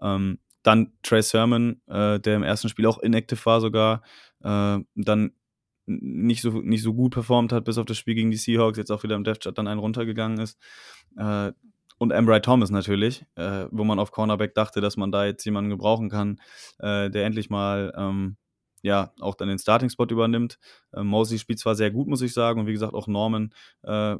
Ähm, 0.00 0.38
dann 0.62 0.92
Trey 1.02 1.22
Sermon, 1.22 1.80
äh, 1.86 2.20
der 2.20 2.36
im 2.36 2.42
ersten 2.42 2.68
Spiel 2.68 2.86
auch 2.86 2.98
inactive 2.98 3.44
war 3.46 3.60
sogar. 3.60 4.02
Äh, 4.42 4.78
dann 4.94 5.32
nicht 5.86 6.42
so, 6.42 6.50
nicht 6.50 6.82
so 6.82 6.94
gut 6.94 7.12
performt 7.12 7.52
hat, 7.52 7.64
bis 7.64 7.78
auf 7.78 7.86
das 7.86 7.98
Spiel 7.98 8.14
gegen 8.14 8.30
die 8.30 8.36
Seahawks, 8.36 8.78
jetzt 8.78 8.90
auch 8.90 9.02
wieder 9.02 9.16
im 9.16 9.24
Death 9.24 9.40
Chat 9.40 9.58
dann 9.58 9.66
einen 9.66 9.80
runtergegangen 9.80 10.38
ist. 10.38 10.58
Äh, 11.16 11.52
und 11.98 12.10
Embry 12.10 12.40
Thomas 12.40 12.70
natürlich, 12.70 13.24
äh, 13.36 13.66
wo 13.70 13.84
man 13.84 13.98
auf 13.98 14.10
Cornerback 14.10 14.54
dachte, 14.54 14.80
dass 14.80 14.96
man 14.96 15.12
da 15.12 15.24
jetzt 15.24 15.44
jemanden 15.44 15.70
gebrauchen 15.70 16.10
kann, 16.10 16.40
äh, 16.78 17.10
der 17.10 17.24
endlich 17.24 17.48
mal 17.50 17.92
ähm, 17.96 18.36
ja 18.82 19.12
auch 19.20 19.34
dann 19.34 19.48
den 19.48 19.58
Starting-Spot 19.58 20.06
übernimmt. 20.06 20.58
Äh, 20.92 21.02
Mosley 21.02 21.38
spielt 21.38 21.58
zwar 21.58 21.74
sehr 21.74 21.90
gut, 21.90 22.08
muss 22.08 22.22
ich 22.22 22.34
sagen, 22.34 22.60
und 22.60 22.66
wie 22.66 22.72
gesagt, 22.72 22.94
auch 22.94 23.06
Norman 23.06 23.54
äh, 23.82 24.16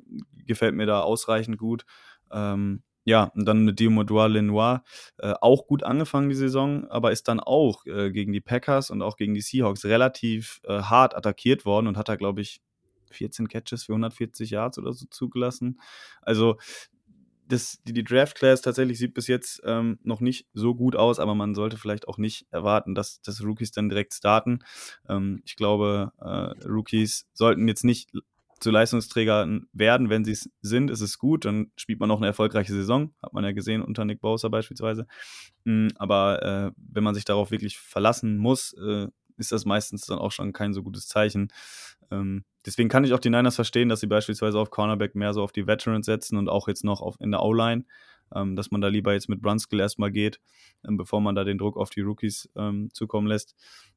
gefällt 0.46 0.74
mir 0.74 0.86
da 0.86 1.00
ausreichend 1.00 1.58
gut. 1.58 1.84
Ähm, 2.30 2.82
ja, 3.04 3.32
und 3.34 3.46
dann 3.46 3.64
mit 3.64 3.80
Diomodouar 3.80 4.28
Lenoir 4.28 4.84
äh, 5.18 5.34
auch 5.40 5.66
gut 5.66 5.82
angefangen 5.82 6.28
die 6.28 6.36
Saison, 6.36 6.86
aber 6.88 7.10
ist 7.10 7.26
dann 7.26 7.40
auch 7.40 7.84
äh, 7.86 8.12
gegen 8.12 8.32
die 8.32 8.40
Packers 8.40 8.90
und 8.90 9.02
auch 9.02 9.16
gegen 9.16 9.34
die 9.34 9.40
Seahawks 9.40 9.84
relativ 9.84 10.60
äh, 10.64 10.82
hart 10.82 11.16
attackiert 11.16 11.64
worden 11.64 11.88
und 11.88 11.96
hat 11.96 12.08
da, 12.08 12.16
glaube 12.16 12.40
ich, 12.40 12.60
14 13.10 13.48
Catches 13.48 13.84
für 13.84 13.92
140 13.92 14.50
Yards 14.50 14.78
oder 14.78 14.92
so 14.92 15.06
zugelassen. 15.10 15.80
Also 16.22 16.56
das, 17.48 17.82
die, 17.86 17.92
die 17.92 18.04
Draft 18.04 18.36
Class 18.36 18.62
tatsächlich 18.62 18.98
sieht 18.98 19.14
bis 19.14 19.26
jetzt 19.26 19.60
ähm, 19.64 19.98
noch 20.02 20.20
nicht 20.20 20.46
so 20.54 20.74
gut 20.74 20.96
aus, 20.96 21.18
aber 21.18 21.34
man 21.34 21.54
sollte 21.54 21.76
vielleicht 21.76 22.08
auch 22.08 22.18
nicht 22.18 22.46
erwarten, 22.50 22.94
dass, 22.94 23.20
dass 23.22 23.42
Rookies 23.42 23.72
dann 23.72 23.88
direkt 23.88 24.14
starten. 24.14 24.60
Ähm, 25.08 25.42
ich 25.44 25.56
glaube, 25.56 26.12
äh, 26.20 26.66
Rookies 26.68 27.26
sollten 27.34 27.68
jetzt 27.68 27.84
nicht 27.84 28.10
zu 28.62 28.70
Leistungsträgern 28.70 29.66
werden, 29.72 30.08
wenn 30.08 30.24
sie 30.24 30.32
es 30.32 30.48
sind, 30.60 30.90
ist 30.90 31.00
es 31.00 31.18
gut, 31.18 31.44
dann 31.44 31.72
spielt 31.76 31.98
man 31.98 32.08
noch 32.08 32.18
eine 32.18 32.28
erfolgreiche 32.28 32.72
Saison, 32.72 33.12
hat 33.20 33.32
man 33.32 33.44
ja 33.44 33.50
gesehen 33.50 33.82
unter 33.82 34.04
Nick 34.04 34.20
Bowser 34.20 34.50
beispielsweise. 34.50 35.06
Mm, 35.64 35.88
aber 35.96 36.42
äh, 36.42 36.70
wenn 36.76 37.04
man 37.04 37.14
sich 37.14 37.24
darauf 37.24 37.50
wirklich 37.50 37.78
verlassen 37.78 38.38
muss, 38.38 38.72
äh, 38.74 39.08
ist 39.36 39.52
das 39.52 39.64
meistens 39.64 40.06
dann 40.06 40.18
auch 40.18 40.32
schon 40.32 40.52
kein 40.52 40.72
so 40.72 40.82
gutes 40.82 41.08
Zeichen. 41.08 41.48
Ähm, 42.10 42.44
deswegen 42.66 42.88
kann 42.88 43.04
ich 43.04 43.12
auch 43.12 43.18
die 43.18 43.30
Niners 43.30 43.56
verstehen, 43.56 43.88
dass 43.88 44.00
sie 44.00 44.06
beispielsweise 44.06 44.58
auf 44.58 44.70
Cornerback 44.70 45.14
mehr 45.14 45.32
so 45.32 45.42
auf 45.42 45.52
die 45.52 45.66
Veterans 45.66 46.06
setzen 46.06 46.36
und 46.36 46.48
auch 46.48 46.68
jetzt 46.68 46.84
noch 46.84 47.00
auf, 47.00 47.16
in 47.20 47.30
der 47.30 47.42
O-Line 47.42 47.84
ähm, 48.34 48.56
dass 48.56 48.70
man 48.70 48.80
da 48.80 48.88
lieber 48.88 49.12
jetzt 49.12 49.28
mit 49.28 49.42
Brunskill 49.42 49.80
erstmal 49.80 50.10
geht, 50.10 50.40
ähm, 50.86 50.96
bevor 50.96 51.20
man 51.20 51.34
da 51.34 51.44
den 51.44 51.58
Druck 51.58 51.76
auf 51.76 51.90
die 51.90 52.00
Rookies 52.00 52.48
ähm, 52.56 52.90
zukommen 52.92 53.26
lässt. 53.26 53.54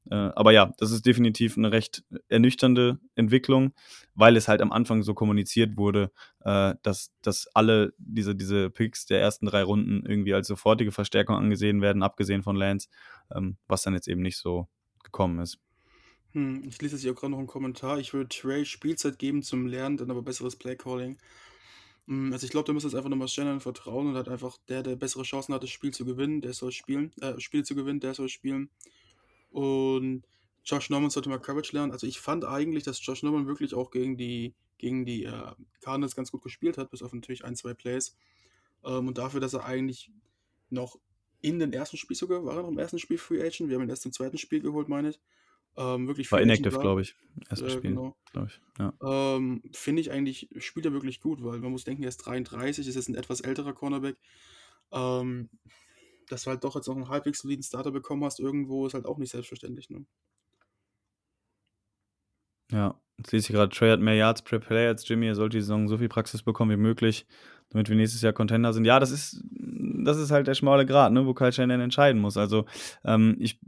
Äh, 0.10 0.16
aber 0.16 0.52
ja, 0.52 0.74
das 0.78 0.92
ist 0.92 1.06
definitiv 1.06 1.58
eine 1.58 1.72
recht 1.72 2.04
ernüchternde 2.28 3.00
Entwicklung, 3.16 3.74
weil 4.14 4.36
es 4.38 4.48
halt 4.48 4.62
am 4.62 4.72
Anfang 4.72 5.04
so 5.04 5.14
kommuniziert 5.14 5.78
wurde, 5.78 6.12
äh, 6.42 6.76
dass, 6.84 7.12
dass 7.22 7.48
alle 7.54 7.94
diese, 7.98 8.36
diese 8.36 8.70
Picks 8.70 9.06
der 9.06 9.22
ersten 9.22 9.46
drei 9.46 9.64
Runden 9.64 10.06
irgendwie 10.06 10.34
als 10.34 10.48
sofortige 10.48 10.92
Verstärkung 10.92 11.36
angesehen 11.36 11.82
werden, 11.82 12.04
abgesehen 12.04 12.44
von 12.44 12.56
Lance, 12.56 12.90
ähm, 13.34 13.58
was 13.68 13.84
dann 13.84 13.94
jetzt 13.94 14.08
eben 14.08 14.22
nicht 14.22 14.38
so 14.38 14.68
gekommen 15.06 15.40
ist. 15.40 15.60
Hm, 16.34 16.64
ich 16.68 16.82
lese 16.82 16.96
jetzt 16.96 17.04
hier 17.04 17.14
auch 17.14 17.16
gerade 17.16 17.32
noch 17.32 17.40
einen 17.40 17.48
Kommentar. 17.48 17.98
Ich 17.98 18.14
würde 18.14 18.28
Trey 18.28 18.66
Spielzeit 18.66 19.18
geben 19.18 19.42
zum 19.42 19.68
Lernen, 19.68 19.96
dann 19.96 20.12
aber 20.12 20.22
besseres 20.22 20.58
Playcalling. 20.58 21.18
Hm, 22.08 22.34
also 22.34 22.46
ich 22.46 22.52
glaube, 22.52 22.68
da 22.68 22.74
muss 22.74 22.84
jetzt 22.84 22.96
einfach 22.96 23.10
nochmal 23.10 23.30
Shannon 23.30 23.62
vertrauen 23.62 24.08
und 24.08 24.16
hat 24.16 24.28
einfach 24.28 24.58
der, 24.68 24.84
der 24.84 24.96
bessere 24.96 25.24
Chancen 25.24 25.54
hat, 25.54 25.64
das 25.64 25.70
Spiel 25.70 25.94
zu 25.94 26.06
gewinnen, 26.06 26.42
der 26.42 26.54
soll 26.54 26.72
spielen, 26.72 27.12
äh, 27.22 27.40
Spiel 27.40 27.64
zu 27.64 27.74
gewinnen, 27.76 28.00
der 28.02 28.14
soll 28.14 28.28
spielen. 28.28 28.70
Und 29.50 30.24
Josh 30.66 30.90
Norman 30.90 31.10
sollte 31.10 31.30
mal 31.30 31.40
Coverage 31.40 31.74
lernen. 31.74 31.92
Also 31.92 32.06
ich 32.08 32.20
fand 32.20 32.44
eigentlich, 32.44 32.84
dass 32.84 33.04
Josh 33.06 33.24
Norman 33.24 33.48
wirklich 33.48 33.74
auch 33.74 33.92
gegen 33.92 34.18
die, 34.18 34.54
gegen 34.78 35.06
die 35.06 35.24
äh, 35.24 35.52
Cardinals 35.82 36.16
ganz 36.16 36.32
gut 36.32 36.42
gespielt 36.42 36.78
hat, 36.78 36.92
bis 36.92 37.02
auf 37.02 37.14
natürlich 37.14 37.46
ein, 37.46 37.56
zwei 37.56 37.74
Plays. 37.74 38.18
Ähm, 38.84 39.08
und 39.08 39.18
dafür, 39.18 39.40
dass 39.40 39.54
er 39.54 39.64
eigentlich 39.64 40.12
noch 40.70 41.00
in 41.46 41.60
den 41.60 41.74
ersten 41.74 41.98
Spiel 41.98 42.16
sogar, 42.16 42.44
war 42.44 42.58
er 42.58 42.64
noch 42.64 42.70
im 42.70 42.80
ersten 42.80 43.00
Spiel 43.00 43.18
Free 43.18 43.42
Agent, 43.42 43.70
wir 43.70 43.76
haben 43.76 43.84
ihn 43.84 43.90
erst 43.90 44.06
im 44.06 44.12
zweiten 44.12 44.38
Spiel 44.38 44.62
geholt, 44.62 44.90
meine 44.90 45.10
ich. 45.10 45.20
Ähm, 45.78 46.08
wirklich 46.08 46.32
War 46.32 46.42
inactive, 46.42 46.80
glaube 46.80 47.02
ich. 47.02 47.16
Erstes 47.50 47.74
äh, 47.74 47.78
Spiel, 47.78 47.92
genau. 47.92 48.16
glaube 48.32 48.48
ich. 48.48 48.62
Ja. 48.80 48.94
Ähm, 49.04 49.62
Finde 49.74 50.02
ich 50.02 50.12
eigentlich, 50.12 50.50
spielt 50.60 50.86
er 50.86 50.94
wirklich 50.94 51.20
gut, 51.20 51.44
weil 51.44 51.60
man 51.60 51.72
muss 51.72 51.84
denken, 51.84 52.04
er 52.04 52.10
ist 52.10 52.18
33, 52.18 52.88
ist 52.88 52.96
jetzt 52.96 53.10
ein 53.10 53.16
etwas 53.16 53.42
älterer 53.42 53.74
Cornerback. 53.74 54.16
Ähm, 54.92 55.50
dass 56.30 56.44
du 56.44 56.50
halt 56.50 56.64
doch 56.64 56.76
jetzt 56.76 56.88
noch 56.88 56.96
einen 56.96 57.10
halbwegs 57.10 57.40
soliden 57.40 57.64
Starter 57.64 57.92
bekommen 57.92 58.24
hast, 58.24 58.40
irgendwo 58.40 58.88
ist 58.88 58.94
halt 58.94 59.06
auch 59.06 59.18
nicht 59.18 59.32
selbstverständlich. 59.32 59.90
Ne? 59.90 60.06
Ja, 62.72 63.00
jetzt 63.18 63.30
sehe 63.30 63.40
ich 63.40 63.48
gerade, 63.48 63.74
Trey 63.74 63.92
hat 63.92 64.00
mehr 64.00 64.16
Yards 64.16 64.42
per 64.42 64.60
Play 64.60 64.88
als 64.88 65.08
Jimmy. 65.08 65.28
Er 65.28 65.36
sollte 65.36 65.58
die 65.58 65.62
Saison 65.62 65.88
so 65.88 65.98
viel 65.98 66.10
Praxis 66.10 66.42
bekommen 66.42 66.72
wie 66.72 66.82
möglich, 66.82 67.28
damit 67.70 67.90
wir 67.90 67.96
nächstes 67.96 68.22
Jahr 68.22 68.34
Contender 68.34 68.74
sind. 68.74 68.86
Ja, 68.86 69.00
das 69.00 69.12
ist, 69.12 69.44
das 70.04 70.18
ist 70.18 70.32
halt 70.32 70.48
der 70.48 70.56
schmale 70.56 70.86
Grad, 70.86 71.12
ne, 71.14 71.26
wo 71.26 71.34
Kyle 71.34 71.52
Shannon 71.52 71.82
entscheiden 71.82 72.22
muss. 72.22 72.38
Also, 72.38 72.66
ähm, 73.04 73.36
ich 73.40 73.60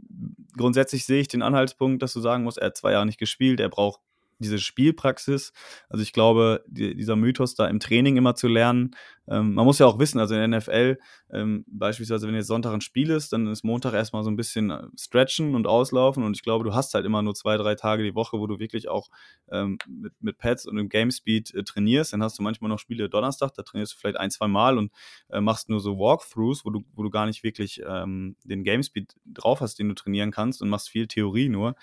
grundsätzlich 0.55 1.05
sehe 1.05 1.21
ich 1.21 1.27
den 1.27 1.41
Anhaltspunkt, 1.41 2.01
dass 2.01 2.13
du 2.13 2.19
sagen 2.19 2.43
musst, 2.43 2.57
er 2.57 2.67
hat 2.67 2.77
zwei 2.77 2.91
Jahre 2.91 3.05
nicht 3.05 3.19
gespielt, 3.19 3.59
er 3.59 3.69
braucht 3.69 4.01
diese 4.39 4.59
Spielpraxis. 4.59 5.53
Also 5.89 6.03
ich 6.03 6.13
glaube, 6.13 6.63
die, 6.67 6.95
dieser 6.95 7.15
Mythos 7.15 7.55
da 7.55 7.67
im 7.67 7.79
Training 7.79 8.17
immer 8.17 8.35
zu 8.35 8.47
lernen. 8.47 8.91
Ähm, 9.29 9.53
man 9.55 9.65
muss 9.65 9.79
ja 9.79 9.85
auch 9.85 9.99
wissen, 9.99 10.19
also 10.19 10.35
in 10.35 10.49
der 10.49 10.59
NFL, 10.59 10.97
ähm, 11.31 11.65
beispielsweise 11.67 12.27
wenn 12.27 12.35
jetzt 12.35 12.47
Sonntag 12.47 12.73
ein 12.73 12.81
Spiel 12.81 13.09
ist, 13.09 13.33
dann 13.33 13.47
ist 13.47 13.63
Montag 13.63 13.93
erstmal 13.93 14.23
so 14.23 14.29
ein 14.29 14.37
bisschen 14.37 14.71
äh, 14.71 14.83
stretchen 14.97 15.53
und 15.53 15.67
auslaufen. 15.67 16.23
Und 16.23 16.35
ich 16.35 16.43
glaube, 16.43 16.63
du 16.63 16.73
hast 16.73 16.93
halt 16.93 17.05
immer 17.05 17.21
nur 17.21 17.35
zwei, 17.35 17.57
drei 17.57 17.75
Tage 17.75 18.03
die 18.03 18.15
Woche, 18.15 18.39
wo 18.39 18.47
du 18.47 18.59
wirklich 18.59 18.87
auch 18.87 19.09
ähm, 19.51 19.77
mit, 19.87 20.13
mit 20.21 20.37
Pads 20.37 20.65
und 20.65 20.77
im 20.77 20.87
Gamespeed 20.87 21.53
äh, 21.53 21.63
trainierst. 21.63 22.13
Dann 22.13 22.23
hast 22.23 22.39
du 22.39 22.43
manchmal 22.43 22.69
noch 22.69 22.79
Spiele 22.79 23.09
Donnerstag, 23.09 23.53
da 23.53 23.63
trainierst 23.63 23.93
du 23.93 23.97
vielleicht 23.97 24.17
ein, 24.17 24.31
zwei 24.31 24.47
Mal 24.47 24.77
und 24.77 24.91
äh, 25.29 25.41
machst 25.41 25.69
nur 25.69 25.81
so 25.81 25.97
Walkthroughs, 25.97 26.63
wo 26.63 26.69
du, 26.69 26.85
wo 26.95 27.03
du 27.03 27.09
gar 27.09 27.25
nicht 27.25 27.43
wirklich 27.43 27.81
ähm, 27.85 28.37
den 28.45 28.63
Gamespeed 28.63 29.13
drauf 29.25 29.59
hast, 29.59 29.79
den 29.79 29.89
du 29.89 29.95
trainieren 29.95 30.31
kannst 30.31 30.61
und 30.61 30.69
machst 30.69 30.89
viel 30.89 31.07
Theorie 31.07 31.49
nur. 31.49 31.75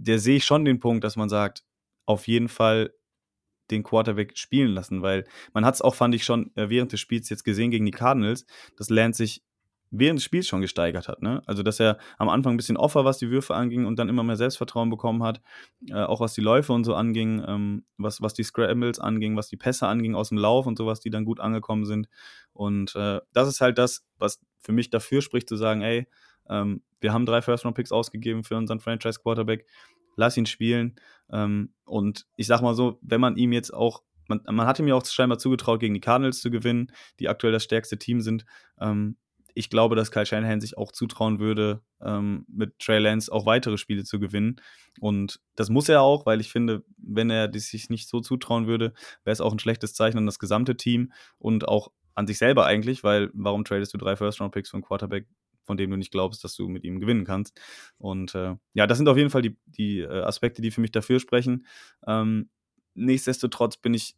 Der 0.00 0.18
sehe 0.18 0.36
ich 0.36 0.44
schon 0.44 0.64
den 0.64 0.80
Punkt, 0.80 1.04
dass 1.04 1.16
man 1.16 1.28
sagt, 1.28 1.64
auf 2.06 2.26
jeden 2.26 2.48
Fall 2.48 2.92
den 3.70 3.82
Quarterback 3.82 4.36
spielen 4.38 4.70
lassen, 4.70 5.02
weil 5.02 5.24
man 5.52 5.66
hat 5.66 5.74
es 5.74 5.82
auch, 5.82 5.94
fand 5.94 6.14
ich 6.14 6.24
schon, 6.24 6.50
äh, 6.56 6.70
während 6.70 6.92
des 6.92 7.00
Spiels 7.00 7.28
jetzt 7.28 7.44
gesehen 7.44 7.70
gegen 7.70 7.84
die 7.84 7.90
Cardinals, 7.90 8.46
dass 8.76 8.88
Lance 8.88 9.18
sich 9.18 9.42
während 9.90 10.18
des 10.18 10.24
Spiels 10.24 10.46
schon 10.46 10.60
gesteigert 10.60 11.08
hat. 11.08 11.22
Ne? 11.22 11.42
Also, 11.46 11.62
dass 11.62 11.80
er 11.80 11.98
am 12.18 12.28
Anfang 12.28 12.54
ein 12.54 12.56
bisschen 12.56 12.76
offer, 12.76 13.04
was 13.04 13.18
die 13.18 13.30
Würfe 13.30 13.54
anging 13.54 13.86
und 13.86 13.98
dann 13.98 14.08
immer 14.08 14.22
mehr 14.22 14.36
Selbstvertrauen 14.36 14.90
bekommen 14.90 15.22
hat, 15.22 15.40
äh, 15.88 15.94
auch 15.94 16.20
was 16.20 16.34
die 16.34 16.40
Läufe 16.40 16.72
und 16.72 16.84
so 16.84 16.94
anging, 16.94 17.42
ähm, 17.46 17.84
was, 17.96 18.20
was 18.20 18.34
die 18.34 18.42
Scrambles 18.42 18.98
anging, 18.98 19.36
was 19.36 19.48
die 19.48 19.56
Pässe 19.56 19.86
anging 19.86 20.14
aus 20.14 20.28
dem 20.30 20.38
Lauf 20.38 20.66
und 20.66 20.76
sowas, 20.76 21.00
die 21.00 21.10
dann 21.10 21.24
gut 21.24 21.40
angekommen 21.40 21.84
sind. 21.84 22.08
Und 22.52 22.94
äh, 22.96 23.20
das 23.32 23.48
ist 23.48 23.60
halt 23.60 23.78
das, 23.78 24.06
was 24.18 24.40
für 24.60 24.72
mich 24.72 24.90
dafür 24.90 25.22
spricht, 25.22 25.48
zu 25.48 25.56
sagen, 25.56 25.82
ey, 25.82 26.06
ähm, 26.48 26.82
wir 27.00 27.12
haben 27.12 27.26
drei 27.26 27.42
First-Round-Picks 27.42 27.92
ausgegeben 27.92 28.44
für 28.44 28.56
unseren 28.56 28.80
Franchise-Quarterback. 28.80 29.66
Lass 30.16 30.36
ihn 30.36 30.46
spielen. 30.46 30.96
Ähm, 31.30 31.72
und 31.84 32.26
ich 32.36 32.46
sag 32.46 32.60
mal 32.60 32.74
so, 32.74 32.98
wenn 33.02 33.20
man 33.20 33.36
ihm 33.36 33.52
jetzt 33.52 33.72
auch, 33.72 34.02
man, 34.26 34.40
man 34.50 34.66
hat 34.66 34.78
ihm 34.78 34.88
ja 34.88 34.94
auch 34.94 35.06
scheinbar 35.06 35.38
zugetraut, 35.38 35.80
gegen 35.80 35.94
die 35.94 36.00
Cardinals 36.00 36.40
zu 36.40 36.50
gewinnen, 36.50 36.92
die 37.20 37.28
aktuell 37.28 37.52
das 37.52 37.64
stärkste 37.64 37.98
Team 37.98 38.20
sind. 38.20 38.44
Ähm, 38.80 39.16
ich 39.54 39.70
glaube, 39.70 39.96
dass 39.96 40.12
Kyle 40.12 40.26
Shanahan 40.26 40.60
sich 40.60 40.78
auch 40.78 40.92
zutrauen 40.92 41.40
würde, 41.40 41.82
ähm, 42.00 42.44
mit 42.48 42.78
Trey 42.78 42.98
Lance 42.98 43.32
auch 43.32 43.44
weitere 43.44 43.76
Spiele 43.76 44.04
zu 44.04 44.20
gewinnen. 44.20 44.60
Und 45.00 45.40
das 45.56 45.68
muss 45.68 45.88
er 45.88 46.02
auch, 46.02 46.26
weil 46.26 46.40
ich 46.40 46.50
finde, 46.50 46.84
wenn 46.96 47.30
er 47.30 47.50
sich 47.52 47.90
nicht 47.90 48.08
so 48.08 48.20
zutrauen 48.20 48.68
würde, 48.68 48.92
wäre 49.24 49.32
es 49.32 49.40
auch 49.40 49.52
ein 49.52 49.58
schlechtes 49.58 49.94
Zeichen 49.94 50.18
an 50.18 50.26
das 50.26 50.38
gesamte 50.38 50.76
Team 50.76 51.12
und 51.38 51.66
auch 51.66 51.90
an 52.14 52.26
sich 52.26 52.38
selber 52.38 52.66
eigentlich, 52.66 53.04
weil 53.04 53.30
warum 53.32 53.64
tradest 53.64 53.94
du 53.94 53.98
drei 53.98 54.16
First-Round-Picks 54.16 54.70
für 54.70 54.76
einen 54.76 54.84
Quarterback, 54.84 55.26
von 55.68 55.76
dem 55.76 55.90
du 55.90 55.96
nicht 55.96 56.10
glaubst, 56.10 56.42
dass 56.42 56.56
du 56.56 56.66
mit 56.66 56.82
ihm 56.82 56.98
gewinnen 56.98 57.24
kannst? 57.24 57.60
Und 57.98 58.34
äh, 58.34 58.56
ja, 58.72 58.86
das 58.86 58.98
sind 58.98 59.08
auf 59.08 59.16
jeden 59.16 59.30
Fall 59.30 59.42
die, 59.42 59.56
die 59.66 60.00
äh, 60.00 60.22
Aspekte, 60.22 60.62
die 60.62 60.72
für 60.72 60.80
mich 60.80 60.90
dafür 60.90 61.20
sprechen. 61.20 61.66
Ähm, 62.06 62.48
nichtsdestotrotz 62.94 63.76
bin 63.76 63.94
ich 63.94 64.16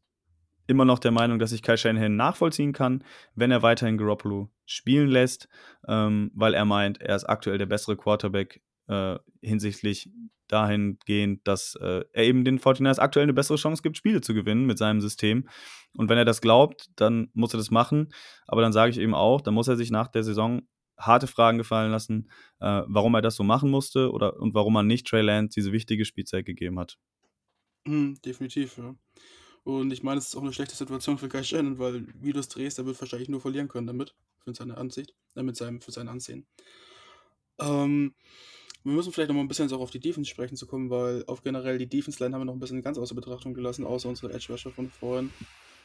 immer 0.68 0.84
noch 0.84 1.00
der 1.00 1.10
Meinung, 1.10 1.40
dass 1.40 1.52
ich 1.52 1.62
Kai 1.62 1.76
Shanahan 1.76 2.14
nachvollziehen 2.14 2.72
kann, 2.72 3.02
wenn 3.34 3.50
er 3.50 3.62
weiterhin 3.62 3.98
Garoppolo 3.98 4.48
spielen 4.64 5.08
lässt, 5.08 5.48
ähm, 5.88 6.30
weil 6.34 6.54
er 6.54 6.64
meint, 6.64 7.00
er 7.00 7.16
ist 7.16 7.24
aktuell 7.24 7.58
der 7.58 7.66
bessere 7.66 7.96
Quarterback 7.96 8.62
äh, 8.86 9.18
hinsichtlich 9.42 10.10
dahingehend, 10.50 11.46
dass 11.46 11.76
äh, 11.76 12.04
er 12.12 12.24
eben 12.24 12.44
den 12.44 12.58
49ers 12.58 12.98
aktuell 12.98 13.24
eine 13.24 13.32
bessere 13.32 13.56
Chance 13.56 13.82
gibt, 13.82 13.96
Spiele 13.96 14.20
zu 14.20 14.34
gewinnen 14.34 14.66
mit 14.66 14.78
seinem 14.78 15.00
System. 15.00 15.48
Und 15.96 16.08
wenn 16.08 16.18
er 16.18 16.24
das 16.24 16.40
glaubt, 16.40 16.88
dann 16.96 17.30
muss 17.34 17.54
er 17.54 17.58
das 17.58 17.70
machen. 17.70 18.12
Aber 18.46 18.62
dann 18.62 18.72
sage 18.72 18.90
ich 18.90 18.98
eben 18.98 19.14
auch, 19.14 19.40
dann 19.40 19.54
muss 19.54 19.68
er 19.68 19.76
sich 19.76 19.90
nach 19.90 20.08
der 20.08 20.24
Saison 20.24 20.62
harte 21.00 21.26
Fragen 21.26 21.58
gefallen 21.58 21.90
lassen, 21.90 22.30
äh, 22.60 22.82
warum 22.86 23.14
er 23.14 23.22
das 23.22 23.36
so 23.36 23.42
machen 23.42 23.70
musste 23.70 24.12
oder 24.12 24.38
und 24.38 24.54
warum 24.54 24.76
er 24.76 24.82
nicht 24.82 25.06
Trey 25.06 25.22
Lance 25.22 25.54
diese 25.54 25.72
wichtige 25.72 26.04
Spielzeit 26.04 26.44
gegeben 26.44 26.78
hat. 26.78 26.98
Mhm, 27.86 28.20
definitiv, 28.24 28.78
ja. 28.78 28.94
Und 29.64 29.92
ich 29.92 30.02
meine, 30.02 30.18
es 30.18 30.28
ist 30.28 30.36
auch 30.36 30.42
eine 30.42 30.52
schlechte 30.52 30.74
Situation 30.74 31.18
für 31.18 31.28
Kai 31.28 31.42
Shannon, 31.42 31.78
weil 31.78 32.06
wie 32.20 32.32
du 32.32 32.40
es 32.40 32.48
drehst, 32.48 32.78
er 32.78 32.86
wird 32.86 33.00
wahrscheinlich 33.00 33.28
nur 33.28 33.40
verlieren 33.40 33.68
können 33.68 33.86
damit, 33.86 34.14
für 34.38 34.54
seine 34.54 34.76
Ansicht, 34.76 35.14
äh, 35.36 35.42
mit 35.42 35.56
seinem, 35.56 35.80
für 35.80 35.92
sein 35.92 36.08
Ansehen. 36.08 36.46
Ähm, 37.58 38.14
wir 38.82 38.92
müssen 38.92 39.12
vielleicht 39.12 39.28
noch 39.28 39.36
mal 39.36 39.42
ein 39.42 39.48
bisschen 39.48 39.70
auch 39.72 39.80
auf 39.80 39.90
die 39.90 40.00
Defense 40.00 40.30
sprechen 40.30 40.56
zu 40.56 40.66
kommen, 40.66 40.88
weil 40.88 41.24
auf 41.26 41.42
generell 41.42 41.76
die 41.76 41.88
Defense-Line 41.88 42.34
haben 42.34 42.40
wir 42.40 42.46
noch 42.46 42.54
ein 42.54 42.60
bisschen 42.60 42.82
ganz 42.82 42.96
außer 42.96 43.14
Betrachtung 43.14 43.52
gelassen, 43.52 43.84
außer 43.84 44.08
unsere 44.08 44.32
Edge-Rusher 44.32 44.70
von 44.70 44.88
vorhin. 44.88 45.30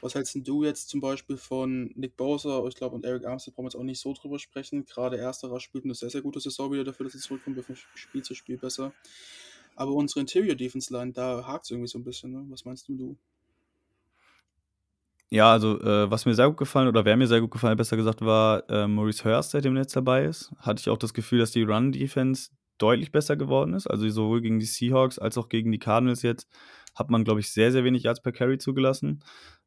Was 0.06 0.14
hältst 0.14 0.38
du 0.48 0.64
jetzt 0.64 0.90
zum 0.90 1.02
Beispiel 1.02 1.36
von 1.36 1.92
Nick 1.96 2.16
Bowser, 2.16 2.64
ich 2.68 2.76
glaube, 2.76 2.94
und 2.94 3.04
Eric 3.04 3.26
Armstead 3.26 3.56
brauchen 3.56 3.66
wir 3.66 3.70
jetzt 3.70 3.76
auch 3.76 3.84
nicht 3.84 4.00
so 4.00 4.14
drüber 4.14 4.38
sprechen. 4.38 4.86
Gerade 4.86 5.18
ersterer 5.18 5.60
spielt 5.60 5.84
eine 5.84 5.96
sehr, 5.96 6.12
sehr 6.12 6.22
gute 6.22 6.40
Saison 6.40 6.72
wieder 6.72 6.84
dafür, 6.84 7.06
dass 7.06 7.14
sie 7.14 7.20
zurückkommen, 7.20 7.60
von 7.64 7.76
Spiel 7.96 8.22
zu 8.22 8.36
Spiel 8.36 8.60
besser. 8.60 8.94
Aber 9.76 9.94
unsere 9.94 10.20
Interior 10.20 10.54
Defense 10.54 10.94
Line, 10.94 11.12
da 11.12 11.48
hakt 11.48 11.66
es 11.66 11.72
irgendwie 11.72 11.88
so 11.88 11.98
ein 11.98 12.04
bisschen, 12.04 12.34
ne? 12.34 12.46
Was 12.50 12.66
meinst 12.66 12.88
du, 12.88 12.96
du? 12.96 13.18
Ja, 15.32 15.52
also 15.52 15.82
äh, 15.82 16.12
was 16.12 16.28
mir 16.28 16.36
sehr 16.36 16.50
gut 16.50 16.58
gefallen 16.58 16.88
oder 16.88 17.04
wer 17.04 17.18
mir 17.18 17.26
sehr 17.26 17.42
gut 17.42 17.50
gefallen, 17.50 17.76
besser 17.76 17.98
gesagt, 17.98 18.22
war 18.22 18.70
äh, 18.70 18.88
Maurice 18.88 19.26
Hurst, 19.26 19.52
seitdem 19.52 19.76
er 19.76 19.82
jetzt 19.82 19.96
dabei 19.96 20.26
ist. 20.26 20.52
Hatte 20.60 20.82
ich 20.82 20.90
auch 20.90 21.00
das 21.00 21.16
Gefühl, 21.16 21.40
dass 21.40 21.50
die 21.50 21.64
Run-Defense 21.64 22.52
deutlich 22.78 23.12
besser 23.12 23.38
geworden 23.38 23.74
ist. 23.74 23.88
Also 23.88 24.08
sowohl 24.10 24.42
gegen 24.42 24.60
die 24.60 24.68
Seahawks 24.68 25.18
als 25.18 25.36
auch 25.40 25.50
gegen 25.50 25.72
die 25.72 25.80
Cardinals 25.80 26.22
jetzt 26.22 26.48
hat 26.96 27.10
man, 27.10 27.24
glaube 27.26 27.42
ich, 27.42 27.52
sehr, 27.52 27.72
sehr 27.72 27.84
wenig 27.84 28.04
Yards 28.04 28.22
per 28.22 28.32
Carry 28.32 28.58
zugelassen. 28.58 29.22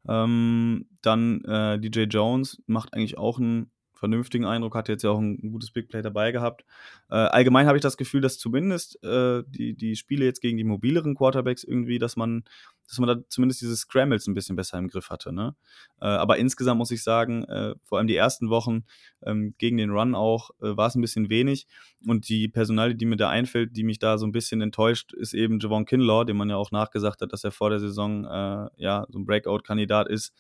Ähm, 0.09 0.87
dann 1.03 1.45
äh, 1.45 1.79
DJ 1.79 2.05
Jones 2.05 2.63
macht 2.67 2.95
eigentlich 2.95 3.19
auch 3.19 3.39
einen 3.39 3.71
vernünftigen 3.99 4.45
Eindruck, 4.45 4.75
hat 4.75 4.89
jetzt 4.89 5.03
ja 5.03 5.11
auch 5.11 5.19
ein, 5.19 5.51
gutes 5.53 5.71
Big 5.71 5.89
Play 5.89 6.03
dabei 6.03 6.33
gehabt. 6.33 6.65
Äh, 7.11 7.17
allgemein 7.17 7.67
habe 7.67 7.77
ich 7.77 7.83
das 7.83 7.97
Gefühl, 7.97 8.21
dass 8.21 8.39
zumindest 8.39 9.03
äh, 9.05 9.43
die, 9.47 9.75
die 9.75 9.97
Spiele 9.97 10.25
jetzt 10.25 10.41
gegen 10.41 10.57
die 10.57 10.65
mobileren 10.65 11.15
Quarterbacks 11.15 11.65
irgendwie, 11.65 11.99
dass 11.99 12.17
man, 12.17 12.45
dass 12.87 12.99
man 12.99 13.09
da 13.09 13.17
zumindest 13.29 13.61
diese 13.61 13.77
Scrambles 13.77 14.27
ein 14.27 14.35
bisschen 14.35 14.57
besser 14.57 14.79
im 14.79 14.89
Griff 14.89 15.11
hatte. 15.11 15.33
Ne? 15.33 15.55
Äh, 16.01 16.07
aber 16.07 16.39
insgesamt 16.39 16.79
muss 16.79 16.91
ich 16.91 17.03
sagen, 17.03 17.45
äh, 17.45 17.75
vor 17.85 17.99
allem 17.99 18.07
die 18.07 18.17
ersten 18.17 18.51
Wochen 18.51 18.85
ähm, 19.23 19.55
gegen 19.59 19.77
den 19.77 19.91
Run 19.91 20.15
auch, 20.15 20.51
äh, 20.63 20.77
war 20.77 20.87
es 20.87 20.95
ein 20.95 21.03
bisschen 21.03 21.29
wenig. 21.29 21.67
Und 22.07 22.29
die 22.29 22.49
Personalie, 22.49 22.95
die 22.95 23.07
mir 23.07 23.17
da 23.17 23.29
einfällt, 23.29 23.77
die 23.77 23.83
mich 23.83 23.99
da 23.99 24.17
so 24.17 24.27
ein 24.27 24.33
bisschen 24.33 24.61
enttäuscht, 24.61 25.13
ist 25.13 25.35
eben 25.35 25.59
Javon 25.59 25.87
Kinlaw, 25.87 26.25
dem 26.25 26.37
man 26.37 26.51
ja 26.51 26.57
auch 26.57 26.71
nachgesagt 26.71 27.21
hat, 27.21 27.33
dass 27.33 27.45
er 27.45 27.51
vor 27.51 27.71
der 27.71 27.81
Saison 27.81 28.25
äh, 28.25 28.69
ja 28.77 29.07
so 29.09 29.19
ein 29.19 29.27
Breakout-Kandidat 29.27 30.09
ist 30.09 30.35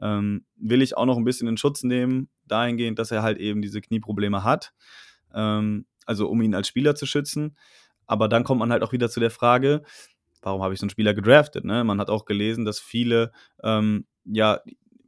ähm, 0.00 0.44
will 0.56 0.82
ich 0.82 0.96
auch 0.96 1.06
noch 1.06 1.16
ein 1.16 1.24
bisschen 1.24 1.48
in 1.48 1.56
Schutz 1.56 1.82
nehmen, 1.82 2.28
dahingehend, 2.46 2.98
dass 2.98 3.10
er 3.10 3.22
halt 3.22 3.38
eben 3.38 3.62
diese 3.62 3.80
Knieprobleme 3.80 4.44
hat. 4.44 4.72
Ähm, 5.34 5.86
also 6.06 6.28
um 6.28 6.42
ihn 6.42 6.54
als 6.54 6.68
Spieler 6.68 6.94
zu 6.94 7.06
schützen. 7.06 7.56
Aber 8.06 8.28
dann 8.28 8.44
kommt 8.44 8.58
man 8.58 8.72
halt 8.72 8.82
auch 8.82 8.92
wieder 8.92 9.08
zu 9.08 9.20
der 9.20 9.30
Frage, 9.30 9.82
warum 10.42 10.62
habe 10.62 10.74
ich 10.74 10.80
so 10.80 10.84
einen 10.84 10.90
Spieler 10.90 11.14
gedraftet? 11.14 11.64
Ne? 11.64 11.84
Man 11.84 12.00
hat 12.00 12.10
auch 12.10 12.24
gelesen, 12.24 12.64
dass 12.64 12.80
viele 12.80 13.32
ähm, 13.62 14.06
ja 14.24 14.60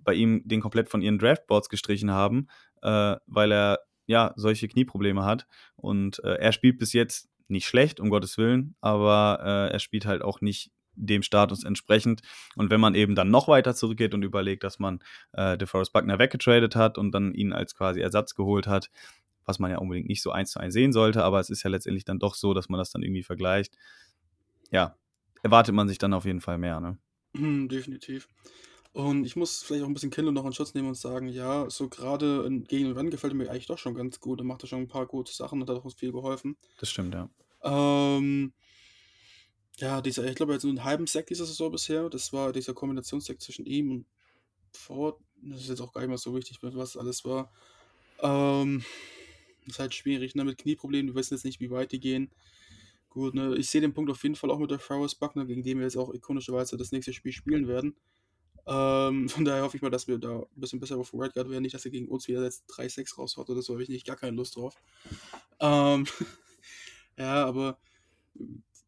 bei 0.05 0.15
ihm 0.15 0.43
den 0.45 0.61
komplett 0.61 0.89
von 0.89 1.03
ihren 1.03 1.19
Draftboards 1.19 1.69
gestrichen 1.69 2.11
haben, 2.11 2.49
äh, 2.83 3.17
weil 3.27 3.53
er 3.53 3.81
ja 4.07 4.33
solche 4.37 4.69
Knieprobleme 4.69 5.25
hat. 5.25 5.47
Und 5.77 6.23
äh, 6.25 6.37
er 6.37 6.53
spielt 6.53 6.79
bis 6.79 6.93
jetzt 6.93 7.29
nicht 7.49 7.67
schlecht, 7.67 8.01
um 8.01 8.11
Gottes 8.11 8.39
Willen, 8.39 8.75
aber 8.81 9.41
äh, 9.43 9.73
er 9.73 9.79
spielt 9.79 10.07
halt 10.07 10.23
auch 10.23 10.41
nicht 10.41 10.71
dem 10.97 11.23
Status 11.23 11.65
entsprechend. 11.65 12.23
Und 12.57 12.71
wenn 12.71 12.81
man 12.81 12.95
eben 12.95 13.15
dann 13.15 13.31
noch 13.31 13.49
weiter 13.49 13.75
zurückgeht 13.75 14.15
und 14.15 14.23
überlegt, 14.23 14.65
dass 14.65 14.79
man 14.79 15.01
äh, 15.33 15.57
DeForest 15.59 15.93
Buckner 15.93 16.19
weggetradet 16.19 16.77
hat 16.77 16.99
und 16.99 17.13
dann 17.13 17.35
ihn 17.35 17.53
als 17.53 17.75
quasi 17.75 18.01
Ersatz 18.01 18.35
geholt 18.35 18.67
hat, 18.67 18.91
was 19.45 19.59
man 19.59 19.71
ja 19.71 19.79
unbedingt 19.79 20.09
nicht 20.09 20.23
so 20.23 20.31
eins 20.31 20.51
zu 20.51 20.61
eins 20.61 20.75
sehen 20.75 20.93
sollte, 20.93 21.23
aber 21.23 21.41
es 21.41 21.51
ist 21.51 21.63
ja 21.63 21.71
letztendlich 21.71 22.05
dann 22.05 22.19
doch 22.19 22.35
so, 22.35 22.55
dass 22.55 22.69
man 22.69 22.79
das 22.79 22.91
dann 22.91 23.03
irgendwie 23.03 23.23
vergleicht. 23.23 23.77
Ja, 24.71 24.97
erwartet 25.43 25.75
man 25.75 25.89
sich 25.89 25.99
dann 25.99 26.15
auf 26.15 26.25
jeden 26.25 26.41
Fall 26.41 26.59
mehr, 26.59 26.81
ne? 26.81 26.99
Mhm, 27.35 27.69
definitiv. 27.69 28.29
Und 28.93 29.25
ich 29.25 29.35
muss 29.35 29.63
vielleicht 29.63 29.83
auch 29.83 29.89
ein 29.89 29.95
bisschen 29.95 30.13
Kindle 30.13 30.33
noch 30.33 30.47
in 30.47 30.53
Schutz 30.53 30.73
nehmen 30.73 30.87
und 30.87 30.97
sagen, 30.97 31.29
ja, 31.29 31.69
so 31.69 31.89
gerade 31.89 32.49
gegen 32.69 32.85
den 32.85 32.97
Run 32.97 33.11
gefällt 33.11 33.35
mir 33.35 33.51
eigentlich 33.51 33.67
doch 33.67 33.79
schon 33.79 33.97
ganz 33.97 34.21
gut. 34.21 34.41
Er 34.41 34.45
macht 34.45 34.63
da 34.63 34.69
schon 34.69 34.83
ein 34.83 34.89
paar 34.89 35.07
gute 35.07 35.33
Sachen 35.33 35.61
und 35.61 35.69
hat 35.69 35.77
auch 35.77 35.85
uns 35.85 35.95
viel 35.95 36.13
geholfen. 36.13 36.57
Das 36.79 36.91
stimmt, 36.91 37.13
ja. 37.13 37.29
Ähm, 37.65 38.53
ja, 39.79 40.01
dieser, 40.01 40.25
ich 40.25 40.37
glaube, 40.37 40.55
hat 40.55 40.61
so 40.61 40.69
einen 40.69 40.85
halben 40.85 41.07
Sack 41.07 41.27
diese 41.27 41.45
Saison 41.47 41.71
bisher. 41.73 42.09
Das 42.09 42.33
war 42.33 42.53
dieser 42.53 42.75
Kombinationssack 42.75 43.41
zwischen 43.41 43.67
ihm 43.67 43.91
und 43.91 44.07
Ford. 44.73 45.21
Das 45.43 45.63
ist 45.63 45.69
jetzt 45.69 45.81
auch 45.81 45.93
gar 45.93 46.01
nicht 46.01 46.09
mehr 46.09 46.19
so 46.19 46.35
wichtig, 46.35 46.59
was 46.61 46.97
alles 46.97 47.25
war. 47.25 47.53
Ähm, 48.21 48.85
ist 49.67 49.79
halt 49.79 49.95
schwierig, 49.95 50.35
ne? 50.35 50.45
Mit 50.45 50.59
Knieproblemen, 50.59 51.13
wir 51.13 51.21
wissen 51.21 51.35
jetzt 51.35 51.45
nicht, 51.45 51.61
wie 51.61 51.71
weit 51.71 51.93
die 51.93 52.01
gehen. 52.01 52.31
Gut, 53.11 53.35
ne? 53.35 53.57
Ich 53.57 53.69
sehe 53.69 53.81
den 53.81 53.95
Punkt 53.95 54.11
auf 54.11 54.23
jeden 54.23 54.37
Fall 54.37 54.51
auch 54.51 54.59
mit 54.59 54.71
der 54.71 54.79
Ferris 54.79 55.15
Buckner, 55.15 55.45
gegen 55.45 55.63
den 55.63 55.79
wir 55.79 55.85
jetzt 55.85 55.97
auch 55.97 56.13
ikonischerweise 56.13 56.77
das 56.77 56.93
nächste 56.93 57.13
Spiel 57.13 57.33
spielen 57.33 57.67
werden. 57.67 57.97
Ähm, 58.67 59.29
von 59.29 59.45
daher 59.45 59.63
hoffe 59.63 59.77
ich 59.77 59.83
mal, 59.83 59.91
dass 59.91 60.09
wir 60.09 60.19
da 60.19 60.41
ein 60.41 60.61
bisschen 60.61 60.81
besser 60.81 60.97
auf 60.97 61.13
Red 61.13 61.35
Guard 61.35 61.51
werden. 61.51 61.63
Nicht, 61.63 61.75
dass 61.75 61.85
er 61.85 61.91
gegen 61.91 62.09
uns 62.09 62.29
wieder 62.29 62.43
jetzt 62.45 62.65
3-6 62.71 63.17
raushaut 63.17 63.51
oder 63.51 63.63
so, 63.63 63.75
habe 63.75 63.83
ich 63.83 63.89
nicht 63.89 64.07
gar 64.07 64.17
keine 64.17 64.37
Lust 64.37 64.57
drauf. 64.57 64.77
Ähm, 65.61 66.07
ja, 67.19 67.45
aber 67.45 67.79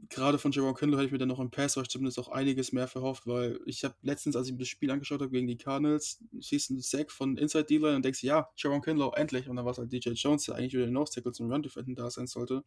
gerade 0.08 0.38
von 0.38 0.52
Jerome 0.52 0.74
Kendall 0.74 0.98
hätte 0.98 1.06
ich 1.06 1.12
mir 1.12 1.18
dann 1.18 1.28
noch 1.28 1.40
im 1.40 1.50
Pass 1.50 1.76
Rush 1.76 1.88
zumindest 1.88 2.18
auch 2.18 2.28
einiges 2.28 2.72
mehr 2.72 2.86
verhofft, 2.86 3.26
weil 3.26 3.60
ich 3.66 3.84
habe 3.84 3.94
letztens, 4.02 4.36
als 4.36 4.46
ich 4.46 4.52
mir 4.52 4.60
das 4.60 4.68
Spiel 4.68 4.90
angeschaut 4.90 5.20
habe 5.20 5.30
gegen 5.30 5.46
die 5.46 5.56
Cardinals, 5.56 6.22
siehst 6.38 6.70
du 6.70 6.74
einen 6.74 6.82
Sack 6.82 7.10
von 7.10 7.36
Inside 7.36 7.64
Dealer 7.64 7.96
und 7.96 8.04
denkst, 8.04 8.22
ja, 8.22 8.48
Jerome 8.56 8.82
Kendall, 8.82 9.12
endlich. 9.16 9.48
Und 9.48 9.56
dann 9.56 9.64
war 9.64 9.72
es 9.72 9.78
halt 9.78 9.92
DJ 9.92 10.10
Jones, 10.10 10.44
der 10.44 10.54
eigentlich 10.54 10.74
wieder 10.74 10.84
den 10.86 10.94
Nose-Tackle 10.94 11.32
zum 11.32 11.50
Run-Defenden 11.50 11.94
da 11.94 12.10
sein 12.10 12.26
sollte. 12.26 12.62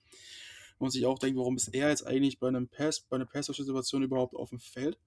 Und 0.78 0.92
sich 0.92 1.06
auch 1.06 1.20
denkt, 1.20 1.38
warum 1.38 1.58
ist 1.58 1.68
er 1.70 1.90
jetzt 1.90 2.08
eigentlich 2.08 2.40
bei 2.40 2.48
einem 2.48 2.68
Pass, 2.68 3.02
bei 3.02 3.16
einer 3.16 3.26
Pass-Rush-Situation 3.26 4.04
überhaupt 4.04 4.36
auf 4.36 4.50
dem 4.50 4.60
Feld? 4.60 4.98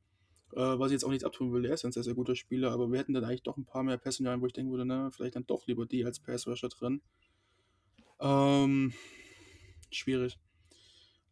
Äh, 0.52 0.78
was 0.78 0.90
ich 0.90 0.96
jetzt 0.96 1.04
auch 1.04 1.10
nicht 1.10 1.24
abtun 1.24 1.52
will, 1.52 1.64
er 1.64 1.74
ist 1.74 1.84
ein 1.84 1.92
sehr, 1.92 2.02
sehr 2.02 2.14
guter 2.14 2.36
Spieler, 2.36 2.72
aber 2.72 2.92
wir 2.92 2.98
hätten 2.98 3.14
dann 3.14 3.24
eigentlich 3.24 3.42
doch 3.42 3.56
ein 3.56 3.64
paar 3.64 3.82
mehr 3.82 3.96
Personalien, 3.96 4.42
wo 4.42 4.46
ich 4.46 4.52
denken 4.52 4.70
würde, 4.70 4.84
ne, 4.84 5.10
vielleicht 5.10 5.34
dann 5.34 5.46
doch 5.46 5.66
lieber 5.66 5.86
die 5.86 6.04
als 6.04 6.20
Pass-Rusher 6.20 6.68
drin. 6.68 7.00
Ähm, 8.20 8.92
schwierig. 9.90 10.38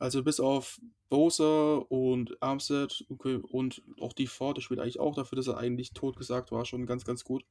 Also 0.00 0.24
bis 0.24 0.40
auf 0.40 0.80
Bowser 1.10 1.92
und 1.92 2.42
Armstead 2.42 3.04
okay, 3.10 3.36
und 3.36 3.82
auch 4.00 4.14
die 4.14 4.26
Ford, 4.26 4.56
der 4.56 4.62
spielt 4.62 4.80
eigentlich 4.80 4.98
auch 4.98 5.14
dafür, 5.14 5.36
dass 5.36 5.46
er 5.46 5.58
eigentlich 5.58 5.92
tot 5.92 6.16
gesagt 6.16 6.50
war, 6.52 6.64
schon 6.64 6.86
ganz, 6.86 7.04
ganz 7.04 7.22
gut. 7.22 7.44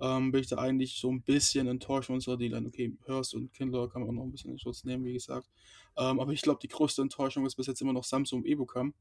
Ähm, 0.00 0.30
bin 0.30 0.40
ich 0.40 0.46
da 0.46 0.56
eigentlich 0.58 1.00
so 1.00 1.10
ein 1.10 1.22
bisschen 1.22 1.66
enttäuscht 1.66 2.06
von 2.06 2.14
unserer 2.14 2.36
D-Line. 2.36 2.68
Okay, 2.68 2.96
Hurst 3.08 3.34
und 3.34 3.52
Kindler 3.52 3.88
kann 3.88 4.02
man 4.02 4.10
auch 4.10 4.14
noch 4.14 4.22
ein 4.22 4.30
bisschen 4.30 4.52
in 4.52 4.58
Schutz 4.60 4.84
nehmen, 4.84 5.04
wie 5.04 5.12
gesagt. 5.12 5.50
Ähm, 5.98 6.20
aber 6.20 6.32
ich 6.32 6.42
glaube, 6.42 6.60
die 6.62 6.68
größte 6.68 7.02
Enttäuschung 7.02 7.44
ist 7.44 7.56
bis 7.56 7.66
jetzt 7.66 7.82
immer 7.82 7.92
noch 7.92 8.04
Samsung 8.04 8.44
Ebukam. 8.44 8.94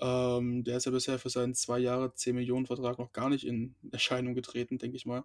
Ähm, 0.00 0.64
der 0.64 0.78
ist 0.78 0.86
ja 0.86 0.92
bisher 0.92 1.18
für 1.18 1.28
seinen 1.28 1.54
zwei 1.54 1.78
Jahre 1.80 2.14
10 2.14 2.34
Millionen 2.34 2.64
Vertrag 2.64 2.98
noch 2.98 3.12
gar 3.12 3.28
nicht 3.28 3.44
in 3.46 3.74
Erscheinung 3.92 4.34
getreten, 4.34 4.78
denke 4.78 4.96
ich 4.96 5.04
mal. 5.04 5.22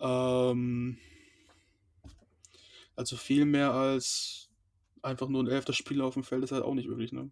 Ähm, 0.00 0.96
also 2.96 3.16
viel 3.16 3.44
mehr 3.44 3.74
als 3.74 4.48
einfach 5.02 5.28
nur 5.28 5.42
ein 5.42 5.48
elfter 5.48 5.72
Spieler 5.72 6.04
auf 6.04 6.14
dem 6.14 6.24
Feld 6.24 6.44
ist 6.44 6.52
halt 6.52 6.64
auch 6.64 6.74
nicht 6.74 6.88
wirklich, 6.88 7.12
ne? 7.12 7.30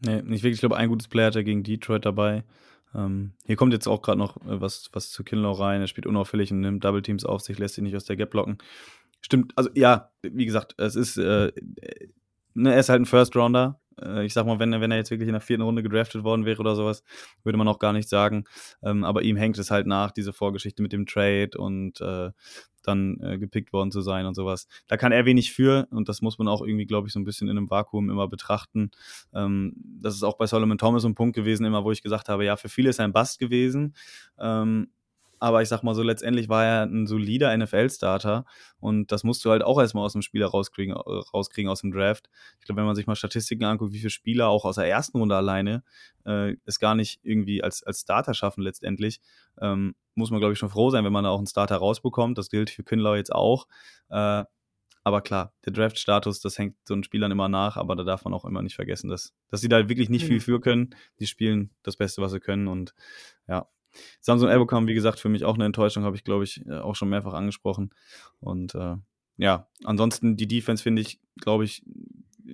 Nee, 0.00 0.22
nicht 0.22 0.42
wirklich. 0.42 0.54
Ich 0.54 0.60
glaube, 0.60 0.76
ein 0.76 0.88
gutes 0.88 1.08
Player 1.08 1.26
hat 1.26 1.36
er 1.36 1.44
gegen 1.44 1.62
Detroit 1.62 2.04
dabei. 2.04 2.44
Ähm, 2.94 3.32
hier 3.44 3.56
kommt 3.56 3.72
jetzt 3.72 3.86
auch 3.86 4.02
gerade 4.02 4.18
noch 4.18 4.36
äh, 4.38 4.60
was, 4.60 4.90
was 4.92 5.10
zu 5.10 5.24
Kinlaw 5.24 5.58
rein. 5.60 5.80
Er 5.80 5.86
spielt 5.86 6.06
unauffällig 6.06 6.52
und 6.52 6.60
nimmt 6.60 6.84
Double 6.84 7.02
Teams 7.02 7.24
auf 7.24 7.40
sich, 7.40 7.58
lässt 7.58 7.74
sich 7.74 7.82
nicht 7.82 7.96
aus 7.96 8.04
der 8.04 8.16
Gap 8.16 8.30
blocken. 8.30 8.58
Stimmt, 9.20 9.52
also 9.56 9.70
ja, 9.74 10.10
wie 10.22 10.44
gesagt, 10.44 10.74
es 10.78 10.96
ist, 10.96 11.16
äh, 11.16 11.52
ne, 12.54 12.72
er 12.72 12.80
ist 12.80 12.88
halt 12.88 13.00
ein 13.00 13.06
First 13.06 13.34
Rounder. 13.36 13.80
Äh, 14.00 14.24
ich 14.24 14.32
sag 14.34 14.46
mal, 14.46 14.58
wenn, 14.58 14.72
wenn 14.72 14.90
er 14.90 14.96
jetzt 14.96 15.10
wirklich 15.10 15.28
in 15.28 15.34
der 15.34 15.40
vierten 15.40 15.62
Runde 15.62 15.82
gedraftet 15.82 16.24
worden 16.24 16.44
wäre 16.44 16.60
oder 16.60 16.76
sowas, 16.76 17.02
würde 17.42 17.58
man 17.58 17.68
auch 17.68 17.78
gar 17.78 17.92
nicht 17.92 18.08
sagen. 18.08 18.44
Ähm, 18.82 19.04
aber 19.04 19.22
ihm 19.22 19.36
hängt 19.36 19.58
es 19.58 19.70
halt 19.70 19.86
nach, 19.86 20.10
diese 20.10 20.32
Vorgeschichte 20.32 20.82
mit 20.82 20.92
dem 20.92 21.06
Trade 21.06 21.50
und 21.56 22.00
äh, 22.00 22.30
dann 22.86 23.18
äh, 23.20 23.38
gepickt 23.38 23.72
worden 23.72 23.90
zu 23.90 24.00
sein 24.00 24.26
und 24.26 24.34
sowas. 24.34 24.68
Da 24.86 24.96
kann 24.96 25.12
er 25.12 25.24
wenig 25.24 25.52
für 25.52 25.86
und 25.90 26.08
das 26.08 26.22
muss 26.22 26.38
man 26.38 26.48
auch 26.48 26.62
irgendwie, 26.62 26.86
glaube 26.86 27.08
ich, 27.08 27.12
so 27.12 27.18
ein 27.20 27.24
bisschen 27.24 27.48
in 27.48 27.56
einem 27.56 27.70
Vakuum 27.70 28.10
immer 28.10 28.28
betrachten. 28.28 28.90
Ähm, 29.32 29.74
das 30.00 30.14
ist 30.14 30.22
auch 30.22 30.36
bei 30.36 30.46
Solomon 30.46 30.78
Thomas 30.78 31.04
ein 31.04 31.14
Punkt 31.14 31.34
gewesen, 31.34 31.64
immer 31.64 31.84
wo 31.84 31.92
ich 31.92 32.02
gesagt 32.02 32.28
habe, 32.28 32.44
ja, 32.44 32.56
für 32.56 32.68
viele 32.68 32.90
ist 32.90 32.98
er 32.98 33.06
ein 33.06 33.12
Bast 33.12 33.38
gewesen. 33.38 33.94
Ähm, 34.38 34.88
aber 35.44 35.60
ich 35.60 35.68
sag 35.68 35.82
mal 35.82 35.94
so, 35.94 36.02
letztendlich 36.02 36.48
war 36.48 36.64
er 36.64 36.82
ein 36.84 37.06
solider 37.06 37.54
NFL-Starter 37.54 38.46
und 38.80 39.12
das 39.12 39.24
musst 39.24 39.44
du 39.44 39.50
halt 39.50 39.62
auch 39.62 39.78
erstmal 39.78 40.06
aus 40.06 40.14
dem 40.14 40.22
Spieler 40.22 40.46
rauskriegen, 40.46 40.94
rauskriegen 40.94 41.70
aus 41.70 41.82
dem 41.82 41.92
Draft. 41.92 42.30
Ich 42.60 42.64
glaube, 42.64 42.78
wenn 42.78 42.86
man 42.86 42.96
sich 42.96 43.06
mal 43.06 43.14
Statistiken 43.14 43.64
anguckt, 43.64 43.92
wie 43.92 43.98
viele 43.98 44.08
Spieler 44.08 44.48
auch 44.48 44.64
aus 44.64 44.76
der 44.76 44.88
ersten 44.88 45.18
Runde 45.18 45.36
alleine 45.36 45.82
äh, 46.24 46.56
es 46.64 46.78
gar 46.78 46.94
nicht 46.94 47.20
irgendwie 47.24 47.62
als, 47.62 47.82
als 47.82 48.00
Starter 48.00 48.32
schaffen 48.32 48.62
letztendlich, 48.62 49.20
ähm, 49.60 49.94
muss 50.14 50.30
man, 50.30 50.40
glaube 50.40 50.54
ich, 50.54 50.58
schon 50.58 50.70
froh 50.70 50.88
sein, 50.88 51.04
wenn 51.04 51.12
man 51.12 51.24
da 51.24 51.30
auch 51.30 51.38
einen 51.38 51.46
Starter 51.46 51.76
rausbekommt. 51.76 52.38
Das 52.38 52.48
gilt 52.48 52.70
für 52.70 52.82
Kinlau 52.82 53.14
jetzt 53.14 53.34
auch. 53.34 53.66
Äh, 54.08 54.44
aber 55.02 55.20
klar, 55.20 55.52
der 55.66 55.74
Draft-Status, 55.74 56.40
das 56.40 56.56
hängt 56.58 56.76
so 56.88 56.94
einen 56.94 57.04
Spielern 57.04 57.30
immer 57.30 57.50
nach, 57.50 57.76
aber 57.76 57.96
da 57.96 58.04
darf 58.04 58.24
man 58.24 58.32
auch 58.32 58.46
immer 58.46 58.62
nicht 58.62 58.76
vergessen, 58.76 59.10
dass, 59.10 59.34
dass 59.50 59.60
sie 59.60 59.68
da 59.68 59.90
wirklich 59.90 60.08
nicht 60.08 60.22
mhm. 60.22 60.28
viel 60.28 60.40
für 60.40 60.60
können. 60.62 60.94
Die 61.20 61.26
spielen 61.26 61.70
das 61.82 61.96
Beste, 61.96 62.22
was 62.22 62.32
sie 62.32 62.40
können 62.40 62.66
und 62.66 62.94
ja, 63.46 63.68
Samsung 64.20 64.48
Abercom, 64.48 64.86
wie 64.86 64.94
gesagt, 64.94 65.20
für 65.20 65.28
mich 65.28 65.44
auch 65.44 65.54
eine 65.54 65.64
Enttäuschung, 65.64 66.04
habe 66.04 66.16
ich, 66.16 66.24
glaube 66.24 66.44
ich, 66.44 66.64
äh, 66.66 66.78
auch 66.78 66.94
schon 66.94 67.08
mehrfach 67.08 67.34
angesprochen. 67.34 67.90
Und 68.40 68.74
äh, 68.74 68.96
ja, 69.36 69.68
ansonsten 69.84 70.36
die 70.36 70.48
Defense 70.48 70.82
finde 70.82 71.02
ich, 71.02 71.20
glaube 71.40 71.64
ich, 71.64 71.82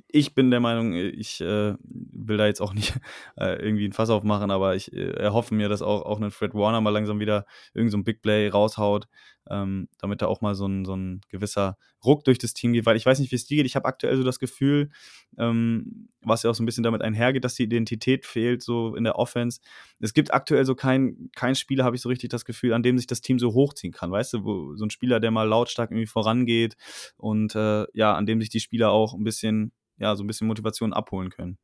ich 0.09 0.35
bin 0.35 0.51
der 0.51 0.61
Meinung, 0.61 0.95
ich 0.95 1.41
äh, 1.41 1.75
will 1.83 2.37
da 2.37 2.47
jetzt 2.47 2.61
auch 2.61 2.73
nicht 2.75 2.95
äh, 3.37 3.57
irgendwie 3.57 3.87
ein 3.87 3.93
Fass 3.93 4.11
aufmachen, 4.11 4.51
aber 4.51 4.77
ich 4.77 4.93
äh, 4.93 5.11
erhoffe 5.11 5.55
mir, 5.55 5.69
dass 5.69 5.83
auch, 5.83 6.03
auch 6.03 6.21
ein 6.21 6.31
Fred 6.31 6.55
Warner 6.55 6.81
mal 6.81 6.91
langsam 6.91 7.21
wieder 7.21 7.47
irgendein 7.75 8.01
so 8.01 8.05
Big 8.05 8.23
Play 8.23 8.49
raushaut, 8.49 9.09
ähm, 9.49 9.89
damit 9.99 10.23
da 10.23 10.27
auch 10.27 10.41
mal 10.41 10.55
so 10.55 10.67
ein, 10.67 10.85
so 10.85 10.95
ein 10.95 11.21
gewisser 11.29 11.77
Ruck 12.05 12.25
durch 12.25 12.39
das 12.39 12.55
Team 12.55 12.73
geht, 12.73 12.87
weil 12.87 12.97
ich 12.97 13.07
weiß 13.07 13.19
nicht, 13.19 13.31
wie 13.33 13.37
es 13.37 13.47
dir 13.47 13.57
geht. 13.57 13.67
Ich 13.67 13.77
habe 13.77 13.87
aktuell 13.87 14.17
so 14.17 14.23
das 14.23 14.39
Gefühl, 14.39 14.91
ähm, 15.39 16.09
was 16.23 16.43
ja 16.43 16.51
auch 16.51 16.55
so 16.55 16.63
ein 16.63 16.67
bisschen 16.67 16.83
damit 16.83 17.03
einhergeht, 17.03 17.45
dass 17.45 17.55
die 17.55 17.65
Identität 17.65 18.27
fehlt, 18.27 18.63
so 18.63 18.95
in 18.95 19.05
der 19.05 19.17
Offense. 19.17 19.61
Es 20.01 20.13
gibt 20.13 20.33
aktuell 20.33 20.65
so 20.65 20.75
kein, 20.75 21.31
kein 21.35 21.55
Spieler, 21.55 21.85
habe 21.85 21.97
ich 21.97 22.03
so 22.03 22.09
richtig 22.09 22.31
das 22.31 22.45
Gefühl, 22.45 22.73
an 22.73 22.83
dem 22.83 22.99
sich 22.99 23.07
das 23.07 23.21
Team 23.21 23.39
so 23.39 23.55
hochziehen 23.55 23.93
kann, 23.93 24.11
weißt 24.11 24.35
du, 24.35 24.45
wo 24.45 24.77
so 24.77 24.85
ein 24.85 24.91
Spieler, 24.91 25.21
der 25.21 25.31
mal 25.31 25.49
lautstark 25.49 25.91
irgendwie 25.91 26.07
vorangeht 26.07 26.77
und 27.17 27.55
äh, 27.55 27.87
ja, 27.95 28.15
an 28.15 28.27
dem 28.27 28.41
sich 28.41 28.51
die 28.51 28.61
Spieler 28.61 28.91
auch 28.91 29.15
ein 29.15 29.25
bisschen, 29.25 29.73
ja, 29.99 30.17
so 30.17 30.25
ein 30.25 30.27
bisschen 30.27 30.47
Motivation 30.47 30.93
abholen 30.93 31.31
können. 31.31 31.59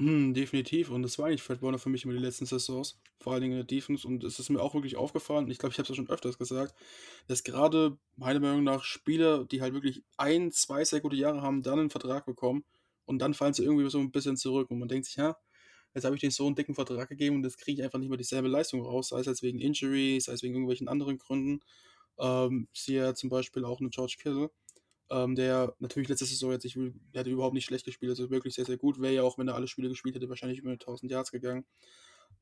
Mhm, 0.00 0.32
definitiv. 0.32 0.90
Und 0.90 1.02
das 1.02 1.18
war 1.18 1.26
eigentlich 1.26 1.42
Fred 1.42 1.60
Warner 1.60 1.78
für 1.78 1.88
mich 1.88 2.04
immer 2.04 2.12
die 2.14 2.20
letzten 2.20 2.46
Saisons, 2.46 3.00
vor 3.18 3.32
allen 3.32 3.42
Dingen 3.42 3.52
in 3.54 3.58
der 3.58 3.66
Defense. 3.66 4.06
Und 4.06 4.22
es 4.22 4.38
ist 4.38 4.48
mir 4.48 4.60
auch 4.62 4.74
wirklich 4.74 4.96
aufgefallen, 4.96 5.50
ich 5.50 5.58
glaube, 5.58 5.72
ich 5.72 5.78
habe 5.78 5.82
es 5.84 5.88
ja 5.88 5.94
schon 5.96 6.08
öfters 6.08 6.38
gesagt, 6.38 6.74
dass 7.26 7.42
gerade 7.42 7.98
meiner 8.16 8.38
Meinung 8.38 8.62
nach 8.62 8.84
Spieler, 8.84 9.44
die 9.44 9.60
halt 9.60 9.74
wirklich 9.74 10.04
ein, 10.16 10.52
zwei 10.52 10.84
sehr 10.84 11.00
gute 11.00 11.16
Jahre 11.16 11.42
haben, 11.42 11.62
dann 11.62 11.80
einen 11.80 11.90
Vertrag 11.90 12.26
bekommen 12.26 12.64
und 13.06 13.18
dann 13.18 13.34
fallen 13.34 13.54
sie 13.54 13.64
irgendwie 13.64 13.90
so 13.90 13.98
ein 13.98 14.12
bisschen 14.12 14.36
zurück. 14.36 14.70
Und 14.70 14.78
man 14.78 14.88
denkt 14.88 15.06
sich, 15.06 15.16
ja, 15.16 15.36
jetzt 15.94 16.04
habe 16.04 16.14
ich 16.14 16.20
denen 16.20 16.30
so 16.30 16.46
einen 16.46 16.54
dicken 16.54 16.74
Vertrag 16.76 17.08
gegeben 17.08 17.36
und 17.36 17.44
jetzt 17.44 17.58
kriege 17.58 17.80
ich 17.80 17.84
einfach 17.84 17.98
nicht 17.98 18.08
mehr 18.08 18.18
dieselbe 18.18 18.46
Leistung 18.48 18.82
raus, 18.82 19.08
sei 19.08 19.18
es 19.20 19.26
jetzt 19.26 19.42
wegen 19.42 19.58
Injury, 19.58 20.20
sei 20.20 20.32
es 20.32 20.42
wegen 20.44 20.54
irgendwelchen 20.54 20.86
anderen 20.88 21.18
Gründen. 21.18 21.60
Ähm, 22.18 22.68
siehe 22.72 23.14
zum 23.14 23.30
Beispiel 23.30 23.64
auch 23.64 23.80
eine 23.80 23.90
George 23.90 24.16
Kittle 24.20 24.50
ähm, 25.10 25.34
der 25.34 25.74
natürlich 25.78 26.08
letzte 26.08 26.26
Saison 26.26 26.52
jetzt, 26.52 26.64
ich 26.64 26.76
hatte 27.16 27.30
überhaupt 27.30 27.54
nicht 27.54 27.64
schlecht 27.64 27.84
gespielt, 27.84 28.10
also 28.10 28.30
wirklich 28.30 28.54
sehr, 28.54 28.64
sehr 28.64 28.76
gut. 28.76 29.00
Wäre 29.00 29.14
ja 29.14 29.22
auch, 29.22 29.38
wenn 29.38 29.48
er 29.48 29.54
alle 29.54 29.68
Spiele 29.68 29.88
gespielt 29.88 30.14
hätte, 30.14 30.28
wahrscheinlich 30.28 30.58
über 30.58 30.70
1000 30.70 31.10
Yards 31.10 31.32
gegangen. 31.32 31.64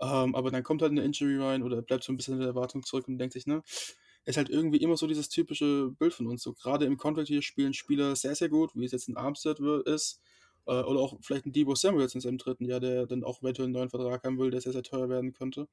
Ähm, 0.00 0.34
aber 0.34 0.50
dann 0.50 0.62
kommt 0.62 0.82
halt 0.82 0.92
eine 0.92 1.02
Injury 1.02 1.38
rein 1.38 1.62
oder 1.62 1.80
bleibt 1.82 2.04
so 2.04 2.12
ein 2.12 2.16
bisschen 2.16 2.34
in 2.34 2.40
der 2.40 2.48
Erwartung 2.50 2.82
zurück 2.82 3.08
und 3.08 3.18
denkt 3.18 3.32
sich, 3.32 3.46
ne, 3.46 3.62
ist 4.24 4.36
halt 4.36 4.50
irgendwie 4.50 4.78
immer 4.78 4.96
so 4.96 5.06
dieses 5.06 5.28
typische 5.28 5.90
Bild 5.98 6.12
von 6.12 6.26
uns. 6.26 6.42
So 6.42 6.52
gerade 6.52 6.84
im 6.84 6.96
Contract 6.96 7.28
hier 7.28 7.42
spielen 7.42 7.72
Spieler 7.72 8.16
sehr, 8.16 8.34
sehr 8.34 8.48
gut, 8.48 8.72
wie 8.74 8.84
es 8.84 8.92
jetzt 8.92 9.08
ein 9.08 9.16
Armstead 9.16 9.60
ist. 9.86 10.20
Äh, 10.66 10.82
oder 10.82 11.00
auch 11.00 11.18
vielleicht 11.22 11.46
ein 11.46 11.52
Debo 11.52 11.74
Samuels 11.74 12.14
in 12.14 12.20
seinem 12.20 12.38
dritten 12.38 12.64
Jahr, 12.64 12.80
der 12.80 13.06
dann 13.06 13.24
auch 13.24 13.40
eventuell 13.40 13.66
einen 13.66 13.74
neuen 13.74 13.90
Vertrag 13.90 14.24
haben 14.24 14.38
will, 14.38 14.50
der 14.50 14.60
sehr, 14.60 14.72
sehr 14.72 14.82
teuer 14.82 15.08
werden 15.08 15.32
könnte. 15.32 15.68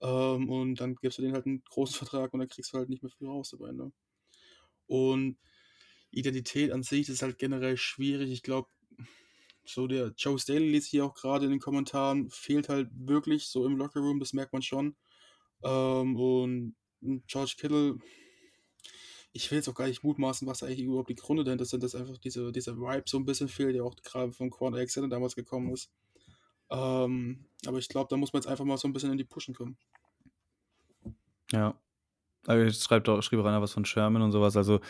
Ähm, 0.00 0.48
und 0.50 0.80
dann 0.80 0.96
gibst 0.96 1.18
du 1.18 1.22
denen 1.22 1.34
halt 1.34 1.46
einen 1.46 1.62
großen 1.64 1.96
Vertrag 1.98 2.32
und 2.32 2.40
dann 2.40 2.48
kriegst 2.48 2.72
du 2.72 2.78
halt 2.78 2.88
nicht 2.88 3.02
mehr 3.02 3.10
viel 3.10 3.28
raus 3.28 3.50
dabei. 3.50 3.72
Ne? 3.72 3.92
Und 4.86 5.38
Identität 6.16 6.72
an 6.72 6.82
sich 6.82 7.08
ist 7.08 7.22
halt 7.22 7.38
generell 7.38 7.76
schwierig. 7.76 8.30
Ich 8.30 8.42
glaube, 8.42 8.68
so 9.64 9.86
der 9.86 10.12
Joe 10.16 10.38
Staley 10.38 10.70
liest 10.70 10.88
hier 10.88 11.04
auch 11.04 11.14
gerade 11.14 11.46
in 11.46 11.50
den 11.50 11.60
Kommentaren, 11.60 12.30
fehlt 12.30 12.68
halt 12.68 12.88
wirklich 12.92 13.46
so 13.46 13.64
im 13.64 13.76
Lockerroom, 13.76 14.20
das 14.20 14.32
merkt 14.32 14.52
man 14.52 14.62
schon. 14.62 14.96
Ähm, 15.62 16.16
und 16.16 16.76
George 17.26 17.54
Kittle, 17.58 17.98
ich 19.32 19.50
will 19.50 19.58
jetzt 19.58 19.68
auch 19.68 19.74
gar 19.74 19.88
nicht 19.88 20.04
mutmaßen, 20.04 20.46
was 20.46 20.62
eigentlich 20.62 20.82
überhaupt 20.82 21.10
die 21.10 21.14
Gründe 21.14 21.44
dahinter 21.44 21.64
sind, 21.64 21.82
dass 21.82 21.94
einfach 21.94 22.18
diese, 22.18 22.52
dieser 22.52 22.76
Vibe 22.76 23.04
so 23.06 23.18
ein 23.18 23.24
bisschen 23.24 23.48
fehlt, 23.48 23.74
der 23.74 23.84
auch 23.84 23.96
gerade 23.96 24.32
von 24.32 24.50
Quan 24.50 24.74
Alexander 24.74 25.08
damals 25.08 25.34
gekommen 25.34 25.72
ist. 25.72 25.90
Ähm, 26.70 27.46
aber 27.66 27.78
ich 27.78 27.88
glaube, 27.88 28.08
da 28.10 28.16
muss 28.16 28.32
man 28.32 28.42
jetzt 28.42 28.48
einfach 28.48 28.64
mal 28.64 28.78
so 28.78 28.86
ein 28.88 28.92
bisschen 28.92 29.10
in 29.10 29.18
die 29.18 29.24
Pushen 29.24 29.54
kommen. 29.54 29.76
Ja, 31.50 31.78
also 32.46 32.70
schreibt 32.80 33.08
auch, 33.08 33.22
schrieb 33.22 33.40
auch 33.40 33.44
einer 33.44 33.62
was 33.62 33.72
von 33.72 33.84
Sherman 33.84 34.22
und 34.22 34.32
sowas. 34.32 34.56
Also 34.56 34.80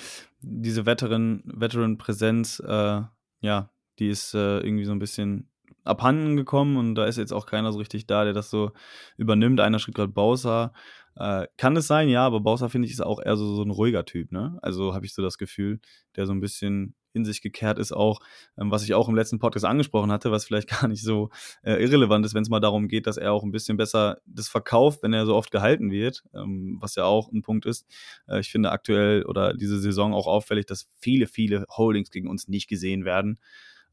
diese 0.40 0.86
Veteran-Präsenz, 0.86 2.60
äh, 2.60 3.02
ja, 3.40 3.70
die 3.98 4.08
ist 4.08 4.34
äh, 4.34 4.58
irgendwie 4.58 4.84
so 4.84 4.92
ein 4.92 4.98
bisschen 4.98 5.50
abhanden 5.84 6.36
gekommen 6.36 6.76
und 6.76 6.94
da 6.94 7.04
ist 7.04 7.18
jetzt 7.18 7.32
auch 7.32 7.46
keiner 7.46 7.72
so 7.72 7.78
richtig 7.78 8.06
da, 8.06 8.24
der 8.24 8.32
das 8.32 8.50
so 8.50 8.72
übernimmt. 9.16 9.60
Einer 9.60 9.78
schrieb 9.78 9.94
gerade 9.94 10.12
Bowser. 10.12 10.72
Äh, 11.16 11.46
kann 11.56 11.76
es 11.76 11.86
sein, 11.86 12.08
ja, 12.08 12.26
aber 12.26 12.40
Bowser 12.40 12.68
finde 12.68 12.86
ich 12.86 12.92
ist 12.92 13.00
auch 13.00 13.20
eher 13.22 13.36
so, 13.36 13.54
so 13.54 13.62
ein 13.62 13.70
ruhiger 13.70 14.04
Typ, 14.04 14.32
ne? 14.32 14.58
Also 14.62 14.94
habe 14.94 15.06
ich 15.06 15.14
so 15.14 15.22
das 15.22 15.38
Gefühl, 15.38 15.80
der 16.16 16.26
so 16.26 16.32
ein 16.32 16.40
bisschen 16.40 16.96
in 17.14 17.24
sich 17.24 17.40
gekehrt 17.40 17.78
ist, 17.78 17.92
auch, 17.92 18.20
ähm, 18.58 18.70
was 18.70 18.84
ich 18.84 18.94
auch 18.94 19.08
im 19.08 19.14
letzten 19.14 19.38
Podcast 19.38 19.64
angesprochen 19.64 20.12
hatte, 20.12 20.30
was 20.30 20.44
vielleicht 20.44 20.68
gar 20.80 20.88
nicht 20.88 21.02
so 21.02 21.30
äh, 21.62 21.82
irrelevant 21.82 22.26
ist, 22.26 22.34
wenn 22.34 22.42
es 22.42 22.48
mal 22.48 22.60
darum 22.60 22.88
geht, 22.88 23.06
dass 23.06 23.16
er 23.16 23.32
auch 23.32 23.42
ein 23.42 23.52
bisschen 23.52 23.76
besser 23.76 24.18
das 24.26 24.48
verkauft, 24.48 25.02
wenn 25.02 25.12
er 25.12 25.26
so 25.26 25.34
oft 25.34 25.50
gehalten 25.50 25.90
wird, 25.90 26.22
ähm, 26.34 26.78
was 26.80 26.96
ja 26.96 27.04
auch 27.04 27.30
ein 27.32 27.42
Punkt 27.42 27.66
ist. 27.66 27.86
Äh, 28.26 28.40
ich 28.40 28.50
finde 28.50 28.72
aktuell 28.72 29.24
oder 29.24 29.54
diese 29.54 29.78
Saison 29.78 30.12
auch 30.12 30.26
auffällig, 30.26 30.66
dass 30.66 30.88
viele, 30.98 31.26
viele 31.26 31.64
Holdings 31.70 32.10
gegen 32.10 32.28
uns 32.28 32.48
nicht 32.48 32.68
gesehen 32.68 33.04
werden. 33.04 33.38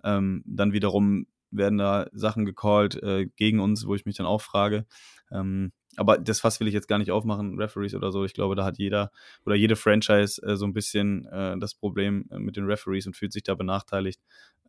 Ähm, 0.04 0.44
dann 0.46 0.74
wiederum 0.74 1.28
werden 1.52 1.78
da 1.78 2.08
Sachen 2.14 2.46
gecallt 2.46 3.02
äh, 3.04 3.28
gegen 3.36 3.60
uns, 3.60 3.86
wo 3.86 3.94
ich 3.96 4.06
mich 4.06 4.16
dann 4.16 4.26
auch 4.26 4.42
frage. 4.42 4.86
Ähm, 5.32 5.72
aber 5.98 6.18
das 6.18 6.40
Fass 6.40 6.60
will 6.60 6.68
ich 6.68 6.74
jetzt 6.74 6.88
gar 6.88 6.98
nicht 6.98 7.12
aufmachen, 7.12 7.58
Referees 7.58 7.94
oder 7.96 8.12
so. 8.12 8.24
Ich 8.24 8.34
glaube, 8.34 8.56
da 8.56 8.64
hat 8.64 8.78
jeder 8.78 9.12
oder 9.46 9.56
jede 9.56 9.76
Franchise 9.76 10.42
äh, 10.42 10.56
so 10.56 10.66
ein 10.66 10.74
bisschen 10.74 11.26
äh, 11.26 11.58
das 11.60 11.76
Problem 11.76 12.26
äh, 12.32 12.40
mit 12.40 12.56
den 12.56 12.66
Referees 12.66 13.08
und 13.08 13.16
fühlt 13.16 13.34
sich 13.34 13.44
da 13.44 13.56
benachteiligt. 13.56 14.22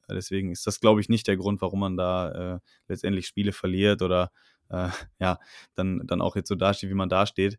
Äh, 0.08 0.14
deswegen 0.14 0.50
ist 0.50 0.66
das, 0.66 0.80
glaube 0.80 1.00
ich, 1.00 1.08
nicht 1.08 1.28
der 1.28 1.36
Grund, 1.36 1.60
warum 1.60 1.80
man 1.80 1.96
da 1.96 2.56
äh, 2.56 2.58
letztendlich 2.88 3.26
Spiele 3.26 3.52
verliert 3.52 4.02
oder 4.02 4.32
äh, 4.68 4.88
ja, 5.20 5.38
dann, 5.74 6.02
dann 6.06 6.20
auch 6.20 6.34
jetzt 6.36 6.48
so 6.48 6.56
dasteht, 6.56 6.90
wie 6.90 6.94
man 6.94 7.08
dasteht. 7.08 7.58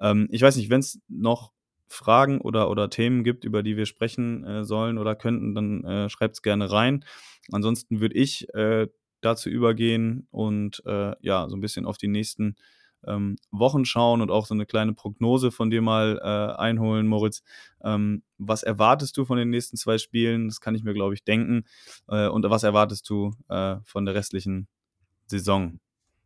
Ähm, 0.00 0.28
ich 0.30 0.42
weiß 0.42 0.56
nicht, 0.56 0.70
wenn 0.70 0.80
es 0.80 0.98
noch 1.08 1.52
Fragen 1.88 2.40
oder, 2.40 2.70
oder 2.70 2.88
Themen 2.88 3.24
gibt, 3.24 3.44
über 3.44 3.62
die 3.62 3.76
wir 3.76 3.84
sprechen 3.84 4.64
sollen 4.64 4.96
oder 4.96 5.14
könnten, 5.14 5.54
dann 5.54 6.08
schreibt 6.08 6.36
es 6.36 6.40
gerne 6.40 6.72
rein. 6.72 7.04
Ansonsten 7.50 8.00
würde 8.00 8.14
ich 8.14 8.46
dazu 9.20 9.50
übergehen 9.50 10.26
und 10.30 10.82
ja, 10.86 11.46
so 11.50 11.54
ein 11.54 11.60
bisschen 11.60 11.84
auf 11.84 11.98
die 11.98 12.08
nächsten 12.08 12.56
ähm, 13.06 13.36
Wochen 13.50 13.84
schauen 13.84 14.20
und 14.20 14.30
auch 14.30 14.46
so 14.46 14.54
eine 14.54 14.66
kleine 14.66 14.94
Prognose 14.94 15.50
von 15.50 15.70
dir 15.70 15.82
mal 15.82 16.18
äh, 16.22 16.60
einholen, 16.60 17.06
Moritz. 17.06 17.42
Ähm, 17.82 18.22
was 18.38 18.62
erwartest 18.62 19.16
du 19.16 19.24
von 19.24 19.38
den 19.38 19.50
nächsten 19.50 19.76
zwei 19.76 19.98
Spielen? 19.98 20.48
Das 20.48 20.60
kann 20.60 20.74
ich 20.74 20.84
mir, 20.84 20.94
glaube 20.94 21.14
ich, 21.14 21.24
denken. 21.24 21.64
Äh, 22.08 22.28
und 22.28 22.48
was 22.48 22.62
erwartest 22.62 23.08
du 23.08 23.32
äh, 23.48 23.76
von 23.84 24.04
der 24.04 24.14
restlichen 24.14 24.68
Saison? 25.26 25.80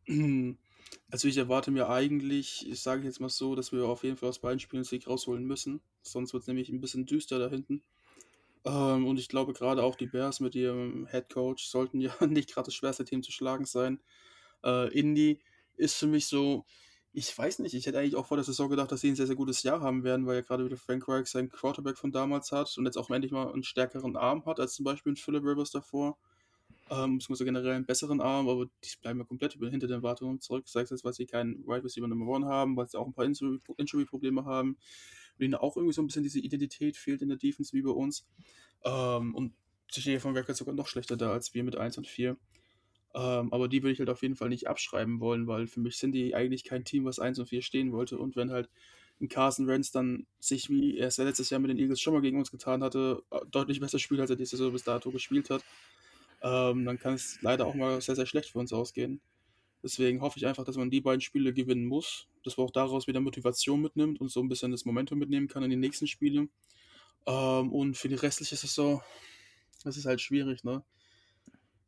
Also 1.11 1.29
ich 1.29 1.37
erwarte 1.37 1.71
mir 1.71 1.89
eigentlich, 1.89 2.69
ich 2.69 2.81
sage 2.81 3.05
jetzt 3.05 3.21
mal 3.21 3.29
so, 3.29 3.55
dass 3.55 3.73
wir 3.73 3.85
auf 3.85 4.03
jeden 4.03 4.17
Fall 4.17 4.29
aus 4.29 4.41
beiden 4.41 4.59
Spielen 4.59 4.85
Sieg 4.85 5.07
rausholen 5.07 5.45
müssen. 5.45 5.81
Sonst 6.03 6.33
wird 6.33 6.43
es 6.43 6.47
nämlich 6.49 6.69
ein 6.69 6.81
bisschen 6.81 7.07
düster 7.07 7.39
da 7.39 7.49
hinten. 7.49 7.83
Ähm, 8.65 9.07
und 9.07 9.19
ich 9.19 9.29
glaube 9.29 9.53
gerade 9.53 9.83
auch 9.83 9.95
die 9.95 10.07
Bears 10.07 10.41
mit 10.41 10.55
ihrem 10.57 11.07
Head 11.07 11.33
Coach 11.33 11.67
sollten 11.67 12.01
ja 12.01 12.13
nicht 12.27 12.53
gerade 12.53 12.67
das 12.67 12.75
schwerste 12.75 13.05
Team 13.05 13.23
zu 13.23 13.31
schlagen 13.31 13.65
sein. 13.65 14.01
Äh, 14.65 14.93
Indy 14.99 15.41
ist 15.77 15.97
für 15.97 16.07
mich 16.07 16.27
so, 16.27 16.65
ich 17.13 17.37
weiß 17.37 17.61
nicht, 17.61 17.75
ich 17.75 17.87
hätte 17.87 17.99
eigentlich 17.99 18.17
auch 18.17 18.27
vor 18.27 18.37
der 18.37 18.45
Saison 18.45 18.69
gedacht, 18.69 18.93
dass 18.93 19.01
sie 19.01 19.09
ein 19.09 19.17
sehr, 19.17 19.27
sehr 19.27 19.37
gutes 19.37 19.63
Jahr 19.63 19.81
haben 19.81 20.05
werden, 20.05 20.27
weil 20.27 20.37
ja 20.37 20.41
gerade 20.43 20.65
wieder 20.65 20.77
Frank 20.77 21.09
Reich 21.09 21.27
seinen 21.29 21.49
Quarterback 21.49 21.97
von 21.97 22.13
damals 22.13 22.53
hat 22.53 22.77
und 22.77 22.85
jetzt 22.85 22.99
auch 22.99 23.11
endlich 23.11 23.33
mal 23.33 23.53
einen 23.53 23.63
stärkeren 23.63 24.17
Arm 24.17 24.45
hat 24.45 24.61
als 24.61 24.75
zum 24.75 24.85
Beispiel 24.85 25.13
ein 25.13 25.17
Philip 25.17 25.43
Rivers 25.43 25.71
davor. 25.71 26.19
Ähm, 26.89 27.19
beziehungsweise 27.19 27.45
generell 27.47 27.73
einen 27.73 27.87
besseren 27.87 28.21
Arm, 28.21 28.49
aber 28.49 28.67
die 28.67 28.91
bleiben 29.01 29.19
ja 29.19 29.25
komplett 29.25 29.55
hinter 29.55 29.89
den 29.89 29.97
Erwartungen 29.97 30.41
zurück. 30.41 30.69
Sei 30.69 30.83
es 30.83 30.91
jetzt, 30.91 31.05
weil 31.05 31.15
sie 31.15 31.27
keinen 31.27 31.59
Wide 31.59 31.69
right 31.69 31.85
Receiver 31.85 32.07
Number 32.07 32.27
One 32.27 32.47
haben, 32.47 32.77
weil 32.77 32.87
sie 32.87 32.99
auch 32.99 33.07
ein 33.07 33.13
paar 33.13 33.25
Injury-Probleme 33.25 34.45
haben, 34.45 34.77
und 35.39 35.45
ihnen 35.45 35.55
auch 35.55 35.77
irgendwie 35.77 35.95
so 35.95 36.03
ein 36.03 36.07
bisschen 36.07 36.23
diese 36.23 36.39
Identität 36.39 36.97
fehlt 36.97 37.23
in 37.23 37.29
der 37.29 37.39
Defense 37.39 37.73
wie 37.73 37.83
bei 37.83 37.91
uns. 37.91 38.25
Ähm, 38.85 39.35
und 39.35 39.53
sicher 39.91 40.21
von 40.21 40.37
Records 40.37 40.59
sogar 40.59 40.75
noch 40.75 40.87
schlechter 40.87 41.17
da 41.17 41.33
als 41.33 41.55
wir 41.55 41.65
mit 41.65 41.77
1 41.77 41.99
und 41.99 42.07
4. 42.07 42.37
Ähm, 43.17 43.51
aber 43.51 43.67
die 43.69 43.83
würde 43.83 43.93
ich 43.93 43.99
halt 43.99 44.11
auf 44.11 44.21
jeden 44.21 44.37
Fall 44.37 44.51
nicht 44.51 44.69
abschreiben 44.69 45.21
wollen, 45.21 45.47
weil 45.47 45.67
für 45.67 45.81
mich 45.81 45.97
sind 45.97 46.13
die 46.13 46.35
eigentlich 46.35 46.65
kein 46.65 46.85
Team, 46.85 47.07
was 47.07 47.19
1 47.19 47.39
und 47.39 47.47
4 47.47 47.63
stehen 47.63 47.93
wollte. 47.93 48.19
Und 48.19 48.37
wenn 48.37 48.51
halt 48.51 48.69
ein 49.23 49.29
Carson 49.29 49.67
Wentz 49.67 49.91
dann 49.91 50.27
sich, 50.39 50.69
wie 50.69 50.99
er 50.99 51.09
es 51.09 51.17
letztes 51.17 51.49
Jahr 51.49 51.59
mit 51.61 51.71
den 51.71 51.79
Eagles 51.79 51.99
schon 51.99 52.13
mal 52.13 52.21
gegen 52.21 52.39
uns 52.39 52.51
getan 52.51 52.83
hatte, 52.85 53.23
äh, 53.31 53.41
deutlich 53.51 53.81
besser 53.81 53.99
spielt, 53.99 54.21
als 54.21 54.29
er 54.29 54.37
diese 54.37 54.59
Saison 54.59 54.73
bis 54.73 54.85
dato 54.85 55.11
gespielt 55.11 55.49
hat, 55.49 55.65
ähm, 56.43 56.85
dann 56.85 56.99
kann 56.99 57.15
es 57.15 57.39
leider 57.41 57.67
auch 57.67 57.75
mal 57.75 58.03
sehr, 58.03 58.17
sehr 58.17 58.27
schlecht 58.27 58.51
für 58.51 58.59
uns 58.59 58.75
ausgehen. 58.75 59.23
Deswegen 59.83 60.21
hoffe 60.21 60.39
ich 60.39 60.47
einfach, 60.47 60.65
dass 60.65 60.77
man 60.77 60.91
die 60.91 61.01
beiden 61.01 61.23
Spiele 61.23 61.55
gewinnen 61.55 61.87
muss, 61.87 62.29
dass 62.45 62.59
man 62.59 62.67
auch 62.67 62.71
daraus 62.71 63.07
wieder 63.07 63.21
Motivation 63.21 63.81
mitnimmt 63.81 64.21
und 64.21 64.31
so 64.31 64.41
ein 64.41 64.49
bisschen 64.49 64.73
das 64.73 64.85
Momentum 64.85 65.19
mitnehmen 65.19 65.49
kann 65.49 65.63
in 65.63 65.71
die 65.71 65.77
nächsten 65.77 66.07
Spiele. 66.07 66.49
Ähm, 67.27 67.73
und 67.73 67.97
für 67.97 68.09
die 68.09 68.15
restliche 68.17 68.57
Saison, 68.57 69.03
das 69.85 69.97
ist 69.97 70.07
halt 70.07 70.21
schwierig, 70.21 70.65
ne? 70.65 70.85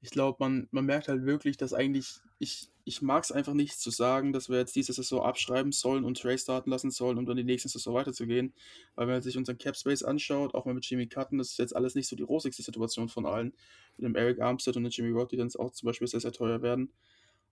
Ich 0.01 0.11
glaube, 0.11 0.37
man, 0.41 0.69
man 0.71 0.85
merkt 0.85 1.09
halt 1.09 1.25
wirklich, 1.25 1.57
dass 1.57 1.73
eigentlich, 1.73 2.21
ich, 2.39 2.69
ich 2.85 3.03
mag 3.03 3.25
es 3.25 3.33
einfach 3.33 3.55
nicht 3.55 3.81
zu 3.81 3.91
sagen, 3.91 4.33
dass 4.33 4.49
wir 4.49 4.59
jetzt 4.59 4.77
diese 4.77 4.93
Saison 4.93 5.23
abschreiben 5.23 5.73
sollen 5.73 6.05
und 6.05 6.21
Trey 6.21 6.39
starten 6.39 6.71
lassen 6.71 6.91
sollen, 6.93 7.19
um 7.19 7.27
dann 7.27 7.37
die 7.37 7.45
nächste 7.45 7.69
Saison 7.69 7.95
weiterzugehen. 7.95 8.55
Weil 8.95 9.09
wenn 9.09 9.15
man 9.15 9.23
sich 9.23 9.37
unseren 9.37 9.59
Cap 9.59 9.77
Space 9.77 10.05
anschaut, 10.05 10.55
auch 10.55 10.67
mal 10.67 10.75
mit 10.75 10.87
Jimmy 10.87 11.09
Cutton, 11.09 11.39
das 11.39 11.51
ist 11.51 11.59
jetzt 11.59 11.75
alles 11.75 11.97
nicht 11.97 12.09
so 12.09 12.15
die 12.15 12.23
rosigste 12.23 12.63
Situation 12.63 13.09
von 13.09 13.27
allen. 13.27 13.53
Mit 13.97 14.05
dem 14.07 14.15
Eric 14.15 14.41
Armstead 14.41 14.77
und 14.77 14.85
dem 14.85 14.91
Jimmy 14.91 15.11
Rod, 15.11 15.33
die 15.33 15.37
dann 15.37 15.51
auch 15.59 15.73
zum 15.73 15.87
Beispiel 15.87 16.07
sehr, 16.07 16.21
sehr 16.21 16.33
teuer 16.33 16.63
werden. 16.63 16.93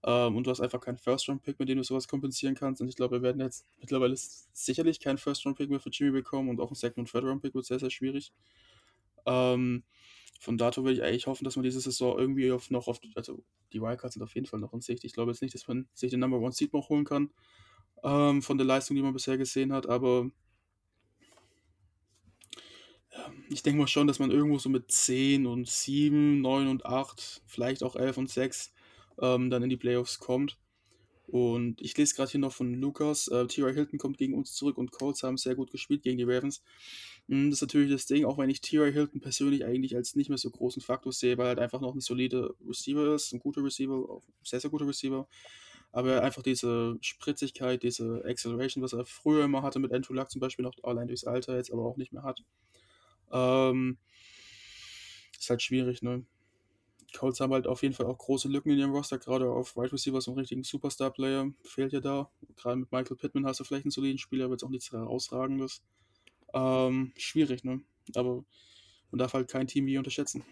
Ähm, 0.05 0.37
und 0.37 0.47
du 0.47 0.51
hast 0.51 0.61
einfach 0.61 0.81
keinen 0.81 0.99
First-Round-Pick, 0.99 1.59
mit 1.59 1.69
dem 1.69 1.79
du 1.79 1.85
sowas 1.85 2.07
kompensieren 2.07 2.55
kannst. 2.55 2.81
Und 2.81 2.89
ich 2.89 2.97
glaube, 2.97 3.17
wir 3.17 3.23
werden 3.23 3.41
jetzt 3.41 3.67
mittlerweile 3.81 4.15
sicherlich 4.17 5.01
keinen 5.01 5.19
First-Round-Pick 5.19 5.69
mehr 5.69 5.81
für 5.81 5.91
Jimmy 5.91 6.13
bekommen 6.13 6.49
und 6.49 6.61
auch 6.61 6.71
ein 6.71 6.75
Second- 6.77 6.99
und 6.99 7.11
Third-Round-Pick 7.11 7.55
wird 7.55 7.65
sehr, 7.67 7.81
sehr 7.81 7.91
schwierig. 7.91 8.33
Ähm, 9.27 9.85
von 10.41 10.59
dato 10.59 10.85
würde 10.85 10.95
ich 10.95 11.03
eigentlich 11.03 11.27
hoffen, 11.27 11.45
dass 11.45 11.57
man 11.57 11.65
diese 11.65 11.81
Saison 11.81 12.19
irgendwie 12.19 12.53
auf, 12.53 12.71
noch 12.71 12.89
auf, 12.89 13.01
also 13.15 13.43
die 13.73 13.81
Wildcards 13.81 14.15
sind 14.15 14.23
auf 14.23 14.35
jeden 14.35 14.47
Fall 14.47 14.61
noch 14.61 14.73
in 14.73 14.81
Sicht. 14.81 15.05
Ich 15.05 15.13
glaube 15.13 15.33
jetzt 15.33 15.43
nicht, 15.43 15.55
dass 15.55 15.67
man 15.67 15.89
sich 15.95 16.11
den 16.11 16.21
Number 16.21 16.39
One 16.39 16.53
Seed 16.53 16.73
noch 16.73 16.89
holen 16.89 17.05
kann, 17.05 17.31
ähm, 18.05 18.43
von 18.43 18.59
der 18.59 18.67
Leistung, 18.67 18.97
die 18.97 19.03
man 19.03 19.13
bisher 19.13 19.39
gesehen 19.39 19.73
hat, 19.73 19.89
aber 19.89 20.31
ja, 23.13 23.33
ich 23.49 23.63
denke 23.63 23.81
mal 23.81 23.89
schon, 23.89 24.07
dass 24.07 24.19
man 24.19 24.31
irgendwo 24.31 24.59
so 24.59 24.69
mit 24.69 24.91
10 24.91 25.47
und 25.47 25.69
7, 25.69 26.41
9 26.41 26.69
und 26.69 26.85
8, 26.85 27.43
vielleicht 27.47 27.83
auch 27.83 27.97
11 27.97 28.19
und 28.19 28.31
6 28.31 28.73
ähm, 29.21 29.51
dann 29.51 29.63
in 29.63 29.71
die 29.71 29.77
Playoffs 29.77 30.19
kommt. 30.19 30.59
Und 31.27 31.81
ich 31.83 31.97
lese 31.97 32.15
gerade 32.15 32.31
hier 32.31 32.41
noch 32.41 32.53
von 32.53 32.75
Lukas, 32.75 33.27
äh, 33.29 33.47
T.Y. 33.47 33.75
Hilton 33.75 33.99
kommt 33.99 34.17
gegen 34.17 34.35
uns 34.35 34.53
zurück 34.55 34.79
und 34.79 34.93
Colts 34.93 35.25
haben 35.25 35.37
sehr 35.37 35.57
gut 35.57 35.73
gespielt 35.73 36.03
gegen 36.03 36.19
die 36.19 36.25
Ravens. 36.25 36.63
Hm, 37.29 37.51
das 37.51 37.59
ist 37.59 37.63
natürlich 37.63 37.91
das 37.91 38.07
Ding, 38.07 38.25
auch 38.25 38.39
wenn 38.39 38.49
ich 38.49 38.61
T.Y. 38.61 38.93
Hilton 38.93 39.21
persönlich 39.21 39.65
eigentlich 39.65 39.97
als 39.97 40.15
nicht 40.15 40.29
mehr 40.29 40.39
so 40.39 40.51
großen 40.51 40.83
Faktor 40.83 41.13
sehe, 41.13 41.37
weil 41.37 41.47
er 41.47 41.49
halt 41.49 41.59
einfach 41.59 41.81
noch 41.81 41.95
ein 41.95 42.01
solider 42.01 42.51
Receiver 42.67 43.15
ist, 43.15 43.33
ein 43.33 43.41
guter 43.41 43.65
Receiver, 43.65 44.23
sehr, 44.45 44.61
sehr 44.61 44.71
guter 44.71 44.87
Receiver. 44.87 45.27
Aber 45.91 46.23
einfach 46.23 46.43
diese 46.43 46.97
Spritzigkeit, 47.01 47.83
diese 47.83 48.23
Acceleration, 48.25 48.85
was 48.85 48.93
er 48.93 49.07
früher 49.07 49.45
immer 49.45 49.63
hatte 49.63 49.79
mit 49.79 49.93
Andrew 49.93 50.15
Luck 50.15 50.31
zum 50.31 50.41
Beispiel, 50.41 50.65
noch 50.65 50.75
allein 50.83 51.09
durchs 51.09 51.25
Alter 51.25 51.57
jetzt 51.57 51.73
aber 51.73 51.85
auch 51.85 51.97
nicht 51.97 52.13
mehr 52.13 52.23
hat. 52.23 52.45
Ähm, 53.33 53.99
ist 55.39 55.51
halt 55.51 55.63
schwierig, 55.63 56.03
ne? 56.03 56.25
Colts 57.17 57.41
haben 57.41 57.53
halt 57.53 57.67
auf 57.67 57.83
jeden 57.83 57.95
Fall 57.95 58.07
auch 58.07 58.19
große 58.19 58.49
Lücken 58.49 58.71
in 58.71 58.79
ihrem 58.79 58.93
Roster, 58.93 59.19
gerade 59.19 59.51
auf 59.51 59.77
Wide 59.77 59.93
Receiver, 59.93 60.21
so 60.21 60.31
einen 60.31 60.41
richtigen 60.41 60.63
Superstar-Player 60.63 61.51
fehlt 61.63 61.93
ja 61.93 62.01
da. 62.01 62.31
Gerade 62.57 62.77
mit 62.77 62.93
Michael 62.93 63.17
Pittman 63.17 63.47
hast 63.47 63.61
du 63.61 63.65
vielleicht 63.65 63.85
einen 63.85 63.91
soliden 63.91 64.19
Spieler, 64.19 64.47
aber 64.47 64.55
jetzt 64.55 64.65
auch 64.65 64.71
nichts 64.71 64.93
herausragendes. 64.93 65.83
Ähm, 66.55 67.13
schwierig, 67.17 67.65
ne? 67.65 67.81
Aber 68.15 68.45
man 69.11 69.19
darf 69.19 69.35
halt 69.35 69.49
kein 69.49 69.67
Team 69.67 69.87
wie 69.87 69.99
unterschätzen. 69.99 70.45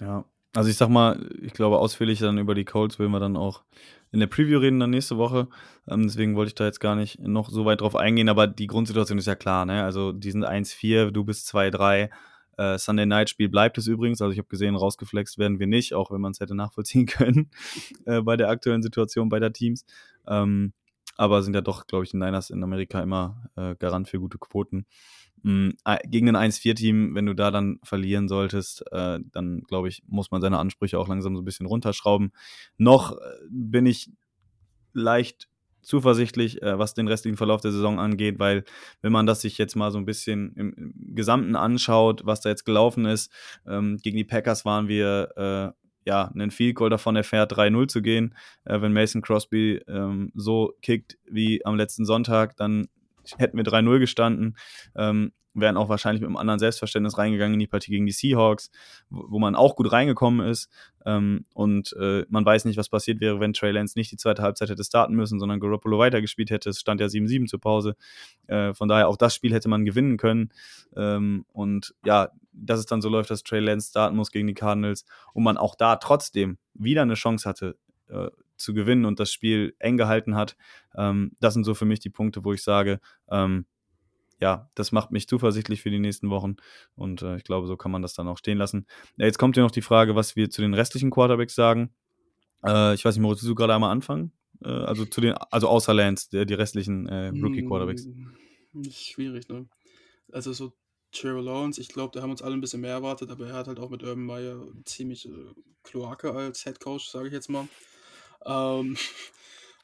Ja, 0.00 0.24
also 0.54 0.70
ich 0.70 0.76
sag 0.76 0.88
mal, 0.88 1.28
ich 1.42 1.52
glaube, 1.52 1.78
ausführlich 1.78 2.18
dann 2.18 2.38
über 2.38 2.54
die 2.54 2.64
Colts 2.64 2.98
will 2.98 3.08
wir 3.08 3.20
dann 3.20 3.36
auch 3.36 3.64
in 4.12 4.20
der 4.20 4.26
Preview 4.26 4.58
reden 4.58 4.80
dann 4.80 4.90
nächste 4.90 5.18
Woche. 5.18 5.48
Ähm, 5.88 6.04
deswegen 6.04 6.36
wollte 6.36 6.48
ich 6.48 6.54
da 6.54 6.64
jetzt 6.64 6.80
gar 6.80 6.96
nicht 6.96 7.18
noch 7.20 7.50
so 7.50 7.64
weit 7.64 7.80
drauf 7.80 7.96
eingehen, 7.96 8.28
aber 8.28 8.46
die 8.46 8.66
Grundsituation 8.66 9.18
ist 9.18 9.26
ja 9.26 9.34
klar, 9.34 9.66
ne? 9.66 9.84
Also 9.84 10.12
die 10.12 10.30
sind 10.30 10.44
1-4, 10.44 11.10
du 11.10 11.24
bist 11.24 11.48
2-3. 11.54 12.10
Äh, 12.56 12.78
Sunday 12.78 13.06
Night 13.06 13.30
Spiel 13.30 13.48
bleibt 13.48 13.78
es 13.78 13.86
übrigens. 13.86 14.20
Also 14.20 14.32
ich 14.32 14.38
habe 14.38 14.48
gesehen, 14.48 14.76
rausgeflext 14.76 15.38
werden 15.38 15.58
wir 15.58 15.66
nicht, 15.66 15.94
auch 15.94 16.10
wenn 16.10 16.20
man 16.20 16.32
es 16.32 16.40
hätte 16.40 16.54
nachvollziehen 16.54 17.06
können 17.06 17.50
äh, 18.04 18.22
bei 18.22 18.36
der 18.36 18.48
aktuellen 18.48 18.82
Situation 18.82 19.28
beider 19.28 19.52
Teams. 19.52 19.84
Ähm, 20.26 20.72
aber 21.16 21.42
sind 21.42 21.54
ja 21.54 21.62
doch, 21.62 21.86
glaube 21.86 22.04
ich, 22.04 22.10
die 22.10 22.18
Niners 22.18 22.50
in 22.50 22.62
Amerika 22.62 23.02
immer 23.02 23.48
äh, 23.56 23.74
Garant 23.76 24.08
für 24.08 24.20
gute 24.20 24.38
Quoten. 24.38 24.86
Mhm, 25.42 25.74
gegen 26.04 26.34
ein 26.34 26.50
1-4-Team, 26.50 27.14
wenn 27.14 27.26
du 27.26 27.34
da 27.34 27.50
dann 27.50 27.78
verlieren 27.82 28.28
solltest, 28.28 28.84
äh, 28.92 29.20
dann 29.32 29.62
glaube 29.62 29.88
ich, 29.88 30.02
muss 30.06 30.30
man 30.30 30.40
seine 30.40 30.58
Ansprüche 30.58 30.98
auch 30.98 31.08
langsam 31.08 31.36
so 31.36 31.42
ein 31.42 31.44
bisschen 31.44 31.66
runterschrauben. 31.66 32.32
Noch 32.78 33.12
äh, 33.12 33.16
bin 33.48 33.86
ich 33.86 34.10
leicht 34.92 35.48
zuversichtlich, 35.86 36.62
äh, 36.62 36.78
was 36.78 36.94
den 36.94 37.08
restlichen 37.08 37.36
Verlauf 37.36 37.60
der 37.60 37.70
Saison 37.70 38.00
angeht, 38.00 38.38
weil 38.38 38.64
wenn 39.02 39.12
man 39.12 39.24
das 39.24 39.40
sich 39.40 39.56
jetzt 39.56 39.76
mal 39.76 39.92
so 39.92 39.98
ein 39.98 40.04
bisschen 40.04 40.52
im, 40.56 40.74
im 40.74 41.14
Gesamten 41.14 41.54
anschaut, 41.54 42.22
was 42.24 42.40
da 42.40 42.48
jetzt 42.48 42.64
gelaufen 42.64 43.06
ist, 43.06 43.32
ähm, 43.66 43.98
gegen 44.02 44.16
die 44.16 44.24
Packers 44.24 44.64
waren 44.64 44.88
wir 44.88 45.30
äh, 45.36 45.86
ja, 46.08 46.30
einen 46.34 46.50
Field 46.50 46.76
Goal 46.76 46.90
davon 46.90 47.16
erfährt, 47.16 47.52
3-0 47.52 47.88
zu 47.88 48.02
gehen. 48.02 48.34
Äh, 48.64 48.80
wenn 48.80 48.92
Mason 48.92 49.22
Crosby 49.22 49.80
ähm, 49.88 50.32
so 50.34 50.74
kickt 50.82 51.18
wie 51.30 51.64
am 51.64 51.76
letzten 51.76 52.04
Sonntag, 52.04 52.56
dann 52.56 52.88
hätten 53.38 53.56
wir 53.56 53.64
3-0 53.64 53.98
gestanden. 53.98 54.56
Ähm, 54.96 55.32
wären 55.60 55.76
auch 55.76 55.88
wahrscheinlich 55.88 56.20
mit 56.20 56.28
einem 56.28 56.36
anderen 56.36 56.58
Selbstverständnis 56.58 57.18
reingegangen 57.18 57.54
in 57.54 57.60
die 57.60 57.66
Partie 57.66 57.90
gegen 57.90 58.06
die 58.06 58.12
Seahawks, 58.12 58.70
wo, 59.10 59.38
man 59.38 59.54
auch 59.54 59.76
gut 59.76 59.90
reingekommen 59.90 60.46
ist. 60.46 60.68
Ähm, 61.04 61.44
und 61.54 61.94
äh, 61.98 62.24
man 62.28 62.44
weiß 62.44 62.64
nicht, 62.64 62.76
was 62.76 62.88
passiert 62.88 63.20
wäre, 63.20 63.40
wenn 63.40 63.52
Trey 63.52 63.72
Lance 63.72 63.98
nicht 63.98 64.12
die 64.12 64.16
zweite 64.16 64.42
Halbzeit 64.42 64.70
hätte 64.70 64.84
starten 64.84 65.14
müssen, 65.14 65.40
sondern 65.40 65.60
Garoppolo 65.60 65.98
weitergespielt 65.98 66.50
hätte. 66.50 66.70
Es 66.70 66.80
stand 66.80 67.00
ja 67.00 67.06
7-7 67.06 67.46
zur 67.46 67.60
Pause. 67.60 67.96
Äh, 68.46 68.74
von 68.74 68.88
daher 68.88 69.08
auch 69.08 69.16
das 69.16 69.34
Spiel 69.34 69.52
hätte 69.52 69.68
man 69.68 69.84
gewinnen 69.84 70.16
können. 70.16 70.50
Ähm, 70.96 71.44
und 71.52 71.94
ja, 72.04 72.30
dass 72.52 72.78
es 72.78 72.86
dann 72.86 73.02
so 73.02 73.08
läuft, 73.08 73.30
dass 73.30 73.42
Trey 73.42 73.60
Lance 73.60 73.90
starten 73.90 74.16
muss 74.16 74.30
gegen 74.30 74.46
die 74.46 74.54
Cardinals 74.54 75.04
und 75.32 75.44
man 75.44 75.56
auch 75.56 75.74
da 75.74 75.96
trotzdem 75.96 76.58
wieder 76.74 77.02
eine 77.02 77.14
Chance 77.14 77.48
hatte, 77.48 77.76
äh, 78.08 78.28
zu 78.56 78.74
gewinnen 78.74 79.04
und 79.04 79.20
das 79.20 79.32
Spiel 79.32 79.74
eng 79.78 79.96
gehalten 79.96 80.34
hat. 80.34 80.56
Ähm, 80.96 81.32
das 81.40 81.54
sind 81.54 81.64
so 81.64 81.74
für 81.74 81.84
mich 81.84 82.00
die 82.00 82.10
Punkte, 82.10 82.44
wo 82.44 82.52
ich 82.52 82.62
sage, 82.62 83.00
ähm, 83.30 83.66
ja, 84.40 84.70
das 84.74 84.92
macht 84.92 85.10
mich 85.10 85.28
zuversichtlich 85.28 85.82
für 85.82 85.90
die 85.90 85.98
nächsten 85.98 86.30
Wochen 86.30 86.56
und 86.94 87.22
äh, 87.22 87.36
ich 87.36 87.44
glaube, 87.44 87.66
so 87.66 87.76
kann 87.76 87.90
man 87.90 88.02
das 88.02 88.14
dann 88.14 88.28
auch 88.28 88.38
stehen 88.38 88.58
lassen. 88.58 88.86
Ja, 89.16 89.26
jetzt 89.26 89.38
kommt 89.38 89.56
ja 89.56 89.62
noch 89.62 89.70
die 89.70 89.82
Frage, 89.82 90.14
was 90.14 90.36
wir 90.36 90.50
zu 90.50 90.62
den 90.62 90.74
restlichen 90.74 91.10
Quarterbacks 91.10 91.54
sagen. 91.54 91.94
Äh, 92.64 92.94
ich 92.94 93.04
weiß 93.04 93.16
nicht, 93.16 93.22
Moritz, 93.22 93.40
du 93.40 93.54
gerade 93.54 93.74
einmal 93.74 93.90
anfangen? 93.90 94.32
Äh, 94.62 94.68
also 94.68 95.04
zu 95.04 95.20
den, 95.20 95.32
also 95.32 95.68
außer 95.68 95.94
Lance, 95.94 96.28
der, 96.30 96.44
die 96.44 96.54
restlichen 96.54 97.06
äh, 97.08 97.28
Rookie-Quarterbacks. 97.28 98.08
Das 98.72 98.86
ist 98.86 99.06
schwierig, 99.06 99.48
ne? 99.48 99.68
Also 100.32 100.52
so 100.52 100.72
Trevor 101.12 101.42
Lawrence, 101.42 101.80
ich 101.80 101.88
glaube, 101.88 102.12
da 102.12 102.22
haben 102.22 102.30
uns 102.30 102.42
alle 102.42 102.54
ein 102.54 102.60
bisschen 102.60 102.80
mehr 102.80 102.92
erwartet, 102.92 103.30
aber 103.30 103.46
er 103.46 103.54
hat 103.54 103.68
halt 103.68 103.78
auch 103.78 103.90
mit 103.90 104.02
Urban 104.02 104.24
Meyer 104.24 104.60
ziemlich 104.84 105.26
äh, 105.26 105.54
Kloake 105.82 106.32
als 106.32 106.64
Head 106.64 106.80
Coach, 106.80 107.08
sage 107.08 107.28
ich 107.28 107.32
jetzt 107.32 107.48
mal. 107.48 107.68
Ähm, 108.44 108.96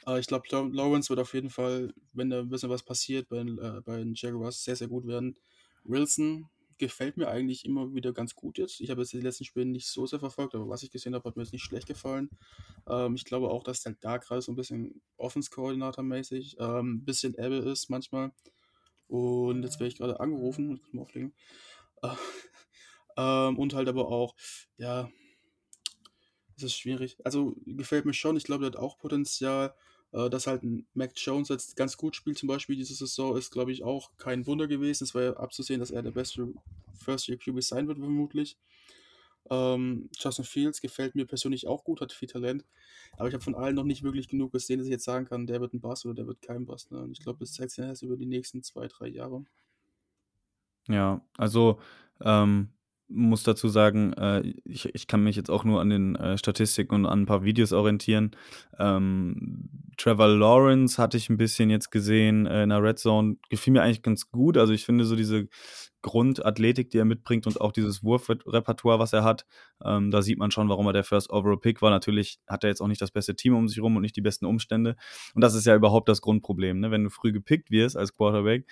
aber 0.05 0.19
ich 0.19 0.27
glaube, 0.27 0.49
Lawrence 0.49 1.09
wird 1.11 1.21
auf 1.21 1.35
jeden 1.35 1.51
Fall, 1.51 1.95
wenn 2.13 2.31
da 2.31 2.41
ein 2.41 2.49
bisschen 2.49 2.71
was 2.71 2.83
passiert, 2.83 3.29
bei, 3.29 3.39
äh, 3.39 3.81
bei 3.85 3.99
den 3.99 4.15
Jaguars 4.15 4.65
sehr, 4.65 4.77
sehr 4.77 4.89
gut 4.89 5.07
werden. 5.07 5.37
Wilson 5.85 6.49
gefällt 6.79 7.17
mir 7.17 7.29
eigentlich 7.29 7.65
immer 7.65 7.95
wieder 7.95 8.13
ganz 8.13 8.35
gut 8.35 8.59
jetzt. 8.59 8.81
Ich 8.81 8.91
habe 8.91 9.03
jetzt 9.03 9.13
die 9.13 9.21
letzten 9.21 9.45
Spiele 9.45 9.67
nicht 9.67 9.87
so 9.87 10.05
sehr 10.07 10.19
verfolgt, 10.19 10.55
aber 10.55 10.69
was 10.69 10.83
ich 10.83 10.91
gesehen 10.91 11.15
habe, 11.15 11.29
hat 11.29 11.37
mir 11.37 11.45
jetzt 11.45 11.53
nicht 11.53 11.63
schlecht 11.63 11.87
gefallen. 11.87 12.29
Ähm, 12.89 13.15
ich 13.15 13.25
glaube 13.25 13.51
auch, 13.51 13.63
dass 13.63 13.83
der 13.83 13.95
da 14.01 14.21
so 14.41 14.51
ein 14.51 14.57
bisschen 14.57 15.01
Offense-Koordinator-mäßig 15.17 16.57
ähm, 16.59 16.95
ein 16.95 17.05
bisschen 17.05 17.35
Ebbe 17.39 17.57
ist 17.57 17.89
manchmal. 17.89 18.33
Und 19.07 19.63
jetzt 19.63 19.79
werde 19.79 19.89
ich 19.89 19.99
gerade 19.99 20.19
angerufen, 20.19 20.75
ich 20.75 20.83
kann 20.83 20.91
mal 20.95 21.03
auflegen. 21.03 21.35
Äh, 22.03 22.09
ähm, 23.17 23.59
und 23.59 23.75
halt 23.75 23.89
aber 23.89 24.09
auch, 24.09 24.35
ja, 24.77 25.09
es 26.57 26.65
ist 26.65 26.77
schwierig. 26.77 27.17
Also 27.25 27.55
gefällt 27.65 28.07
mir 28.07 28.15
schon. 28.15 28.37
Ich 28.37 28.45
glaube, 28.45 28.69
der 28.69 28.73
hat 28.73 28.85
auch 28.85 28.99
Potenzial. 28.99 29.75
Äh, 30.13 30.29
dass 30.29 30.47
halt 30.47 30.63
Mac 30.95 31.13
Jones 31.17 31.49
jetzt 31.49 31.77
ganz 31.77 31.97
gut 31.97 32.15
spielt, 32.17 32.39
zum 32.39 32.49
Beispiel 32.49 32.77
diese 32.77 32.95
Saison, 32.95 33.37
ist, 33.37 33.51
glaube 33.51 33.73
ich, 33.73 33.83
auch 33.83 34.11
kein 34.19 34.47
Wunder 34.47 34.69
gewesen. 34.69 35.05
Es 35.05 35.15
war 35.15 35.23
ja 35.23 35.33
abzusehen, 35.35 35.81
dass 35.81 35.91
er 35.91 36.03
der 36.03 36.11
beste 36.11 36.53
First-Year-QB 36.95 37.63
sein 37.63 37.89
wird, 37.89 37.99
vermutlich. 37.99 38.59
Ähm, 39.51 40.09
Justin 40.19 40.45
Fields 40.45 40.81
gefällt 40.81 41.15
mir 41.15 41.27
persönlich 41.27 41.67
auch 41.67 41.85
gut, 41.85 42.01
hat 42.01 42.13
viel 42.13 42.29
Talent. 42.29 42.65
Aber 43.17 43.29
ich 43.29 43.35
habe 43.35 43.43
von 43.43 43.55
allen 43.55 43.75
noch 43.75 43.85
nicht 43.85 44.03
wirklich 44.03 44.29
genug 44.29 44.53
gesehen, 44.53 44.79
dass 44.79 44.87
ich 44.87 44.93
jetzt 44.93 45.05
sagen 45.05 45.27
kann, 45.27 45.47
der 45.47 45.61
wird 45.61 45.75
ein 45.75 45.81
Bass 45.81 46.05
oder 46.05 46.15
der 46.15 46.27
wird 46.27 46.43
kein 46.43 46.67
Bass. 46.67 46.91
Ne? 46.91 46.99
Und 47.01 47.13
ich 47.13 47.21
glaube, 47.21 47.41
das 47.41 47.55
zeigt 47.55 47.73
sich 47.73 47.85
erst 47.85 48.03
über 48.03 48.17
die 48.17 48.27
nächsten 48.27 48.63
zwei, 48.63 48.89
drei 48.89 49.09
Jahre. 49.09 49.45
Ja, 50.89 51.25
also 51.37 51.81
ähm, 52.21 52.69
muss 53.09 53.43
dazu 53.43 53.69
sagen, 53.69 54.13
äh, 54.15 54.41
ich, 54.65 54.95
ich 54.95 55.07
kann 55.07 55.23
mich 55.23 55.37
jetzt 55.37 55.51
auch 55.51 55.65
nur 55.65 55.81
an 55.81 55.91
den 55.91 56.17
äh, 56.17 56.39
Statistiken 56.39 56.95
und 56.95 57.07
an 57.07 57.23
ein 57.23 57.27
paar 57.27 57.45
Videos 57.45 57.73
orientieren. 57.73 58.33
Ähm, 58.79 59.69
Trevor 59.97 60.29
Lawrence 60.29 61.01
hatte 61.01 61.17
ich 61.17 61.29
ein 61.29 61.37
bisschen 61.37 61.71
jetzt 61.71 61.91
gesehen 61.91 62.47
äh, 62.47 62.63
in 62.63 62.71
der 62.71 62.83
Red 62.83 62.99
Zone. 62.99 63.37
Gefiel 63.51 63.75
mir 63.75 63.83
eigentlich 63.83 64.03
ganz 64.03 64.31
gut. 64.31 64.57
Also 64.57 64.73
ich 64.73 64.85
finde 64.85 65.05
so 65.05 65.17
diese 65.17 65.49
Grundathletik, 66.03 66.91
die 66.91 66.99
er 66.99 67.05
mitbringt 67.05 67.47
und 67.47 67.61
auch 67.61 67.73
dieses 67.73 68.03
Wurfrepertoire, 68.03 68.99
was 68.99 69.13
er 69.13 69.25
hat, 69.25 69.47
ähm, 69.85 70.11
da 70.11 70.21
sieht 70.21 70.39
man 70.39 70.51
schon, 70.51 70.69
warum 70.69 70.87
er 70.89 70.93
der 70.93 71.05
First 71.05 71.31
Overall 71.31 71.59
Pick 71.59 71.81
war. 71.81 71.91
Natürlich 71.91 72.41
hat 72.49 72.65
er 72.65 72.71
jetzt 72.71 72.81
auch 72.81 72.89
nicht 72.89 73.01
das 73.01 73.13
beste 73.13 73.37
Team 73.37 73.55
um 73.55 73.69
sich 73.69 73.81
rum 73.81 73.97
und 73.97 74.03
nicht 74.03 74.17
die 74.17 74.21
besten 74.21 74.47
Umstände. 74.47 74.97
Und 75.35 75.43
das 75.43 75.55
ist 75.55 75.67
ja 75.67 75.77
überhaupt 75.77 76.09
das 76.09 76.21
Grundproblem. 76.21 76.81
Ne? 76.81 76.91
Wenn 76.91 77.05
du 77.05 77.11
früh 77.11 77.33
gepickt 77.33 77.71
wirst 77.71 77.97
als 77.97 78.13
Quarterback, 78.13 78.67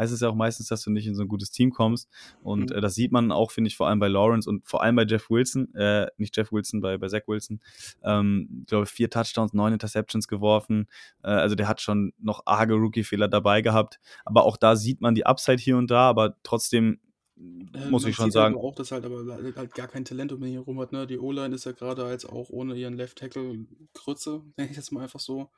heißt 0.00 0.12
es 0.12 0.20
ja 0.20 0.28
auch 0.28 0.34
meistens, 0.34 0.68
dass 0.68 0.82
du 0.82 0.90
nicht 0.90 1.06
in 1.06 1.14
so 1.14 1.22
ein 1.22 1.28
gutes 1.28 1.50
Team 1.50 1.70
kommst. 1.70 2.08
Und 2.42 2.70
mhm. 2.70 2.76
äh, 2.76 2.80
das 2.80 2.94
sieht 2.94 3.12
man 3.12 3.30
auch, 3.32 3.50
finde 3.50 3.68
ich, 3.68 3.76
vor 3.76 3.88
allem 3.88 4.00
bei 4.00 4.08
Lawrence 4.08 4.48
und 4.48 4.66
vor 4.66 4.82
allem 4.82 4.96
bei 4.96 5.04
Jeff 5.04 5.30
Wilson, 5.30 5.74
äh, 5.74 6.06
nicht 6.16 6.36
Jeff 6.36 6.52
Wilson, 6.52 6.80
bei, 6.80 6.96
bei 6.98 7.08
Zach 7.08 7.22
Wilson. 7.26 7.60
Ähm, 8.02 8.60
ich 8.62 8.66
glaube, 8.66 8.86
vier 8.86 9.10
Touchdowns, 9.10 9.52
neun 9.52 9.74
Interceptions 9.74 10.26
geworfen. 10.26 10.88
Äh, 11.22 11.28
also 11.28 11.54
der 11.54 11.68
hat 11.68 11.80
schon 11.80 12.12
noch 12.18 12.42
arge 12.46 12.74
Rookie-Fehler 12.74 13.28
dabei 13.28 13.60
gehabt. 13.60 14.00
Aber 14.24 14.44
auch 14.44 14.56
da 14.56 14.76
sieht 14.76 15.00
man 15.00 15.14
die 15.14 15.26
Upside 15.26 15.58
hier 15.58 15.76
und 15.76 15.90
da, 15.90 16.08
aber 16.08 16.36
trotzdem 16.42 16.98
äh, 17.36 17.90
muss 17.90 18.04
ich 18.04 18.16
schon 18.16 18.30
sagen. 18.30 18.54
Aber 18.54 18.64
auch, 18.64 18.74
dass 18.74 18.92
halt 18.92 19.04
aber 19.04 19.24
halt 19.56 19.74
gar 19.74 19.88
kein 19.88 20.04
Talent 20.04 20.32
um 20.32 20.42
ihn 20.44 20.52
herum 20.52 20.80
hat. 20.80 20.92
Ne? 20.92 21.06
Die 21.06 21.18
O-Line 21.18 21.54
ist 21.54 21.64
ja 21.64 21.72
gerade 21.72 22.04
als 22.04 22.24
auch 22.24 22.50
ohne 22.50 22.74
ihren 22.74 22.94
Left 22.94 23.18
Tackle 23.18 23.66
Krütze, 23.94 24.42
nenne 24.56 24.70
ich 24.70 24.76
jetzt 24.76 24.92
mal 24.92 25.02
einfach 25.02 25.20
so. 25.20 25.50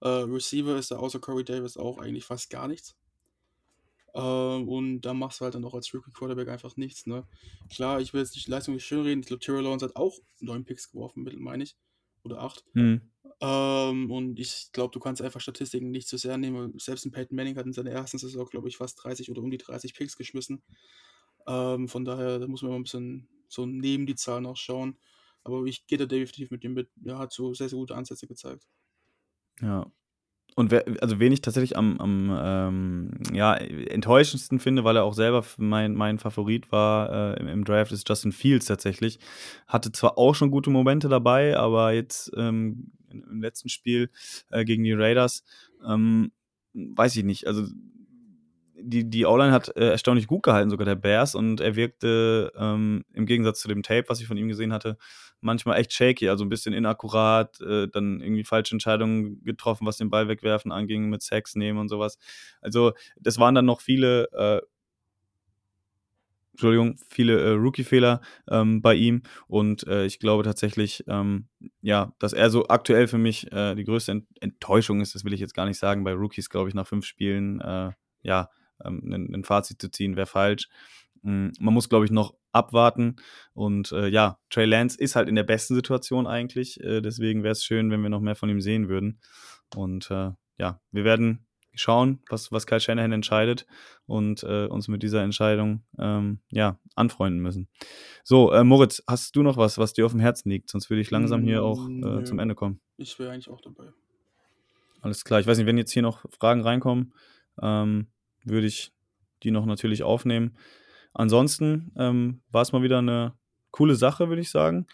Äh, 0.00 0.08
Receiver 0.08 0.76
ist 0.76 0.90
da 0.90 0.96
außer 0.96 1.18
Corey 1.18 1.44
Davis 1.44 1.76
auch 1.76 1.98
eigentlich 1.98 2.24
fast 2.24 2.50
gar 2.50 2.68
nichts. 2.68 2.96
Ähm, 4.14 4.68
und 4.68 5.02
da 5.02 5.14
machst 5.14 5.40
du 5.40 5.44
halt 5.44 5.54
dann 5.54 5.64
auch 5.64 5.74
als 5.74 5.92
Rookie 5.94 6.12
Quarterback 6.12 6.48
einfach 6.48 6.76
nichts, 6.76 7.06
ne? 7.06 7.26
Klar, 7.70 8.00
ich 8.00 8.12
will 8.12 8.20
jetzt 8.20 8.34
nicht 8.34 8.48
Leistung 8.48 8.74
nicht 8.74 8.84
schön 8.84 9.02
reden. 9.02 9.20
Ich 9.20 9.26
glaube, 9.26 9.40
Terrell 9.40 9.62
Lawrence 9.62 9.84
hat 9.84 9.96
auch 9.96 10.18
neun 10.40 10.64
Picks 10.64 10.90
geworfen, 10.90 11.28
meine 11.38 11.64
ich. 11.64 11.76
Oder 12.22 12.40
acht. 12.40 12.64
Mhm. 12.74 13.00
Ähm, 13.40 14.10
und 14.10 14.38
ich 14.38 14.70
glaube, 14.72 14.92
du 14.92 15.00
kannst 15.00 15.22
einfach 15.22 15.40
Statistiken 15.40 15.90
nicht 15.90 16.08
so 16.08 16.16
sehr 16.16 16.36
nehmen. 16.36 16.78
Selbst 16.78 17.06
ein 17.06 17.12
Peyton 17.12 17.36
Manning 17.36 17.56
hat 17.56 17.66
in 17.66 17.72
seiner 17.72 17.90
ersten 17.90 18.18
Saison, 18.18 18.46
glaube 18.46 18.68
ich, 18.68 18.76
fast 18.76 19.02
30 19.02 19.30
oder 19.30 19.42
um 19.42 19.50
die 19.50 19.58
30 19.58 19.94
Picks 19.94 20.16
geschmissen. 20.16 20.62
Ähm, 21.46 21.88
von 21.88 22.04
daher, 22.04 22.38
da 22.38 22.46
muss 22.46 22.62
man 22.62 22.72
mal 22.72 22.76
ein 22.76 22.82
bisschen 22.82 23.28
so 23.48 23.64
neben 23.64 24.06
die 24.06 24.14
Zahlen 24.14 24.46
auch 24.46 24.56
schauen. 24.56 24.98
Aber 25.42 25.64
ich 25.64 25.86
gehe 25.86 25.96
da 25.96 26.04
definitiv 26.04 26.50
mit 26.50 26.62
ihm 26.64 26.74
mit. 26.74 26.90
Er 27.04 27.18
hat 27.18 27.32
so 27.32 27.54
sehr, 27.54 27.70
sehr 27.70 27.78
gute 27.78 27.94
Ansätze 27.94 28.26
gezeigt. 28.26 28.68
Ja, 29.60 29.90
und 30.60 30.70
wer, 30.70 30.84
also 31.00 31.18
wen 31.18 31.32
ich 31.32 31.40
tatsächlich 31.40 31.76
am, 31.76 31.98
am 32.00 32.38
ähm, 32.38 33.10
ja, 33.32 33.54
enttäuschendsten 33.54 34.60
finde, 34.60 34.84
weil 34.84 34.96
er 34.96 35.04
auch 35.04 35.14
selber 35.14 35.44
mein, 35.56 35.94
mein 35.94 36.18
Favorit 36.18 36.70
war 36.70 37.34
äh, 37.34 37.40
im, 37.40 37.48
im, 37.48 37.64
Draft, 37.64 37.92
ist 37.92 38.08
Justin 38.08 38.30
Fields 38.30 38.66
tatsächlich. 38.66 39.18
Hatte 39.66 39.90
zwar 39.90 40.18
auch 40.18 40.34
schon 40.34 40.50
gute 40.50 40.70
Momente 40.70 41.08
dabei, 41.08 41.56
aber 41.56 41.92
jetzt 41.92 42.30
ähm, 42.36 42.92
im 43.10 43.40
letzten 43.40 43.70
Spiel 43.70 44.10
äh, 44.50 44.64
gegen 44.64 44.84
die 44.84 44.92
Raiders, 44.92 45.42
ähm, 45.84 46.30
weiß 46.74 47.16
ich 47.16 47.24
nicht. 47.24 47.46
Also 47.46 47.64
die, 48.82 49.08
die 49.08 49.26
O-Line 49.26 49.52
hat 49.52 49.74
äh, 49.76 49.90
erstaunlich 49.90 50.26
gut 50.26 50.42
gehalten, 50.42 50.70
sogar 50.70 50.84
der 50.84 50.94
Bears, 50.94 51.34
und 51.34 51.60
er 51.60 51.76
wirkte 51.76 52.52
ähm, 52.56 53.04
im 53.12 53.26
Gegensatz 53.26 53.60
zu 53.60 53.68
dem 53.68 53.82
Tape, 53.82 54.08
was 54.08 54.20
ich 54.20 54.26
von 54.26 54.36
ihm 54.36 54.48
gesehen 54.48 54.72
hatte, 54.72 54.96
manchmal 55.40 55.78
echt 55.78 55.92
shaky, 55.92 56.28
also 56.28 56.44
ein 56.44 56.48
bisschen 56.48 56.74
inakkurat, 56.74 57.60
äh, 57.60 57.88
dann 57.88 58.20
irgendwie 58.20 58.44
falsche 58.44 58.74
Entscheidungen 58.74 59.42
getroffen, 59.44 59.86
was 59.86 59.96
den 59.96 60.10
Ball 60.10 60.28
wegwerfen 60.28 60.72
anging, 60.72 61.08
mit 61.08 61.22
Sex 61.22 61.54
nehmen 61.54 61.78
und 61.78 61.88
sowas. 61.88 62.18
Also, 62.60 62.92
das 63.18 63.38
waren 63.38 63.54
dann 63.54 63.64
noch 63.64 63.80
viele, 63.80 64.28
äh, 64.32 64.60
Entschuldigung, 66.52 66.96
viele 67.08 67.40
äh, 67.40 67.50
Rookie-Fehler 67.52 68.20
ähm, 68.50 68.82
bei 68.82 68.94
ihm 68.94 69.22
und 69.46 69.86
äh, 69.86 70.04
ich 70.04 70.18
glaube 70.18 70.42
tatsächlich, 70.42 71.04
ähm, 71.08 71.46
ja, 71.80 72.12
dass 72.18 72.34
er 72.34 72.50
so 72.50 72.68
aktuell 72.68 73.08
für 73.08 73.16
mich 73.16 73.50
äh, 73.50 73.74
die 73.74 73.84
größte 73.84 74.12
Ent 74.12 74.26
Enttäuschung 74.40 75.00
ist, 75.00 75.14
das 75.14 75.24
will 75.24 75.32
ich 75.32 75.40
jetzt 75.40 75.54
gar 75.54 75.64
nicht 75.64 75.78
sagen, 75.78 76.04
bei 76.04 76.12
Rookies, 76.12 76.50
glaube 76.50 76.68
ich, 76.68 76.74
nach 76.74 76.86
fünf 76.86 77.06
Spielen, 77.06 77.62
ja, 78.22 78.50
ähm, 78.84 79.32
ein, 79.32 79.44
Fazit 79.44 79.80
zu 79.80 79.90
ziehen, 79.90 80.16
wäre 80.16 80.26
falsch. 80.26 80.68
Mm, 81.22 81.48
man 81.58 81.74
muss, 81.74 81.88
glaube 81.88 82.04
ich, 82.04 82.10
noch 82.10 82.34
abwarten. 82.52 83.16
Und 83.54 83.92
äh, 83.92 84.08
ja, 84.08 84.38
Trey 84.50 84.66
Lance 84.66 84.98
ist 84.98 85.16
halt 85.16 85.28
in 85.28 85.34
der 85.34 85.44
besten 85.44 85.74
Situation 85.74 86.26
eigentlich. 86.26 86.80
Äh, 86.80 87.00
deswegen 87.00 87.42
wäre 87.42 87.52
es 87.52 87.64
schön, 87.64 87.90
wenn 87.90 88.02
wir 88.02 88.10
noch 88.10 88.20
mehr 88.20 88.36
von 88.36 88.48
ihm 88.48 88.60
sehen 88.60 88.88
würden. 88.88 89.20
Und 89.74 90.10
äh, 90.10 90.30
ja, 90.58 90.80
wir 90.90 91.04
werden 91.04 91.46
schauen, 91.74 92.20
was, 92.28 92.50
was 92.52 92.66
Kyle 92.66 92.80
Shanahan 92.80 93.12
entscheidet 93.12 93.66
und 94.06 94.42
äh, 94.42 94.66
uns 94.66 94.88
mit 94.88 95.02
dieser 95.02 95.22
Entscheidung 95.22 95.82
ähm, 95.98 96.40
ja, 96.50 96.78
anfreunden 96.94 97.40
müssen. 97.40 97.68
So, 98.24 98.52
äh, 98.52 98.64
Moritz, 98.64 99.02
hast 99.06 99.36
du 99.36 99.42
noch 99.42 99.56
was, 99.56 99.78
was 99.78 99.92
dir 99.92 100.06
auf 100.06 100.12
dem 100.12 100.20
Herzen 100.20 100.50
liegt? 100.50 100.70
Sonst 100.70 100.90
würde 100.90 101.00
ich 101.00 101.10
langsam 101.10 101.42
hier 101.42 101.62
auch 101.62 101.88
äh, 101.88 102.24
zum 102.24 102.38
Ende 102.38 102.54
kommen. 102.54 102.80
Ich 102.96 103.18
wäre 103.18 103.30
eigentlich 103.30 103.48
auch 103.48 103.60
dabei. 103.60 103.84
Alles 105.00 105.24
klar. 105.24 105.40
Ich 105.40 105.46
weiß 105.46 105.58
nicht, 105.58 105.66
wenn 105.66 105.78
jetzt 105.78 105.92
hier 105.92 106.02
noch 106.02 106.24
Fragen 106.38 106.62
reinkommen, 106.62 107.14
ähm, 107.62 108.08
würde 108.44 108.66
ich 108.66 108.92
die 109.42 109.50
noch 109.50 109.66
natürlich 109.66 110.02
aufnehmen. 110.02 110.56
Ansonsten 111.12 111.92
ähm, 111.96 112.42
war 112.50 112.62
es 112.62 112.72
mal 112.72 112.82
wieder 112.82 112.98
eine 112.98 113.34
coole 113.70 113.94
Sache, 113.94 114.28
würde 114.28 114.42
ich 114.42 114.50
sagen. 114.50 114.86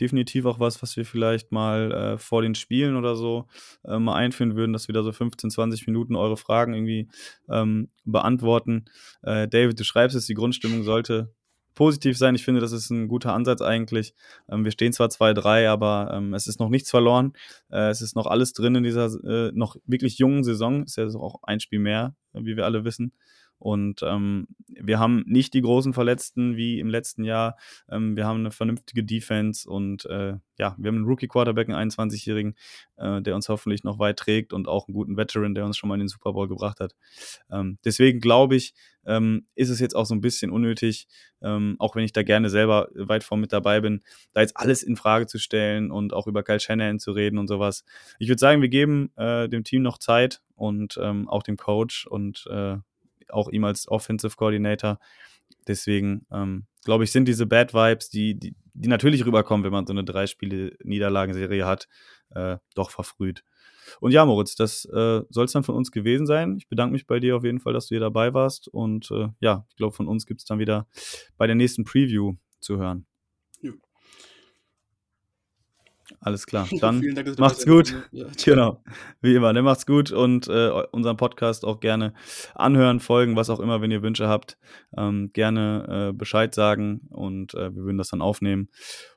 Definitiv 0.00 0.44
auch 0.46 0.58
was, 0.60 0.82
was 0.82 0.96
wir 0.96 1.04
vielleicht 1.04 1.52
mal 1.52 1.92
äh, 1.92 2.18
vor 2.18 2.42
den 2.42 2.54
Spielen 2.54 2.96
oder 2.96 3.14
so 3.16 3.46
äh, 3.84 3.98
mal 3.98 4.14
einführen 4.14 4.56
würden, 4.56 4.72
dass 4.72 4.88
wir 4.88 4.92
da 4.92 5.02
so 5.02 5.12
15, 5.12 5.50
20 5.50 5.86
Minuten 5.86 6.16
eure 6.16 6.36
Fragen 6.36 6.74
irgendwie 6.74 7.08
ähm, 7.48 7.90
beantworten. 8.04 8.86
Äh, 9.22 9.48
David, 9.48 9.78
du 9.78 9.84
schreibst 9.84 10.16
es, 10.16 10.26
die 10.26 10.34
Grundstimmung 10.34 10.82
sollte 10.82 11.32
positiv 11.74 12.16
sein. 12.16 12.34
Ich 12.34 12.44
finde, 12.44 12.60
das 12.60 12.72
ist 12.72 12.90
ein 12.90 13.08
guter 13.08 13.32
Ansatz 13.32 13.60
eigentlich. 13.60 14.14
Ähm, 14.48 14.64
wir 14.64 14.72
stehen 14.72 14.92
zwar 14.92 15.08
2-3, 15.08 15.68
aber 15.68 16.12
ähm, 16.14 16.34
es 16.34 16.46
ist 16.46 16.60
noch 16.60 16.68
nichts 16.68 16.90
verloren. 16.90 17.32
Äh, 17.70 17.88
es 17.90 18.00
ist 18.00 18.16
noch 18.16 18.26
alles 18.26 18.52
drin 18.52 18.76
in 18.76 18.84
dieser 18.84 19.06
äh, 19.24 19.50
noch 19.54 19.76
wirklich 19.86 20.18
jungen 20.18 20.44
Saison. 20.44 20.84
Ist 20.84 20.96
ja 20.96 21.06
auch 21.06 21.42
ein 21.42 21.60
Spiel 21.60 21.80
mehr, 21.80 22.14
wie 22.34 22.56
wir 22.56 22.64
alle 22.64 22.84
wissen. 22.84 23.12
Und 23.58 24.02
ähm, 24.02 24.46
wir 24.68 24.98
haben 24.98 25.24
nicht 25.26 25.54
die 25.54 25.62
großen 25.62 25.94
Verletzten 25.94 26.56
wie 26.56 26.80
im 26.80 26.88
letzten 26.88 27.24
Jahr. 27.24 27.56
Ähm, 27.88 28.16
wir 28.16 28.26
haben 28.26 28.40
eine 28.40 28.50
vernünftige 28.50 29.04
Defense 29.04 29.68
und 29.68 30.04
äh, 30.06 30.34
ja, 30.58 30.74
wir 30.78 30.88
haben 30.88 30.96
einen 30.96 31.06
Rookie-Quarterback, 31.06 31.68
einen 31.68 31.90
21-Jährigen, 31.90 32.54
äh, 32.96 33.22
der 33.22 33.34
uns 33.34 33.48
hoffentlich 33.48 33.82
noch 33.82 33.98
weit 33.98 34.18
trägt 34.18 34.52
und 34.52 34.68
auch 34.68 34.86
einen 34.86 34.94
guten 34.94 35.16
Veteran, 35.16 35.54
der 35.54 35.64
uns 35.64 35.76
schon 35.76 35.88
mal 35.88 35.94
in 35.94 36.00
den 36.00 36.08
Super 36.08 36.32
Bowl 36.32 36.48
gebracht 36.48 36.80
hat. 36.80 36.94
Ähm, 37.50 37.78
deswegen 37.84 38.20
glaube 38.20 38.56
ich, 38.56 38.74
ähm, 39.06 39.46
ist 39.54 39.70
es 39.70 39.80
jetzt 39.80 39.96
auch 39.96 40.06
so 40.06 40.14
ein 40.14 40.20
bisschen 40.20 40.50
unnötig, 40.50 41.08
ähm, 41.42 41.76
auch 41.78 41.96
wenn 41.96 42.04
ich 42.04 42.12
da 42.12 42.22
gerne 42.22 42.50
selber 42.50 42.88
weit 42.94 43.24
vor 43.24 43.36
mit 43.36 43.52
dabei 43.52 43.80
bin, 43.80 44.02
da 44.32 44.40
jetzt 44.40 44.56
alles 44.56 44.82
in 44.82 44.96
Frage 44.96 45.26
zu 45.26 45.38
stellen 45.38 45.90
und 45.90 46.12
auch 46.12 46.26
über 46.26 46.42
Kyle 46.42 46.60
Shanahan 46.60 46.98
zu 46.98 47.12
reden 47.12 47.38
und 47.38 47.48
sowas. 47.48 47.84
Ich 48.18 48.28
würde 48.28 48.40
sagen, 48.40 48.62
wir 48.62 48.68
geben 48.68 49.10
äh, 49.16 49.48
dem 49.48 49.64
Team 49.64 49.82
noch 49.82 49.98
Zeit 49.98 50.40
und 50.54 50.98
ähm, 51.02 51.28
auch 51.28 51.42
dem 51.42 51.56
Coach 51.56 52.06
und 52.06 52.46
äh, 52.50 52.76
auch 53.30 53.48
ihm 53.48 53.64
als 53.64 53.88
Offensive 53.88 54.36
Coordinator. 54.36 54.98
Deswegen 55.66 56.26
ähm, 56.32 56.66
glaube 56.84 57.04
ich, 57.04 57.12
sind 57.12 57.26
diese 57.26 57.46
Bad 57.46 57.74
Vibes, 57.74 58.10
die, 58.10 58.38
die, 58.38 58.54
die, 58.74 58.88
natürlich 58.88 59.24
rüberkommen, 59.24 59.64
wenn 59.64 59.72
man 59.72 59.86
so 59.86 59.92
eine 59.92 60.04
Drei-Spiele-Niederlagenserie 60.04 61.64
hat, 61.64 61.88
äh, 62.30 62.58
doch 62.74 62.90
verfrüht. 62.90 63.42
Und 64.00 64.12
ja, 64.12 64.24
Moritz, 64.24 64.54
das 64.54 64.84
äh, 64.86 65.22
soll 65.28 65.44
es 65.44 65.52
dann 65.52 65.64
von 65.64 65.74
uns 65.74 65.90
gewesen 65.90 66.26
sein. 66.26 66.56
Ich 66.56 66.68
bedanke 66.68 66.92
mich 66.92 67.06
bei 67.06 67.20
dir 67.20 67.36
auf 67.36 67.44
jeden 67.44 67.60
Fall, 67.60 67.72
dass 67.72 67.86
du 67.86 67.94
hier 67.94 68.00
dabei 68.00 68.32
warst. 68.32 68.68
Und 68.68 69.10
äh, 69.10 69.28
ja, 69.40 69.66
ich 69.68 69.76
glaube, 69.76 69.94
von 69.94 70.08
uns 70.08 70.26
gibt 70.26 70.40
es 70.40 70.46
dann 70.46 70.58
wieder 70.58 70.86
bei 71.36 71.46
der 71.46 71.56
nächsten 71.56 71.84
Preview 71.84 72.34
zu 72.60 72.78
hören. 72.78 73.06
Alles 76.24 76.46
klar. 76.46 76.66
Dann 76.80 77.02
Dank, 77.14 77.38
macht's 77.38 77.66
gut. 77.66 77.94
Ja, 78.10 78.24
genau. 78.44 78.82
Wie 79.20 79.34
immer, 79.34 79.52
ne, 79.52 79.60
macht's 79.60 79.84
gut 79.84 80.10
und 80.10 80.48
äh, 80.48 80.70
unseren 80.90 81.18
Podcast 81.18 81.66
auch 81.66 81.80
gerne 81.80 82.14
anhören, 82.54 83.00
folgen, 83.00 83.36
was 83.36 83.50
auch 83.50 83.60
immer, 83.60 83.82
wenn 83.82 83.90
ihr 83.90 84.02
Wünsche 84.02 84.26
habt. 84.26 84.56
Ähm, 84.96 85.30
gerne 85.34 86.08
äh, 86.10 86.12
Bescheid 86.14 86.54
sagen 86.54 87.02
und 87.10 87.52
äh, 87.54 87.74
wir 87.74 87.84
würden 87.84 87.98
das 87.98 88.08
dann 88.08 88.22
aufnehmen. 88.22 88.70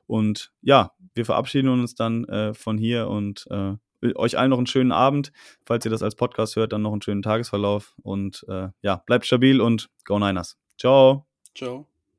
Und 0.06 0.52
ja, 0.60 0.92
wir 1.14 1.24
verabschieden 1.24 1.70
uns 1.70 1.94
dann 1.94 2.24
äh, 2.26 2.52
von 2.52 2.76
hier 2.76 3.08
und 3.08 3.46
äh, 3.50 3.72
euch 4.14 4.38
allen 4.38 4.50
noch 4.50 4.58
einen 4.58 4.66
schönen 4.66 4.92
Abend. 4.92 5.32
Falls 5.64 5.86
ihr 5.86 5.90
das 5.90 6.02
als 6.02 6.14
Podcast 6.14 6.56
hört, 6.56 6.74
dann 6.74 6.82
noch 6.82 6.92
einen 6.92 7.02
schönen 7.02 7.22
Tagesverlauf. 7.22 7.94
Und 8.02 8.44
äh, 8.48 8.68
ja, 8.82 9.02
bleibt 9.06 9.24
stabil 9.24 9.62
und 9.62 9.88
go 10.04 10.18
Niners. 10.18 10.58
Ciao. 10.78 11.26
Ciao. 11.56 11.97